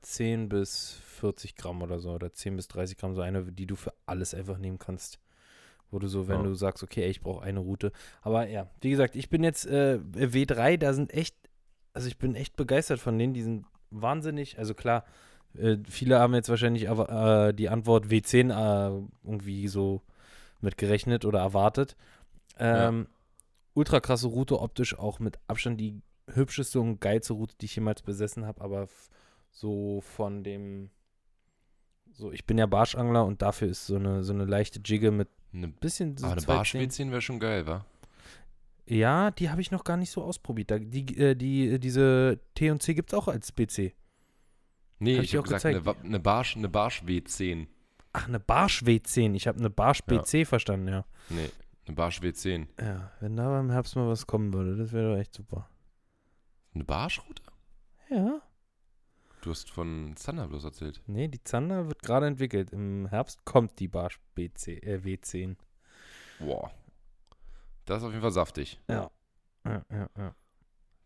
[0.01, 2.11] 10 bis 40 Gramm oder so.
[2.11, 5.19] Oder 10 bis 30 Gramm, so eine, die du für alles einfach nehmen kannst.
[5.89, 6.43] Wo du so, wenn Ja.
[6.43, 7.91] du sagst, okay, ey, ich brauche eine Route.
[8.21, 11.35] Aber ja, wie gesagt, ich bin jetzt äh, W3, da sind echt,
[11.93, 13.33] also ich bin echt begeistert von denen.
[13.33, 15.05] Die sind wahnsinnig, also klar,
[15.55, 20.01] äh, viele haben jetzt wahrscheinlich äh, die Antwort W10 äh, irgendwie so
[20.59, 21.95] mitgerechnet oder erwartet.
[22.59, 23.07] Ähm,
[23.77, 26.01] Ultra krasse Route, optisch auch mit Abstand die
[26.33, 28.87] hübscheste und geilste Route, die ich jemals besessen habe, aber
[29.51, 30.89] so von dem,
[32.11, 35.29] so, ich bin ja Barschangler und dafür ist so eine, so eine leichte Jigge mit
[35.53, 37.85] Eine, bisschen so aber eine Barschweh Zehen- ziehen wäre schon geil, wa?
[38.85, 40.71] Ja, die habe ich noch gar nicht so ausprobiert.
[40.71, 43.93] Da, die, äh, die, äh, diese T&C gibt es auch als BC.
[44.99, 45.87] Nee, Hab ich ich habe gesagt, gezeigt.
[45.87, 47.67] eine, eine Barsch, eine Barsch W10.
[48.13, 49.35] Ach, eine Barsch W10.
[49.35, 50.17] Ich habe eine Barsch Ja.
[50.21, 51.05] BC verstanden, ja.
[51.29, 51.49] Nee,
[51.87, 52.67] eine Barsch W10.
[52.79, 55.69] Ja, wenn da im Herbst mal was kommen würde, das wäre doch echt super.
[56.73, 57.41] Eine Barschroute?
[58.09, 58.41] Ja.
[59.41, 61.01] Du hast von Zander bloß erzählt.
[61.07, 62.71] Nee, die Zander wird gerade entwickelt.
[62.71, 65.55] Im Herbst kommt die Barsch BC, äh, W10.
[66.39, 66.71] Boah.
[67.85, 68.79] Das ist auf jeden Fall saftig.
[68.89, 69.09] Ja.
[69.65, 70.35] Ja, ja, ja.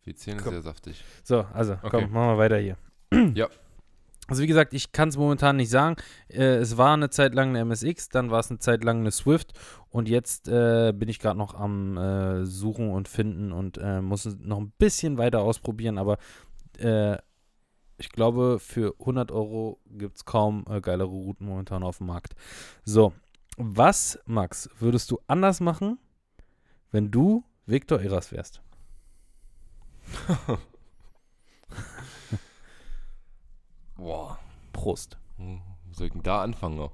[0.06, 0.54] W10 ist Komm.
[0.54, 1.04] sehr saftig.
[1.24, 1.90] So, also, Okay.
[1.90, 2.78] komm, machen wir weiter hier.
[3.36, 3.48] Ja.
[4.28, 5.96] Also wie gesagt, ich kann es momentan nicht sagen.
[6.30, 9.12] Äh, es war eine Zeit lang eine MSX, dann war es eine Zeit lang eine
[9.12, 9.54] Swift
[9.90, 14.26] und jetzt äh, bin ich gerade noch am äh, Suchen und Finden und äh, muss
[14.40, 16.18] noch ein bisschen weiter ausprobieren, aber
[16.78, 17.18] äh,
[17.98, 22.34] ich glaube, für 100 Euro gibt es kaum äh, geilere Routen momentan auf dem Markt.
[22.84, 23.14] So,
[23.58, 26.00] was, Max, würdest du anders machen,
[26.92, 28.62] wenn du Viktor Eras wärst?
[34.02, 34.40] Boah.
[34.74, 35.18] Prost.
[35.38, 36.76] Hm, Wo soll ich denn da anfangen?
[36.76, 36.92] noch?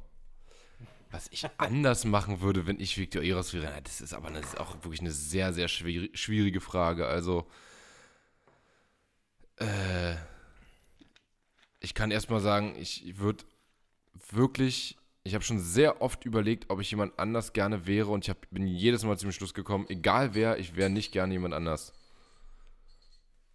[1.10, 4.49] Was ich anders machen würde, wenn ich Victor Eros wäre, das ist aber eine, das
[4.53, 7.08] ist auch wirklich eine sehr, sehr schwierig, schwierige Frage.
[7.08, 7.47] Also,
[9.55, 10.16] äh,
[11.80, 13.45] ich kann erstmal sagen, ich würde
[14.32, 18.30] wirklich, ich habe schon sehr oft überlegt, ob ich jemand anders gerne wäre und ich
[18.30, 21.93] hab, bin jedes Mal zum Schluss gekommen, egal wer, ich wäre nicht gerne jemand anders.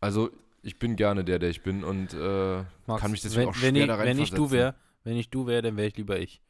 [0.01, 0.31] Also,
[0.63, 3.63] ich bin gerne der, der ich bin und äh, Max, kann mich deswegen wenn, auch
[3.63, 5.97] wenn schwer ich, da Wenn ich du wäre, wenn ich du wäre, dann wäre ich
[5.97, 6.41] lieber ich.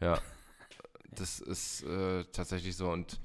[0.00, 0.18] Ja,
[1.10, 2.88] das ist äh, tatsächlich so.
[2.90, 3.18] Und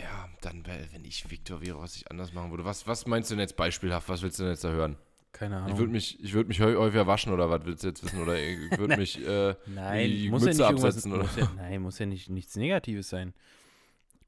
[0.00, 2.64] ja, dann, wär- wenn ich Viktor wäre, was ich anders machen würde.
[2.64, 4.08] Was, was meinst du denn jetzt beispielhaft?
[4.08, 4.96] Was willst du denn jetzt da hören?
[5.32, 5.70] Keine Ahnung.
[5.72, 8.20] Ich würde mich, ich würd mich häu- häufiger waschen oder was willst du jetzt wissen?
[8.22, 11.22] Oder ich würde mich äh, Nein, die muss ja Mütze nicht absetzen, oder?
[11.24, 13.34] muss ja, nein, muss ja nicht nichts Negatives sein.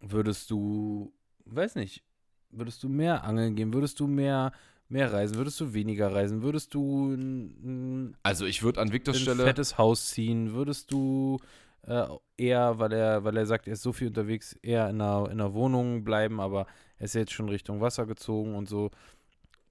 [0.00, 1.12] Würdest du,
[1.46, 2.02] weiß nicht,
[2.50, 3.72] würdest du mehr angeln gehen?
[3.74, 4.52] Würdest du mehr,
[4.88, 5.36] mehr reisen?
[5.36, 6.42] Würdest du weniger reisen?
[6.42, 7.44] Würdest du ein,
[8.08, 9.44] ein, Also ich würde an Viktors ein Stelle.
[9.44, 10.52] fettes Haus ziehen?
[10.54, 11.38] Würdest du
[11.82, 15.26] äh, eher, weil er, weil er sagt, er ist so viel unterwegs, eher in einer,
[15.26, 16.66] in einer Wohnung bleiben, aber
[16.98, 18.90] er ist jetzt schon Richtung Wasser gezogen und so.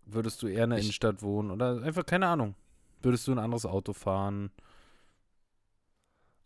[0.06, 1.52] Würdest du eher in der Ich- Innenstadt wohnen?
[1.52, 2.56] Oder einfach, keine Ahnung.
[3.02, 4.52] Würdest du ein anderes Auto fahren?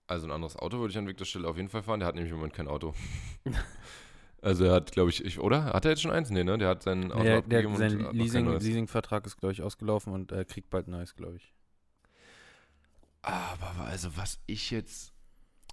[0.08, 2.00] Also ein anderes Auto würde ich an Viktors Stelle auf jeden Fall fahren.
[2.00, 2.94] Der hat nämlich im Moment kein Auto.
[4.42, 5.66] also er hat, glaube ich, ich, oder?
[5.66, 6.30] Hat er jetzt schon eins?
[6.30, 6.58] Nee, ne?
[6.58, 8.52] Der hat sein Auto Der, abgegeben der, und sein Leasing.
[8.52, 11.54] Leasingvertrag ist, glaube ich, ausgelaufen und er kriegt bald ein neues, glaube ich.
[13.22, 15.14] Aber also was ich jetzt.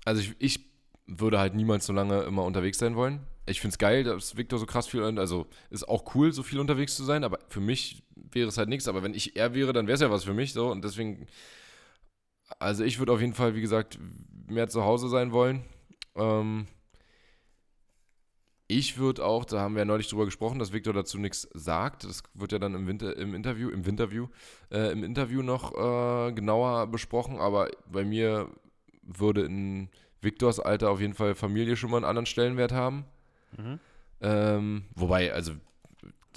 [0.04, 0.60] Also ich, ich
[1.06, 3.20] würde halt niemals so lange immer unterwegs sein wollen.
[3.46, 6.58] Ich finde es geil, dass Victor so krass viel, also ist auch cool, so viel
[6.58, 8.88] unterwegs zu sein, aber für mich wäre es halt nichts.
[8.88, 10.68] Aber wenn ich er wäre, dann wäre es ja was für mich so.
[10.70, 11.28] Und deswegen,
[12.58, 13.98] also ich würde auf jeden Fall, wie gesagt,
[14.48, 15.64] mehr zu Hause sein wollen.
[16.16, 16.66] Ähm,
[18.68, 22.04] ich würde auch, da haben wir ja neulich drüber gesprochen, dass Victor dazu nichts sagt.
[22.04, 24.28] Das wird ja dann im Winter, im Interview, im Winterview,
[24.70, 28.48] äh, im Interview noch äh, genauer besprochen, aber bei mir
[29.02, 29.88] würde in
[30.20, 33.04] Victors Alter auf jeden Fall Familie schon mal einen anderen Stellenwert haben.
[34.20, 35.56] Ähm, wobei, also äh,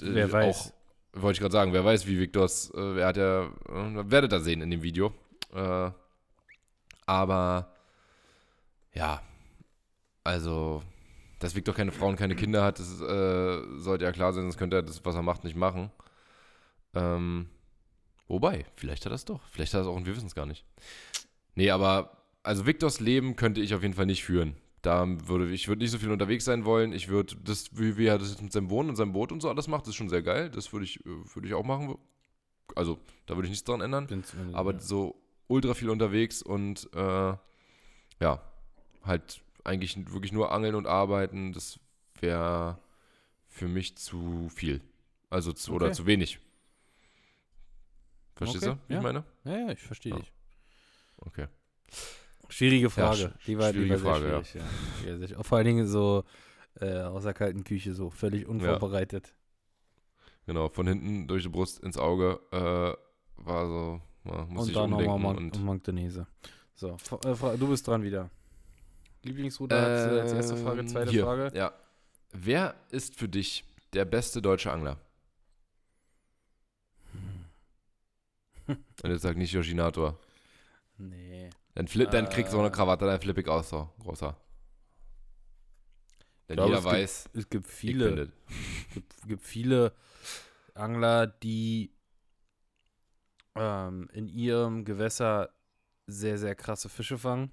[0.00, 0.56] Wer weiß.
[0.56, 0.72] auch,
[1.12, 4.40] wollte ich gerade sagen, wer weiß, wie Victors, äh, er hat ja, äh, werdet ihr
[4.40, 5.12] sehen in dem Video.
[5.52, 5.90] Äh,
[7.06, 7.74] aber
[8.94, 9.20] ja,
[10.22, 10.82] also,
[11.40, 14.58] dass Victor keine Frau und keine Kinder hat, das äh, sollte ja klar sein, sonst
[14.58, 15.90] könnte er das, was er macht, nicht machen.
[16.94, 17.48] Ähm,
[18.28, 19.40] wobei, vielleicht hat er es doch.
[19.50, 20.64] Vielleicht hat er es auch und wir wissen es gar nicht.
[21.54, 24.54] Nee, aber also Victors Leben könnte ich auf jeden Fall nicht führen.
[24.82, 26.92] Da würde ich würde nicht so viel unterwegs sein wollen.
[26.92, 29.48] Ich würde das, wie, wie er das mit seinem Wohnen und seinem Boot und so
[29.48, 30.50] alles macht, das ist schon sehr geil.
[30.50, 31.96] Das würde ich, äh, würde ich auch machen.
[32.76, 34.24] Also, da würde ich nichts dran ändern.
[34.52, 34.78] Aber ja.
[34.78, 37.34] so ultra viel unterwegs und äh,
[38.20, 38.42] ja,
[39.02, 41.78] halt eigentlich wirklich nur angeln und arbeiten, das
[42.20, 42.78] wäre
[43.48, 44.80] für mich zu viel.
[45.28, 45.94] Also zu, oder Okay.
[45.94, 46.38] zu wenig.
[48.36, 48.98] Verstehst Okay, du, wie ja.
[48.98, 49.24] ich meine?
[49.44, 50.18] Ja, ja, ich verstehe Ja.
[50.18, 50.32] dich.
[51.18, 51.46] Okay.
[52.48, 53.16] Schwierige Frage.
[53.38, 54.44] sch- die war, die schwierige war sehr Frage, ja.
[54.44, 55.10] schwierig, ja.
[55.12, 56.24] Ja, sehr- Vor allen Dingen so
[56.80, 59.34] äh, aus der kalten Küche, so völlig unvorbereitet.
[60.46, 64.74] Genau, von hinten durch die Brust ins Auge äh, war so, ja, muss und ich
[64.74, 65.58] dann nochmal umdenken.
[65.58, 66.26] Und, Montanese.
[66.74, 68.30] So, Fra- äh, Fra- du bist dran wieder.
[69.22, 71.50] Lieblingsroute als, äh, als erste Frage, Ähm, zweite hier, Frage.
[71.56, 71.72] Ja.
[72.32, 74.98] Wer ist für dich der beste deutsche Angler?
[78.66, 80.18] Und jetzt sag nicht Yoshinator.
[80.98, 81.50] Nee.
[81.74, 82.72] Dann, flip, dann kriegst du so eine Äh.
[82.72, 84.36] Krawatte, dann flipp ich aus, so großer.
[86.48, 88.28] Denn glaube, jeder es gibt- weiß, Es gibt ich bin viele, das.
[88.94, 89.92] gibt, gibt viele
[90.74, 91.92] Angler, die
[93.56, 95.50] ähm, in ihrem Gewässer
[96.06, 97.52] sehr, sehr krasse Fische fangen.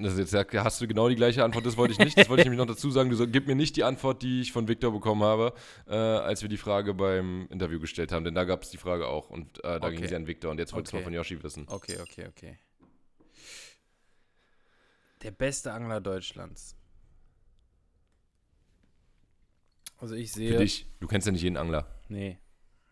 [0.00, 2.16] Das ist jetzt, hast du genau die gleiche Antwort, das wollte ich nicht.
[2.16, 3.10] Das wollte ich nämlich noch dazu sagen.
[3.10, 5.52] Du soll, gib mir nicht die Antwort, die ich von Victor bekommen habe,
[5.88, 8.24] äh, als wir die Frage beim Interview gestellt haben.
[8.24, 10.06] Denn da gab es die Frage auch und äh, da ging Okay.
[10.08, 10.52] sie an Victor.
[10.52, 11.02] Und jetzt wolltest du Okay.
[11.02, 11.66] mal von Yoshi wissen.
[11.68, 12.58] Okay, okay, okay.
[15.22, 16.76] Der beste Angler Deutschlands.
[19.96, 20.52] Also ich sehe.
[20.52, 20.86] Für dich.
[21.00, 21.92] Du kennst ja nicht jeden Angler.
[22.08, 22.38] Nee.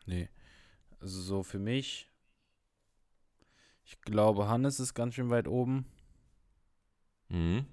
[0.07, 0.29] Nee.
[0.99, 2.11] Also so für mich.
[3.85, 5.87] Ich glaube, Hannes ist ganz schön weit oben.
[7.29, 7.67] Mhm.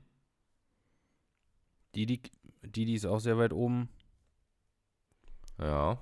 [1.95, 2.21] Didi,
[2.63, 3.89] Didi ist auch sehr weit oben.
[5.59, 5.99] Ja.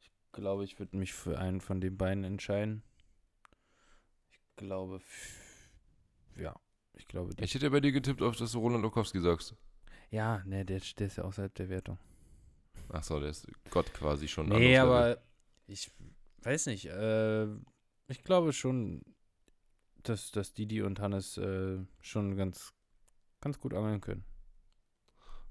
[0.00, 2.82] Ich glaube, ich würde mich für einen von den beiden entscheiden.
[4.32, 5.00] Ich glaube,
[6.36, 6.54] ja.
[6.96, 9.54] Ich glaube, die, Ich hätte ja bei dir getippt, auf dass du Roland Okowski sagst.
[10.10, 11.98] ja, ne, der, der ist ja außerhalb der Wertung.
[12.88, 14.48] Achso, der ist Gott quasi schon.
[14.48, 15.18] Nee, aber
[15.66, 15.90] ich
[16.42, 16.86] weiß nicht.
[16.86, 17.46] Äh,
[18.08, 19.02] ich glaube schon,
[20.08, 22.72] dass, dass Didi und Hannes äh, schon ganz,
[23.40, 24.24] ganz gut angeln können.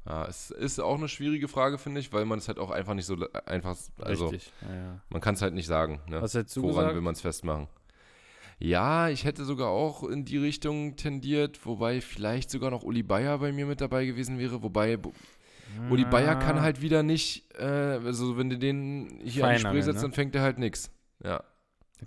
[0.05, 2.93] Ja, es ist auch eine schwierige Frage, finde ich, weil man es halt auch einfach
[2.93, 3.15] nicht so
[3.45, 3.77] einfach.
[4.01, 4.51] Also, Richtig.
[4.61, 5.01] Ja, ja.
[5.09, 6.01] man kann es halt nicht sagen.
[6.09, 6.21] Ne?
[6.21, 6.95] Was hättest du Woran gesagt?
[6.95, 7.67] will man es festmachen?
[8.59, 13.37] Ja, ich hätte sogar auch in die Richtung tendiert, wobei vielleicht sogar noch Uli Bayer
[13.39, 14.61] bei mir mit dabei gewesen wäre.
[14.61, 15.13] Wobei Bu-
[15.89, 19.59] Uli Bayer kann Ah, halt wieder nicht, äh, also wenn du den hier an die
[19.59, 20.01] Spree Feinangeln, setzt, ne?
[20.03, 20.91] dann fängt er halt nix.
[21.23, 21.43] Ja,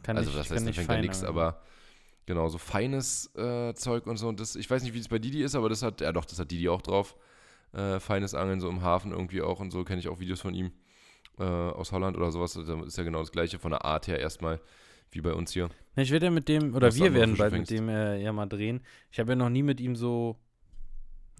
[0.03, 1.25] Kann also nicht, das heißt, dann fängt er angeln.
[1.27, 1.63] aber
[2.27, 4.29] genau, so feines äh, Zeug und so.
[4.29, 6.25] Und das, ich weiß nicht, wie es bei Didi ist, aber das hat, ja doch,
[6.25, 7.17] das hat Didi auch drauf.
[7.73, 10.55] Äh, feines Angeln so im Hafen irgendwie auch und so, kenne ich auch Videos von
[10.55, 10.73] ihm
[11.39, 12.55] äh, aus Holland oder sowas.
[12.55, 14.61] Das ist ja genau das gleiche von der Art her erstmal,
[15.11, 15.69] wie bei uns hier.
[15.97, 17.71] Ich werde ja mit dem, oder wir werden bald fängst.
[17.71, 18.83] mit dem äh, ja mal drehen.
[19.11, 20.37] Ich habe ja noch nie mit ihm so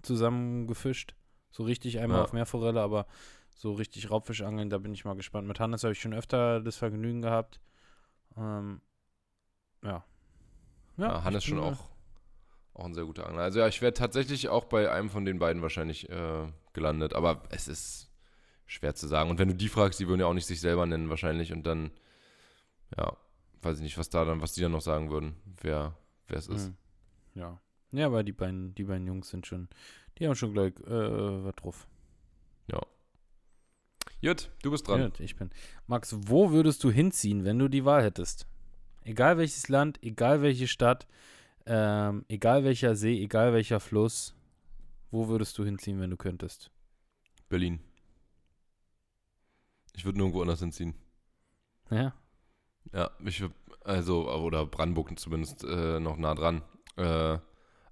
[0.01, 1.15] zusammen gefischt.
[1.51, 2.23] So richtig einmal Ja.
[2.25, 3.07] auf Meerforelle, aber
[3.55, 5.47] so richtig Raubfisch angeln, da bin ich mal gespannt.
[5.47, 7.59] Mit Hannes habe ich schon öfter das Vergnügen gehabt.
[8.37, 8.81] Ähm,
[9.83, 10.03] ja.
[10.97, 11.89] Ja, Hannes schon auch,
[12.73, 13.43] auch ein sehr guter Angler.
[13.43, 17.43] Also ja, ich wäre tatsächlich auch bei einem von den beiden wahrscheinlich äh, gelandet, aber
[17.49, 18.11] es ist
[18.65, 19.29] schwer zu sagen.
[19.29, 21.65] Und wenn du die fragst, die würden ja auch nicht sich selber nennen wahrscheinlich und
[21.65, 21.91] dann,
[22.97, 23.15] ja,
[23.61, 25.95] weiß ich nicht, was da dann, was die dann noch sagen würden, wer
[26.27, 26.69] es ist.
[26.69, 26.77] Mhm.
[27.35, 27.61] Ja.
[27.91, 29.69] Ja, aber die beiden, die beiden Jungs sind schon,
[30.17, 31.87] die haben schon gleich äh, was drauf.
[34.19, 34.99] Jut, du bist dran.
[35.01, 35.51] Ja, ich bin.
[35.85, 38.47] Max, wo würdest du hinziehen, wenn du die Wahl hättest?
[39.07, 41.07] Egal welches Land, egal welche Stadt,
[41.65, 44.35] ähm, egal welcher See, egal welcher Fluss,
[45.11, 46.71] wo würdest du hinziehen, wenn du könntest?
[47.47, 47.79] Berlin.
[49.95, 50.93] Ich würde nirgendwo anders hinziehen.
[51.89, 52.13] Ja.
[52.91, 53.45] Ja, ich
[53.85, 56.61] also, oder Brandenburg zumindest äh, noch nah dran.
[56.97, 57.37] Äh,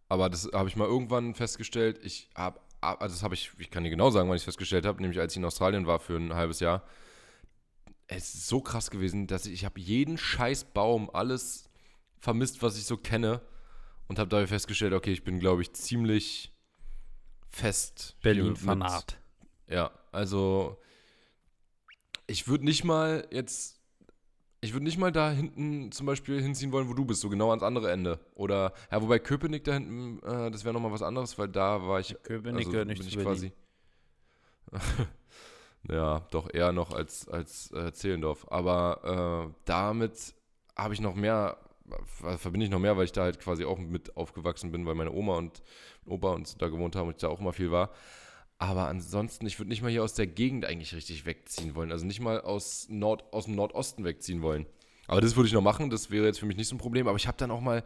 [0.09, 1.97] aber das habe ich mal irgendwann festgestellt.
[2.03, 4.85] Ich habe, also das habe ich, ich kann dir genau sagen, wann ich es festgestellt
[4.85, 6.83] habe, nämlich als ich in Australien war für ein halbes Jahr.
[8.07, 11.69] Es ist so krass gewesen, dass ich, ich habe jeden scheiß Baum, alles
[12.19, 13.41] vermisst, was ich so kenne.
[14.07, 16.53] Und habe dabei festgestellt, okay, ich bin, glaube ich, ziemlich
[17.49, 18.17] fest.
[18.21, 19.19] Berlin-Fanat.
[19.67, 20.77] ja, also
[22.27, 23.81] ich würde nicht mal jetzt,
[24.61, 27.49] ich würde nicht mal da hinten zum Beispiel hinziehen wollen, wo du bist, so genau
[27.49, 28.19] ans andere Ende.
[28.35, 31.99] Oder, ja, wobei Köpenick da hinten, äh, das wäre nochmal was anderes, weil da war
[31.99, 33.51] ich, Köpenick also gehört nicht bin zu ich Berlin.
[34.71, 35.07] quasi.
[35.89, 38.47] ja, doch eher noch als, als äh, Zehlendorf.
[38.49, 40.33] Aber äh, damit
[40.75, 41.57] habe ich noch mehr,
[42.37, 45.11] verbinde ich noch mehr, weil ich da halt quasi auch mit aufgewachsen bin, weil meine
[45.11, 45.61] Oma und
[46.05, 47.91] Opa und da gewohnt haben und ich da auch immer viel war.
[48.57, 51.91] Aber ansonsten, ich würde nicht mal hier aus der Gegend eigentlich richtig wegziehen wollen.
[51.91, 54.65] Also nicht mal aus, Nord, aus dem Nordosten wegziehen wollen.
[55.07, 57.07] Aber das würde ich noch machen, das wäre jetzt für mich nicht so ein Problem.
[57.07, 57.83] Aber ich habe dann auch mal,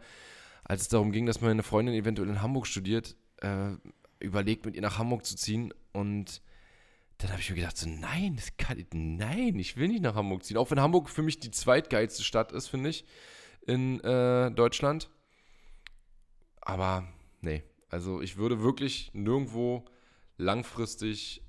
[0.64, 3.72] als es darum ging, dass meine Freundin eventuell in Hamburg studiert, äh,
[4.20, 5.74] überlegt, mit ihr nach Hamburg zu ziehen.
[5.92, 6.40] Und
[7.22, 10.44] dann habe ich mir gedacht, so, nein, das kann, nein, ich will nicht nach Hamburg
[10.44, 10.56] ziehen.
[10.56, 13.04] Auch wenn Hamburg für mich die zweitgeilste Stadt ist, finde ich,
[13.66, 15.10] in äh, Deutschland.
[16.60, 17.06] Aber
[17.40, 19.84] nee, also ich würde wirklich nirgendwo
[20.36, 21.42] langfristig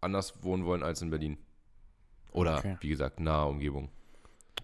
[0.00, 1.38] anders wohnen wollen als in Berlin.
[2.32, 2.76] Oder, Okay.
[2.80, 3.90] wie gesagt, nahe Umgebung.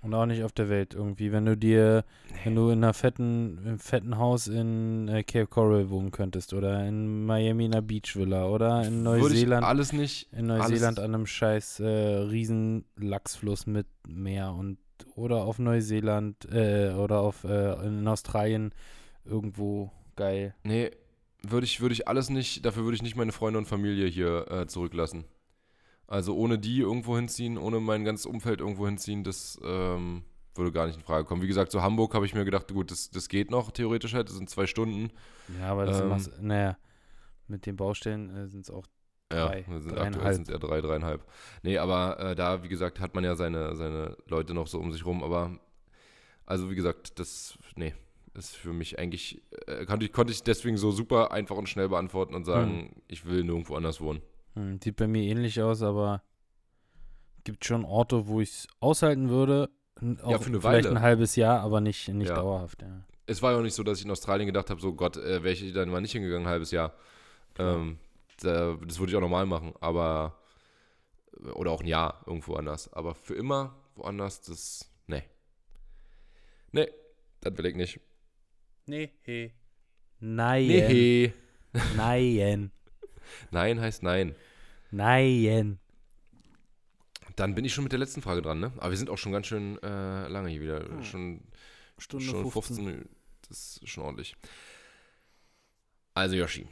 [0.02, 1.32] Und auch nicht auf der Welt irgendwie.
[1.32, 2.04] Wenn du dir,
[2.44, 6.86] wenn du in einer fetten, im fetten Haus in äh, Cape Coral wohnen könntest oder
[6.86, 10.28] in Miami in einer Beachvilla oder in Neuseeland, alles nicht.
[10.32, 14.78] in Neuseeland an einem scheiß äh, riesen Lachsfluss mit Meer und
[15.16, 18.72] oder auf Neuseeland äh, oder auf äh, in Australien
[19.24, 20.54] irgendwo geil.
[20.64, 20.90] Nee,
[21.42, 24.50] würde ich, würde ich alles nicht, dafür würde ich nicht meine Freunde und Familie hier
[24.50, 25.24] äh, zurücklassen.
[26.06, 30.22] Also ohne die irgendwo hinziehen, ohne mein ganzes Umfeld irgendwo hinziehen, das ähm,
[30.54, 31.42] würde gar nicht in Frage kommen.
[31.42, 34.28] Wie gesagt, so Hamburg habe ich mir gedacht, gut, das, das geht noch theoretisch halt,
[34.28, 35.10] das sind zwei Stunden.
[35.48, 36.08] Ja, aber das Ähm.
[36.08, 36.76] machst, naja,
[37.48, 38.86] Mit den Baustellen äh, sind es auch
[39.32, 41.24] Ja, Drei, wir sind aktuell sind es eher drei, dreieinhalb.
[41.62, 44.92] Nee, aber äh, da, wie gesagt, hat man ja seine, seine Leute noch so um
[44.92, 45.58] sich rum, aber
[46.46, 47.94] also wie gesagt, das, nee,
[48.34, 51.88] ist für mich eigentlich, äh, konnte, ich, konnte ich deswegen so super einfach und schnell
[51.88, 54.22] beantworten und sagen, ich will nirgendwo anders wohnen.
[54.54, 56.22] Hm, sieht bei mir ähnlich aus, aber
[57.44, 59.70] gibt schon Orte, wo ich es aushalten würde.
[60.22, 60.90] Auch Ja, für eine vielleicht Weile.
[60.96, 62.34] ein halbes Jahr, aber nicht, nicht Ja.
[62.36, 62.82] dauerhaft.
[62.82, 63.04] Ja.
[63.26, 65.42] Es war ja auch nicht so, dass ich in Australien gedacht habe, so Gott, äh,
[65.42, 66.92] wäre ich dann mal nicht hingegangen, ein halbes Jahr.
[67.58, 67.98] Ähm,
[68.40, 70.38] da, das würde ich auch normal machen, aber
[71.54, 72.92] oder auch ein Jahr irgendwo anders.
[72.92, 75.22] Aber für immer woanders, das, nee.
[76.72, 76.88] Nee,
[77.40, 78.00] das will ich nicht.
[78.86, 79.52] Nee, hey.
[80.20, 80.66] Nein.
[80.66, 81.32] Nee.
[81.96, 82.70] Nein.
[83.50, 84.34] Nein heißt nein.
[84.90, 85.78] Nein.
[87.36, 88.72] Dann bin ich schon mit der letzten Frage dran, ne?
[88.76, 90.88] Aber wir sind auch schon ganz schön äh, lange hier wieder.
[90.88, 91.02] Hm.
[91.02, 91.40] Schon,
[91.98, 92.52] Stunde schon 15.
[92.52, 92.84] 15.
[92.84, 93.16] Minuten.
[93.48, 94.36] Das ist schon ordentlich.
[96.14, 96.68] Also, Yoshi,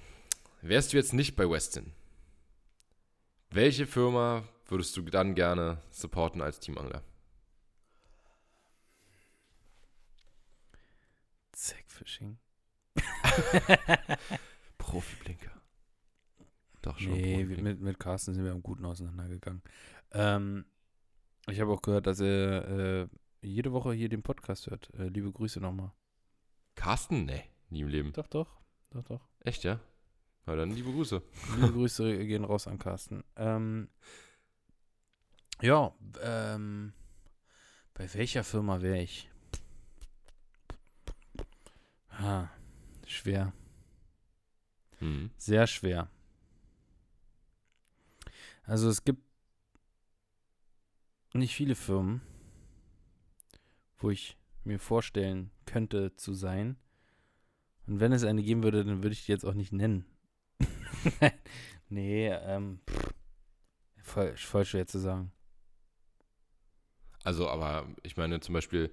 [0.61, 1.93] wärst du jetzt nicht bei Westin,
[3.51, 7.03] welche Firma würdest du dann gerne supporten als Teamangler?
[11.51, 12.39] Zackfishing.
[14.79, 15.62] Profiblinker.
[16.83, 17.13] Doch schon.
[17.13, 19.63] Nee, mit, mit Carsten sind wir am Guten auseinandergegangen.
[20.11, 20.65] Ähm,
[21.49, 23.09] ich habe auch gehört, dass er äh,
[23.41, 24.93] jede Woche hier den Podcast hört.
[24.95, 25.93] Äh, liebe Grüße nochmal.
[26.75, 27.25] Carsten?
[27.25, 28.13] Nee, nie im Leben.
[28.13, 28.49] Doch, doch.
[28.91, 29.21] Doch, doch.
[29.41, 29.81] Echt, ja?
[30.47, 31.23] Na dann liebe Grüße.
[31.55, 33.23] Liebe Grüße gehen raus an Carsten.
[33.37, 33.89] Ähm,
[35.61, 36.93] ja, ähm,
[37.95, 39.31] bei welcher Firma wäre ich?
[42.09, 42.49] Ah,
[43.07, 43.53] schwer.
[44.99, 45.31] Hm.
[45.37, 46.11] Sehr schwer.
[48.73, 49.23] Also es gibt
[51.35, 52.23] nicht viele Firmen,
[53.99, 56.79] wo ich mir vorstellen könnte zu sein.
[57.87, 60.07] Und wenn es eine geben würde, dann würde ich die jetzt auch nicht nennen.
[61.91, 63.13] nee, ähm, pff,
[63.99, 65.33] voll, voll schwer zu sagen.
[67.25, 68.91] Also, aber ich meine zum Beispiel,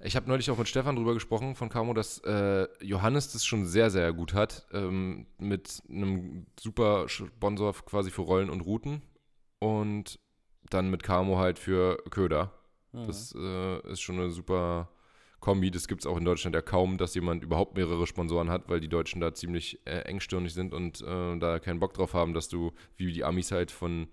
[0.00, 3.66] ich habe neulich auch mit Stefan drüber gesprochen von Camo, dass äh, Johannes das schon
[3.66, 9.02] sehr, sehr gut hat, ähm, mit einem super Sponsor quasi für Rollen und Routen
[9.58, 10.18] und
[10.70, 12.52] dann mit Camo halt für Köder.
[12.92, 14.88] Das äh, ist schon eine super
[15.40, 15.70] Kombi.
[15.70, 18.80] Das gibt es auch in Deutschland ja kaum, dass jemand überhaupt mehrere Sponsoren hat, weil
[18.80, 22.48] die Deutschen da ziemlich äh, engstirnig sind und äh, da keinen Bock drauf haben, dass
[22.48, 24.08] du, wie die Amis halt von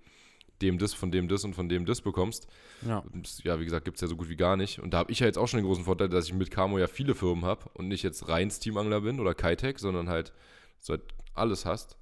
[0.64, 2.48] dem das, von dem das und von dem das bekommst.
[2.82, 3.04] ja.
[3.44, 4.80] Ja, wie gesagt, gibt es ja so gut wie gar nicht.
[4.80, 6.80] Und da habe ich ja jetzt auch schon den großen Vorteil, dass ich mit Camo
[6.80, 10.34] ja viele Firmen habe und nicht jetzt rein Steamangler bin oder Kitec, sondern halt
[10.80, 11.04] so halt
[11.36, 11.98] alles hast.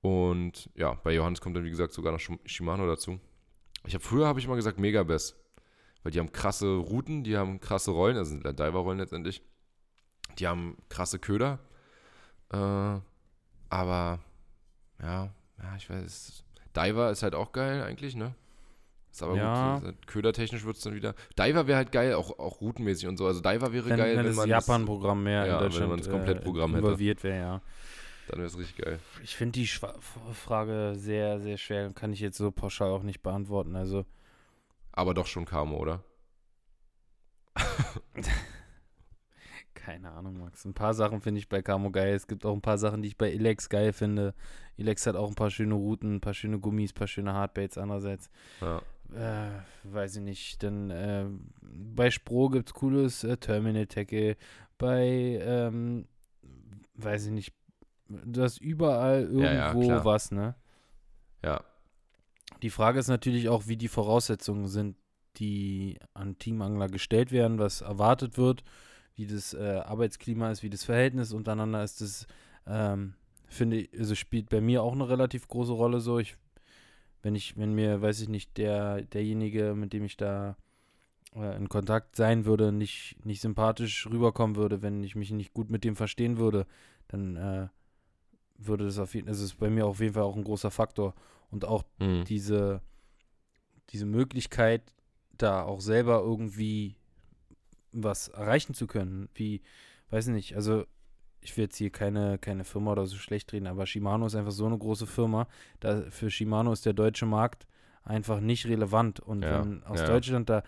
[0.00, 3.20] Und ja, bei Johannes kommt dann, wie gesagt, sogar noch Shim- Shimano dazu.
[3.86, 5.36] Ich habe früher habe ich mal gesagt Megabest,
[6.02, 9.42] weil die haben krasse Routen, die haben krasse Rollen, also sind Diver-Rollen letztendlich.
[10.38, 11.58] Die haben krasse Köder.
[12.52, 12.56] Äh,
[13.68, 14.20] aber
[15.00, 16.44] ja, ja, ich weiß.
[16.76, 18.34] Diver ist halt auch geil eigentlich, ne?
[19.10, 19.78] Ist aber Ja.
[19.80, 20.06] gut.
[20.06, 21.14] Ködertechnisch wird es dann wieder.
[21.38, 23.26] Diver wäre halt geil, auch, auch routenmäßig und so.
[23.26, 25.58] Also Diver wäre Wenn, geil, wenn, wenn, das man das- Japan-Programm mehr ja, in wenn
[25.68, 27.60] Deutschland man das Komplettprogramm äh, involviert wäre, ja.
[28.28, 28.98] Dann wäre es richtig geil.
[29.22, 29.94] Ich finde die Schwa
[30.32, 33.76] Frage sehr, sehr schwer und kann ich jetzt so pauschal auch nicht beantworten.
[33.76, 34.06] Also,
[34.92, 36.02] Aber doch schon Camo, oder?
[39.84, 40.64] keine Ahnung, Max.
[40.64, 42.14] Ein paar Sachen finde ich bei Camo geil.
[42.14, 44.32] Es gibt auch ein paar Sachen, die ich bei Elex geil finde.
[44.76, 47.78] Elex hat auch ein paar schöne Routen, ein paar schöne Gummis, ein paar schöne Hardbaits
[47.78, 48.30] andererseits.
[48.60, 48.80] Ja.
[49.12, 49.50] Äh,
[49.82, 50.62] weiß ich nicht.
[50.62, 51.26] Dann äh,
[51.60, 54.36] bei Spro gibt es cooles äh, Terminal Tackle.
[54.78, 56.06] Bei, ähm,
[56.94, 57.52] weiß ich nicht,
[58.08, 60.54] du hast überall irgendwo Ja, ja, was, ne?
[61.44, 61.60] Ja.
[62.62, 64.96] Die Frage ist natürlich auch, wie die Voraussetzungen sind,
[65.38, 68.62] die an Teamangler gestellt werden, was erwartet wird,
[69.16, 72.00] wie das äh, Arbeitsklima ist, wie das Verhältnis untereinander ist.
[72.00, 72.26] Das
[72.66, 73.14] ähm,
[73.46, 76.00] finde ich, also spielt bei mir auch eine relativ große Rolle.
[76.00, 76.36] So, ich,
[77.22, 80.56] wenn ich, wenn mir, weiß ich nicht, der derjenige, mit dem ich da
[81.34, 85.70] äh, in Kontakt sein würde, nicht nicht sympathisch rüberkommen würde, wenn ich mich nicht gut
[85.70, 86.66] mit dem verstehen würde,
[87.08, 87.68] dann äh,
[88.66, 91.14] würde das auf jeden, also ist bei mir auf jeden Fall auch ein großer Faktor
[91.50, 92.24] und auch Hm.
[92.24, 92.80] diese,
[93.90, 94.94] diese Möglichkeit,
[95.36, 96.96] da auch selber irgendwie
[97.92, 99.28] was erreichen zu können.
[99.34, 99.62] Wie,
[100.10, 100.84] weiß nicht, also
[101.40, 104.52] ich will jetzt hier keine, keine Firma oder so schlecht reden, aber Shimano ist einfach
[104.52, 105.48] so eine große Firma.
[105.80, 107.66] Da, für Shimano ist der deutsche Markt
[108.04, 109.20] einfach nicht relevant.
[109.20, 110.06] Und Ja, wenn aus ja.
[110.06, 110.58] Deutschland da.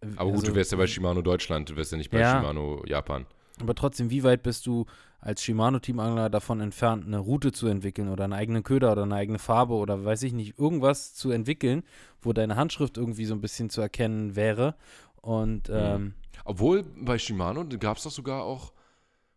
[0.00, 2.20] äh, Aber gut, also- du wärst ja bei Shimano Deutschland, du wärst ja nicht bei
[2.20, 2.36] Ja.
[2.40, 3.26] Shimano Japan.
[3.60, 4.86] aber trotzdem, wie weit bist du
[5.20, 9.40] als Shimano-Teamangler davon entfernt, eine Route zu entwickeln oder einen eigenen Köder oder eine eigene
[9.40, 11.82] Farbe oder weiß ich nicht, irgendwas zu entwickeln,
[12.22, 14.76] wo deine Handschrift irgendwie so ein bisschen zu erkennen wäre.
[15.20, 16.14] Und ähm,
[16.48, 18.72] Obwohl bei Shimano gab es doch sogar auch,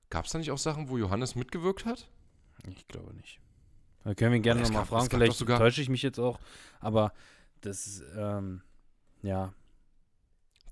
[0.10, 2.08] gab es da nicht auch Sachen, wo Johannes mitgewirkt hat?
[2.70, 3.42] Ich glaube nicht.
[4.06, 5.10] Da können wir ihn gerne nochmal fragen.
[5.10, 6.40] Vielleicht sogar- täusche ich mich jetzt auch.
[6.80, 7.12] Aber
[7.60, 8.62] das, ähm,
[9.24, 9.54] ja.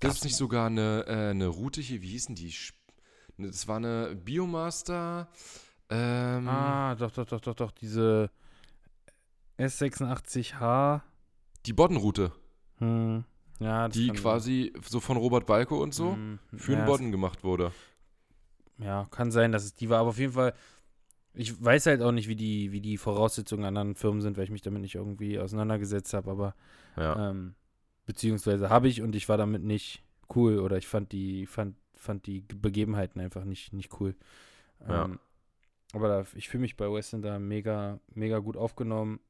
[0.00, 2.54] Gab es nicht sogar eine, äh, eine Route hier, wie hießen die?
[3.36, 5.28] Ne, Das war eine Biomaster.
[5.90, 7.70] Ähm, Ah, doch, doch, doch, doch, doch.
[7.72, 8.30] Diese
[9.58, 11.02] S86H.
[11.66, 12.32] Die Boddenroute,
[12.78, 13.24] Hm.
[13.60, 17.12] Ja, die quasi so von Robert Balko und so Hm, für ja, den es- Bodden
[17.12, 17.72] gemacht wurde.
[18.78, 20.54] Ja, kann sein, dass es die war, aber auf jeden Fall.
[21.34, 24.44] Ich weiß halt auch nicht, wie die, wie die Voraussetzungen an anderen Firmen sind, weil
[24.44, 26.54] ich mich damit nicht irgendwie auseinandergesetzt habe, aber
[26.96, 27.30] Ja.
[27.30, 27.54] ähm,
[28.06, 30.02] beziehungsweise habe ich und ich war damit nicht
[30.34, 34.16] cool oder ich fand die, fand, fand die Begebenheiten einfach nicht, nicht cool.
[34.88, 35.04] Ja.
[35.04, 35.20] Ähm,
[35.92, 39.20] aber da, ich fühle mich bei Western da mega, mega gut aufgenommen.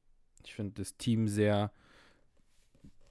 [0.43, 1.71] Ich finde das Team sehr,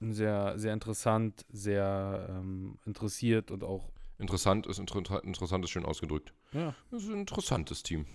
[0.09, 6.33] sehr, sehr interessant, sehr ähm, interessiert und auch Interessant ist inter interessant ist schön ausgedrückt.
[6.53, 8.05] ja, Das ist ein interessantes Team.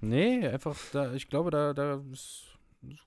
[0.00, 2.00] Nee, einfach da, ich glaube, da, da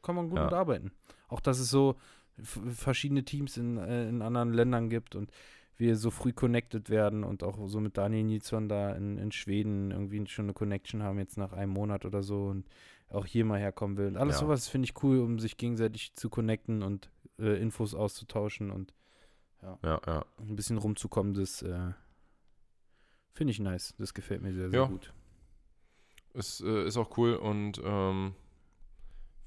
[0.02, 0.46] kann man gut Ja.
[0.46, 0.92] mitarbeiten.
[1.28, 1.96] Auch, dass es so
[2.42, 5.32] verschiedene Teams in, äh, in anderen Ländern gibt und
[5.78, 9.92] wir so früh connected werden und auch so mit Daniel Nilsson da in, in Schweden
[9.92, 12.66] irgendwie schon eine Connection haben, jetzt nach einem Monat oder so und
[13.10, 14.08] auch hier mal herkommen will.
[14.08, 14.42] Und alles Ja.
[14.42, 17.10] sowas finde ich cool, um sich gegenseitig zu connecten und
[17.42, 18.94] äh, Infos auszutauschen und
[19.62, 20.26] Ja, ja.
[20.40, 21.92] ein bisschen rumzukommen, das äh,
[23.34, 23.94] finde ich nice.
[23.98, 24.86] Das gefällt mir sehr, sehr Ja.
[24.88, 25.14] gut.
[26.34, 28.34] Ist, äh, ist auch cool und ähm,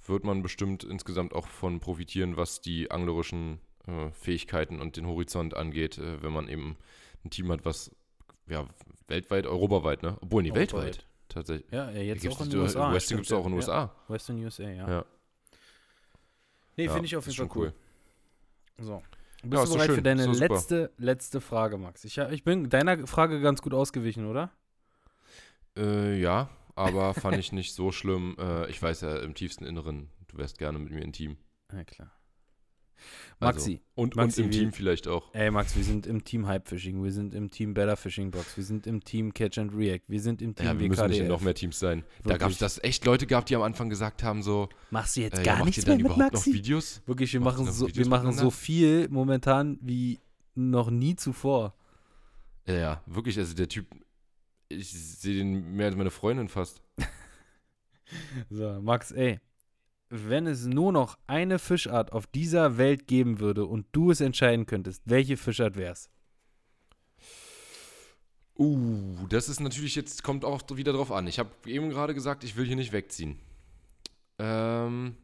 [0.07, 5.55] wird man bestimmt insgesamt auch von profitieren, was die anglerischen äh, Fähigkeiten und den Horizont
[5.55, 6.77] angeht, äh, wenn man eben
[7.25, 7.91] ein Team hat, was
[8.47, 8.69] ja
[9.09, 10.19] weltweit, europaweit, ne?
[10.21, 10.85] Obwohl, nee, Europaweit.
[10.85, 11.07] weltweit.
[11.29, 11.71] Tatsächlich.
[11.73, 12.93] Ja, ja jetzt auch in den USA.
[12.93, 13.57] Western gibt es auch in den ja.
[13.59, 13.95] USA.
[14.09, 14.89] Western USA, ja.
[14.89, 15.05] Ja.
[16.77, 17.75] Nee, Ja, finde ich auf jeden Fall schon cool.
[18.79, 19.03] So.
[19.43, 20.05] Bist Ja, du bereit für schön.
[20.05, 22.05] deine letzte, letzte Frage, Max?
[22.05, 24.51] Ich, ich bin deiner Frage ganz gut ausgewichen, oder?
[25.77, 28.37] Äh, ja, aber fand ich nicht so schlimm.
[28.39, 31.37] Äh, ich weiß ja im tiefsten Inneren, du wärst gerne mit mir intim.
[31.73, 32.11] Ja, klar.
[33.41, 35.35] Also, Maxi, Und, Maxi, und im wie- Team vielleicht auch.
[35.35, 38.57] ey Max, wir sind im Team Hype Fishing, wir sind im Team Better Fishing Box,
[38.57, 41.19] wir sind im Team Catch and React, wir sind im Team Ja, wir müssen nicht
[41.19, 41.29] in WKDF.
[41.29, 42.01] noch mehr Teams sein.
[42.23, 42.39] Da Wirklich.
[42.41, 45.35] gab es das echt Leute gab, die am Anfang gesagt haben so, Machst du jetzt
[45.35, 46.51] äh, ja, gar macht nichts mehr mit Maxi?
[46.51, 47.03] noch Videos?
[47.07, 50.21] Wirklich, wir machen, so, wir Videos machen so viel momentan wie
[50.55, 51.75] noch nie zuvor.
[52.67, 53.87] Ja, ja, wirklich, also der Typ,
[54.69, 56.81] ich sehe den mehr als meine Freundin fast.
[58.51, 59.41] So, Max, ey,
[60.15, 64.67] wenn es nur noch eine Fischart auf dieser Welt geben würde und du es entscheiden
[64.67, 66.09] könntest, welche Fischart wär's?
[68.57, 71.27] Uh, das ist natürlich jetzt, kommt auch wieder drauf an.
[71.27, 73.41] Ich habe eben gerade gesagt, ich will hier nicht wegziehen.
[74.39, 75.17] Ähm,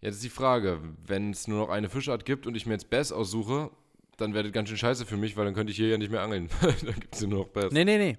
[0.00, 2.90] jetzt ist die Frage, wenn es nur noch eine Fischart gibt und ich mir jetzt
[2.90, 3.70] Bass aussuche,
[4.16, 6.12] dann wäre das ganz schön scheiße für mich, weil dann könnte ich hier ja nicht
[6.12, 6.48] mehr angeln.
[6.60, 7.72] dann gibt es nur noch Bass.
[7.72, 8.18] Nee, nee, nee.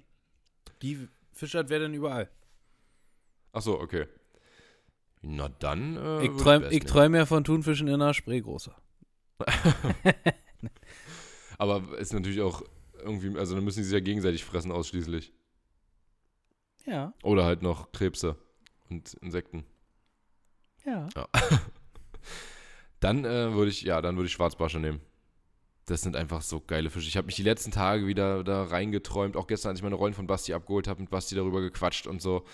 [0.82, 2.28] Die Fischart wäre dann überall.
[3.52, 4.06] Achso, okay.
[5.22, 5.96] Na dann.
[5.96, 8.76] Äh, Ich träume träum ja von Thunfischen in einer Spree großer.
[11.58, 12.62] Aber ist natürlich auch
[12.98, 15.32] irgendwie, also dann müssen die sich ja gegenseitig fressen ausschließlich.
[16.84, 18.36] Ja, Oder halt noch Krebse
[18.90, 19.64] und Insekten.
[20.84, 21.08] ja.
[23.00, 25.00] Dann äh, würde ich, ja, dann würde ich Schwarzbarsche nehmen.
[25.86, 27.08] Das sind einfach so geile Fische.
[27.08, 29.36] Ich habe mich die letzten Tage wieder da reingeträumt.
[29.36, 32.22] Auch gestern, als ich meine Rollen von Basti abgeholt habe, mit Basti darüber gequatscht und
[32.22, 32.44] so,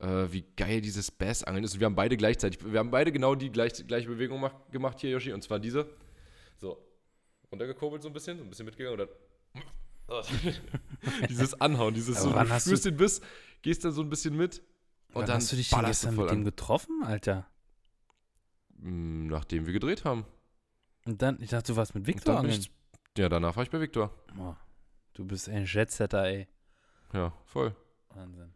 [0.00, 1.74] äh, wie geil dieses Bass-Angeln ist.
[1.74, 5.00] Und wir haben beide gleichzeitig, wir haben beide genau die gleich, gleiche Bewegung mach, gemacht
[5.00, 5.32] hier, Yoshi.
[5.32, 5.86] Und zwar diese.
[6.58, 6.78] So,
[7.50, 9.16] runtergekurbelt so ein bisschen, so ein bisschen mitgegangen und dann.
[11.28, 13.20] dieses Anhauen, dieses so, du spürst den Biss,
[13.62, 14.60] gehst dann so ein bisschen mit.
[15.12, 16.44] Und dann hast du dich denn du gestern mit dem an.
[16.44, 17.46] getroffen, Alter?
[18.78, 20.24] Mm, Nachdem wir gedreht haben.
[21.04, 22.64] Und dann, ich dachte, du warst mit Victor angeln.
[23.16, 24.12] ja, danach war ich bei Victor.
[24.38, 24.54] Oh,
[25.14, 26.48] du bist ein Jetsetter, ey.
[27.12, 27.74] Ja, voll.
[28.08, 28.52] Wahnsinn.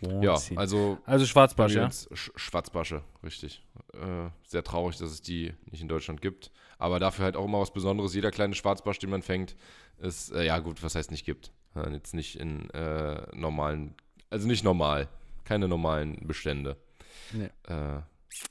[0.00, 0.56] Ja, Wahnsinn.
[0.58, 1.90] also also bei mir ja?
[1.90, 3.62] Sch Schwarzbasche, richtig.
[3.92, 6.50] Äh, sehr traurig, dass es die nicht in Deutschland gibt.
[6.78, 8.14] Aber dafür halt auch immer was Besonderes.
[8.14, 9.56] Jeder kleine Schwarzbarsch, den man fängt,
[9.98, 11.52] ist, äh, ja gut, was heißt nicht gibt.
[11.74, 13.94] Ja, jetzt nicht in äh, normalen,
[14.30, 15.08] also nicht normal.
[15.44, 16.76] Keine normalen Bestände.
[17.32, 17.50] Nee.
[17.68, 18.00] Äh,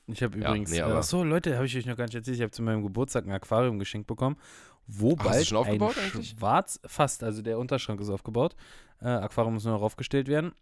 [0.06, 2.04] Ich habe Ja, übrigens, nee, äh, aber- ach so Leute, habe ich euch noch gar
[2.04, 4.36] nicht erzählt, ich habe zu meinem Geburtstag ein Aquarium geschenkt bekommen,
[4.86, 6.30] wo Ach, bald schon aufgebaut ein eigentlich?
[6.30, 8.54] Schwarz, fast, also der Unterschrank ist aufgebaut,
[9.00, 10.52] äh, Aquarium muss nur noch aufgestellt werden,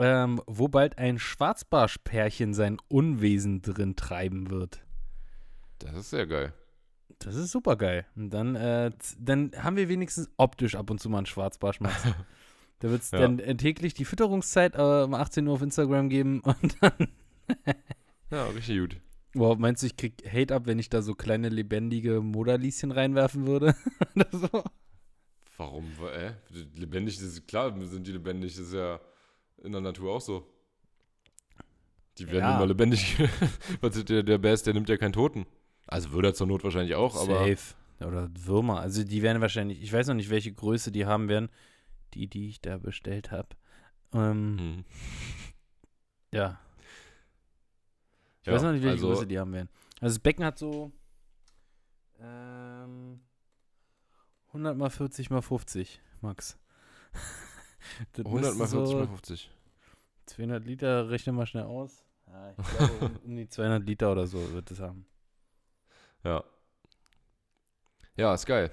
[0.00, 4.80] ähm, wo bald ein Schwarzbarschpärchen sein Unwesen drin treiben wird.
[5.78, 6.52] das ist sehr geil.
[7.18, 8.06] Das ist super geil.
[8.16, 12.02] Und dann, äh, dann haben wir wenigstens optisch ab und zu mal einen Schwarzbarsch, Max.
[12.82, 13.18] Da wird es Ja.
[13.18, 17.08] dann äh, täglich die Fütterungszeit äh, um 18 Uhr auf Instagram geben und dann
[18.30, 18.96] Ja, richtig gut.
[19.34, 23.46] Wow, meinst du, ich krieg Hate ab, wenn ich da so kleine lebendige Modalieschen reinwerfen
[23.46, 23.74] würde?
[24.16, 24.64] Oder so?
[25.58, 25.92] Warum?
[26.14, 26.32] Äh?
[26.74, 28.98] Lebendig, das ist klar, sind die lebendig, das ist ja
[29.62, 30.46] in der Natur auch so.
[32.18, 32.56] Die werden Ja.
[32.56, 33.16] immer lebendig.
[34.08, 35.46] Der, der Bass, der nimmt ja keinen Toten.
[35.86, 37.38] Also würde er zur Not wahrscheinlich auch, aber.
[37.48, 37.74] Safe.
[38.06, 38.80] Oder Würmer.
[38.80, 41.48] Also die werden wahrscheinlich, ich weiß noch nicht, welche Größe die haben werden.
[42.14, 43.48] Die, die ich da bestellt habe.
[44.12, 44.84] Ähm, Hm.
[46.32, 46.58] ja.
[48.40, 49.68] Ich Ja, weiß noch nicht, welche also- Größe die haben werden.
[50.00, 50.92] Also das Becken hat so
[52.20, 53.20] ähm,
[54.48, 56.58] 100 mal 40 mal 50, Max.
[58.12, 59.50] Das 100 mal müssten 40 so mal 50.
[60.26, 62.04] 200 Liter, rechne mal schnell aus.
[62.26, 65.06] Ja, ich glaube, um, um die 200 Liter oder so wird es haben.
[66.24, 66.44] Ja.
[68.16, 68.70] Ja, ist geil.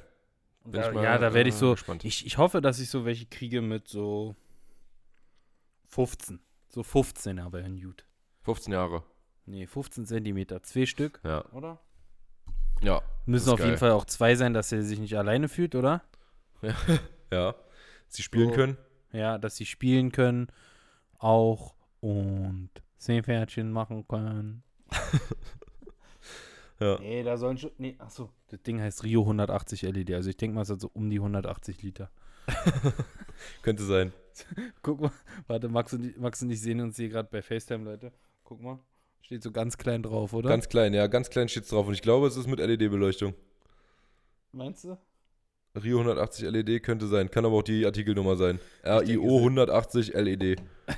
[0.65, 2.03] Da, ich mal, ja, da werde ich äh, so, gespannt.
[2.03, 4.35] ich, ich hoffe, dass ich so welche kriege mit so
[5.87, 6.39] 15.
[6.69, 8.03] So 15 aber in Jute.
[8.43, 9.03] 15 Jahre.
[9.45, 10.61] Nee, 15 Zentimeter.
[10.63, 11.45] Zwei Stück, Ja.
[11.53, 11.79] oder?
[12.81, 13.01] Ja.
[13.25, 13.77] Müssen auf jeden geil.
[13.77, 16.03] Fall auch zwei sein, dass er sich nicht alleine fühlt, oder?
[17.31, 17.55] Ja.
[18.07, 18.55] Sie spielen So.
[18.55, 18.77] können.
[19.11, 20.47] Ja, dass sie spielen können
[21.17, 24.63] auch und Seepferdchen machen können.
[26.79, 26.99] Ja.
[26.99, 27.71] Nee, da sollen schon.
[27.79, 30.11] Nee, achso, das Ding heißt Rio 180 LED.
[30.11, 32.11] Also ich denke mal, es hat so um die 180 Liter.
[33.63, 34.13] Könnte sein.
[34.83, 35.11] Guck mal,
[35.47, 38.11] warte, Max und, ich- Max und ich sehen uns hier gerade bei FaceTime, Leute.
[38.43, 38.77] Guck mal.
[39.21, 40.49] Steht so ganz klein drauf, oder?
[40.49, 41.87] Ganz klein, ja, ganz klein steht's drauf.
[41.87, 43.33] Und ich glaube, es ist mit LED-Beleuchtung.
[44.51, 44.97] Meinst du?
[45.83, 47.29] Rio 180 LED könnte sein.
[47.31, 48.59] Kann aber auch die Artikelnummer sein.
[48.83, 50.61] RIO es- 180 LED.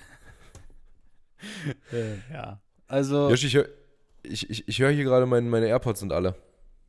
[1.94, 2.60] Äh, ja.
[2.88, 3.70] Also, Josh, ich höre
[4.24, 6.36] ich, ich, ich hör hier gerade, mein, meine AirPods sind alle.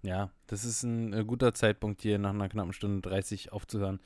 [0.03, 4.01] ja, das ist ein äh, guter Zeitpunkt hier nach einer knappen Stunde 30 aufzuhören.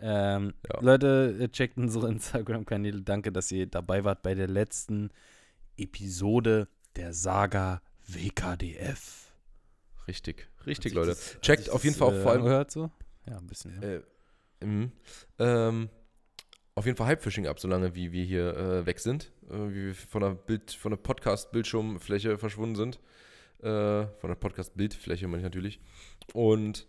[0.00, 0.80] Ähm, Ja.
[0.80, 3.02] Leute, äh, checkt unsere Instagram-Kanäle.
[3.02, 5.10] Danke, dass ihr dabei wart bei der letzten
[5.76, 9.32] Episode der Saga WKDF.
[10.06, 11.08] Richtig, richtig, Leute.
[11.08, 12.90] das- Checkt auf jeden das, Fall auch äh, vor allem angehört so?
[13.28, 13.80] Ja, ein bisschen.
[13.82, 13.88] Ja.
[13.88, 14.02] Äh,
[14.64, 14.92] mhm.
[15.38, 15.88] ähm,
[16.74, 19.94] auf jeden Fall Hypefishing ab, solange wie wir hier äh, weg sind, äh, wie wir
[19.94, 23.00] von der Bild, von der Podcast-Bildschirmfläche verschwunden sind.
[23.60, 25.80] Äh, von der Podcast-Bildfläche meine ich natürlich.
[26.32, 26.86] Und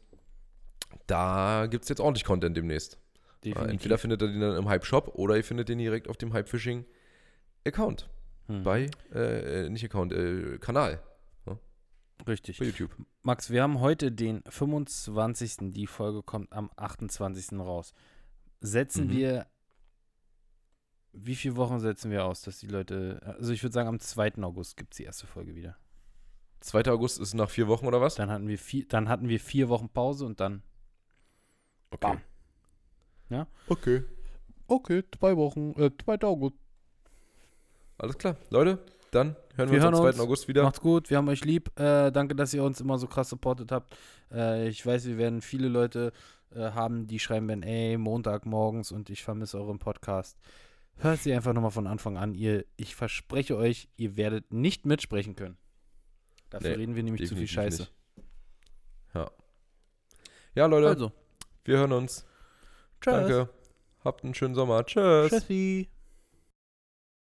[1.07, 2.93] da gibt es jetzt ordentlich Content demnächst.
[2.93, 3.71] Äh, Definitiv.
[3.71, 8.09] entweder findet ihr den dann im Hype-Shop oder ihr findet den direkt auf dem Hypefishing-Account.
[8.47, 8.63] Hm.
[8.63, 11.01] Bei, äh, äh, nicht Account, äh, Kanal
[12.27, 12.59] Richtig.
[12.59, 12.91] bei YouTube.
[13.23, 15.71] Max, wir haben heute den 25.
[15.73, 17.59] Die Folge kommt am 28.
[17.59, 17.93] raus.
[18.59, 19.11] Setzen Mhm.
[19.11, 19.47] wir.
[21.11, 23.19] Wie viele Wochen setzen wir aus, dass die Leute.
[23.39, 24.43] Also, ich würde sagen, am 2.
[24.43, 25.75] August gibt es die erste Folge wieder.
[26.61, 26.83] 2.
[26.91, 28.15] August ist nach vier Wochen oder was?
[28.15, 30.61] Dann hatten wir vier, dann hatten wir vier Wochen Pause und dann.
[31.91, 31.99] Okay.
[32.01, 32.21] Bam.
[33.29, 33.47] Ja?
[33.67, 34.03] Okay.
[34.67, 36.21] Okay, zwei Wochen, äh, 2.
[36.27, 36.55] August.
[37.97, 38.35] Alles klar.
[38.49, 40.07] Leute, dann hören wir, Wir uns hören am 2.
[40.09, 40.19] uns.
[40.19, 40.63] August wieder.
[40.63, 41.69] Macht's gut, wir haben euch lieb.
[41.79, 43.95] Äh, danke, dass ihr uns immer so krass supportet habt.
[44.31, 46.11] Äh, ich weiß, wir werden viele Leute
[46.51, 50.37] äh, haben, die schreiben dann, ey, Montag morgens und ich vermisse euren Podcast.
[50.97, 52.33] Hört sie einfach nochmal von Anfang an.
[52.33, 55.57] Ihr, ich verspreche euch, ihr werdet nicht mitsprechen können.
[56.49, 57.83] Dafür Nee, reden wir nämlich zu viel Scheiße.
[57.83, 57.93] nicht.
[59.13, 59.31] Ja.
[60.55, 61.11] Ja, Leute, Also,
[61.63, 62.25] wir hören uns.
[63.01, 63.13] tschüss.
[63.13, 63.49] Danke.
[64.03, 64.85] Habt einen schönen Sommer.
[64.85, 65.29] Tschüss.
[65.29, 65.89] Tschüssi.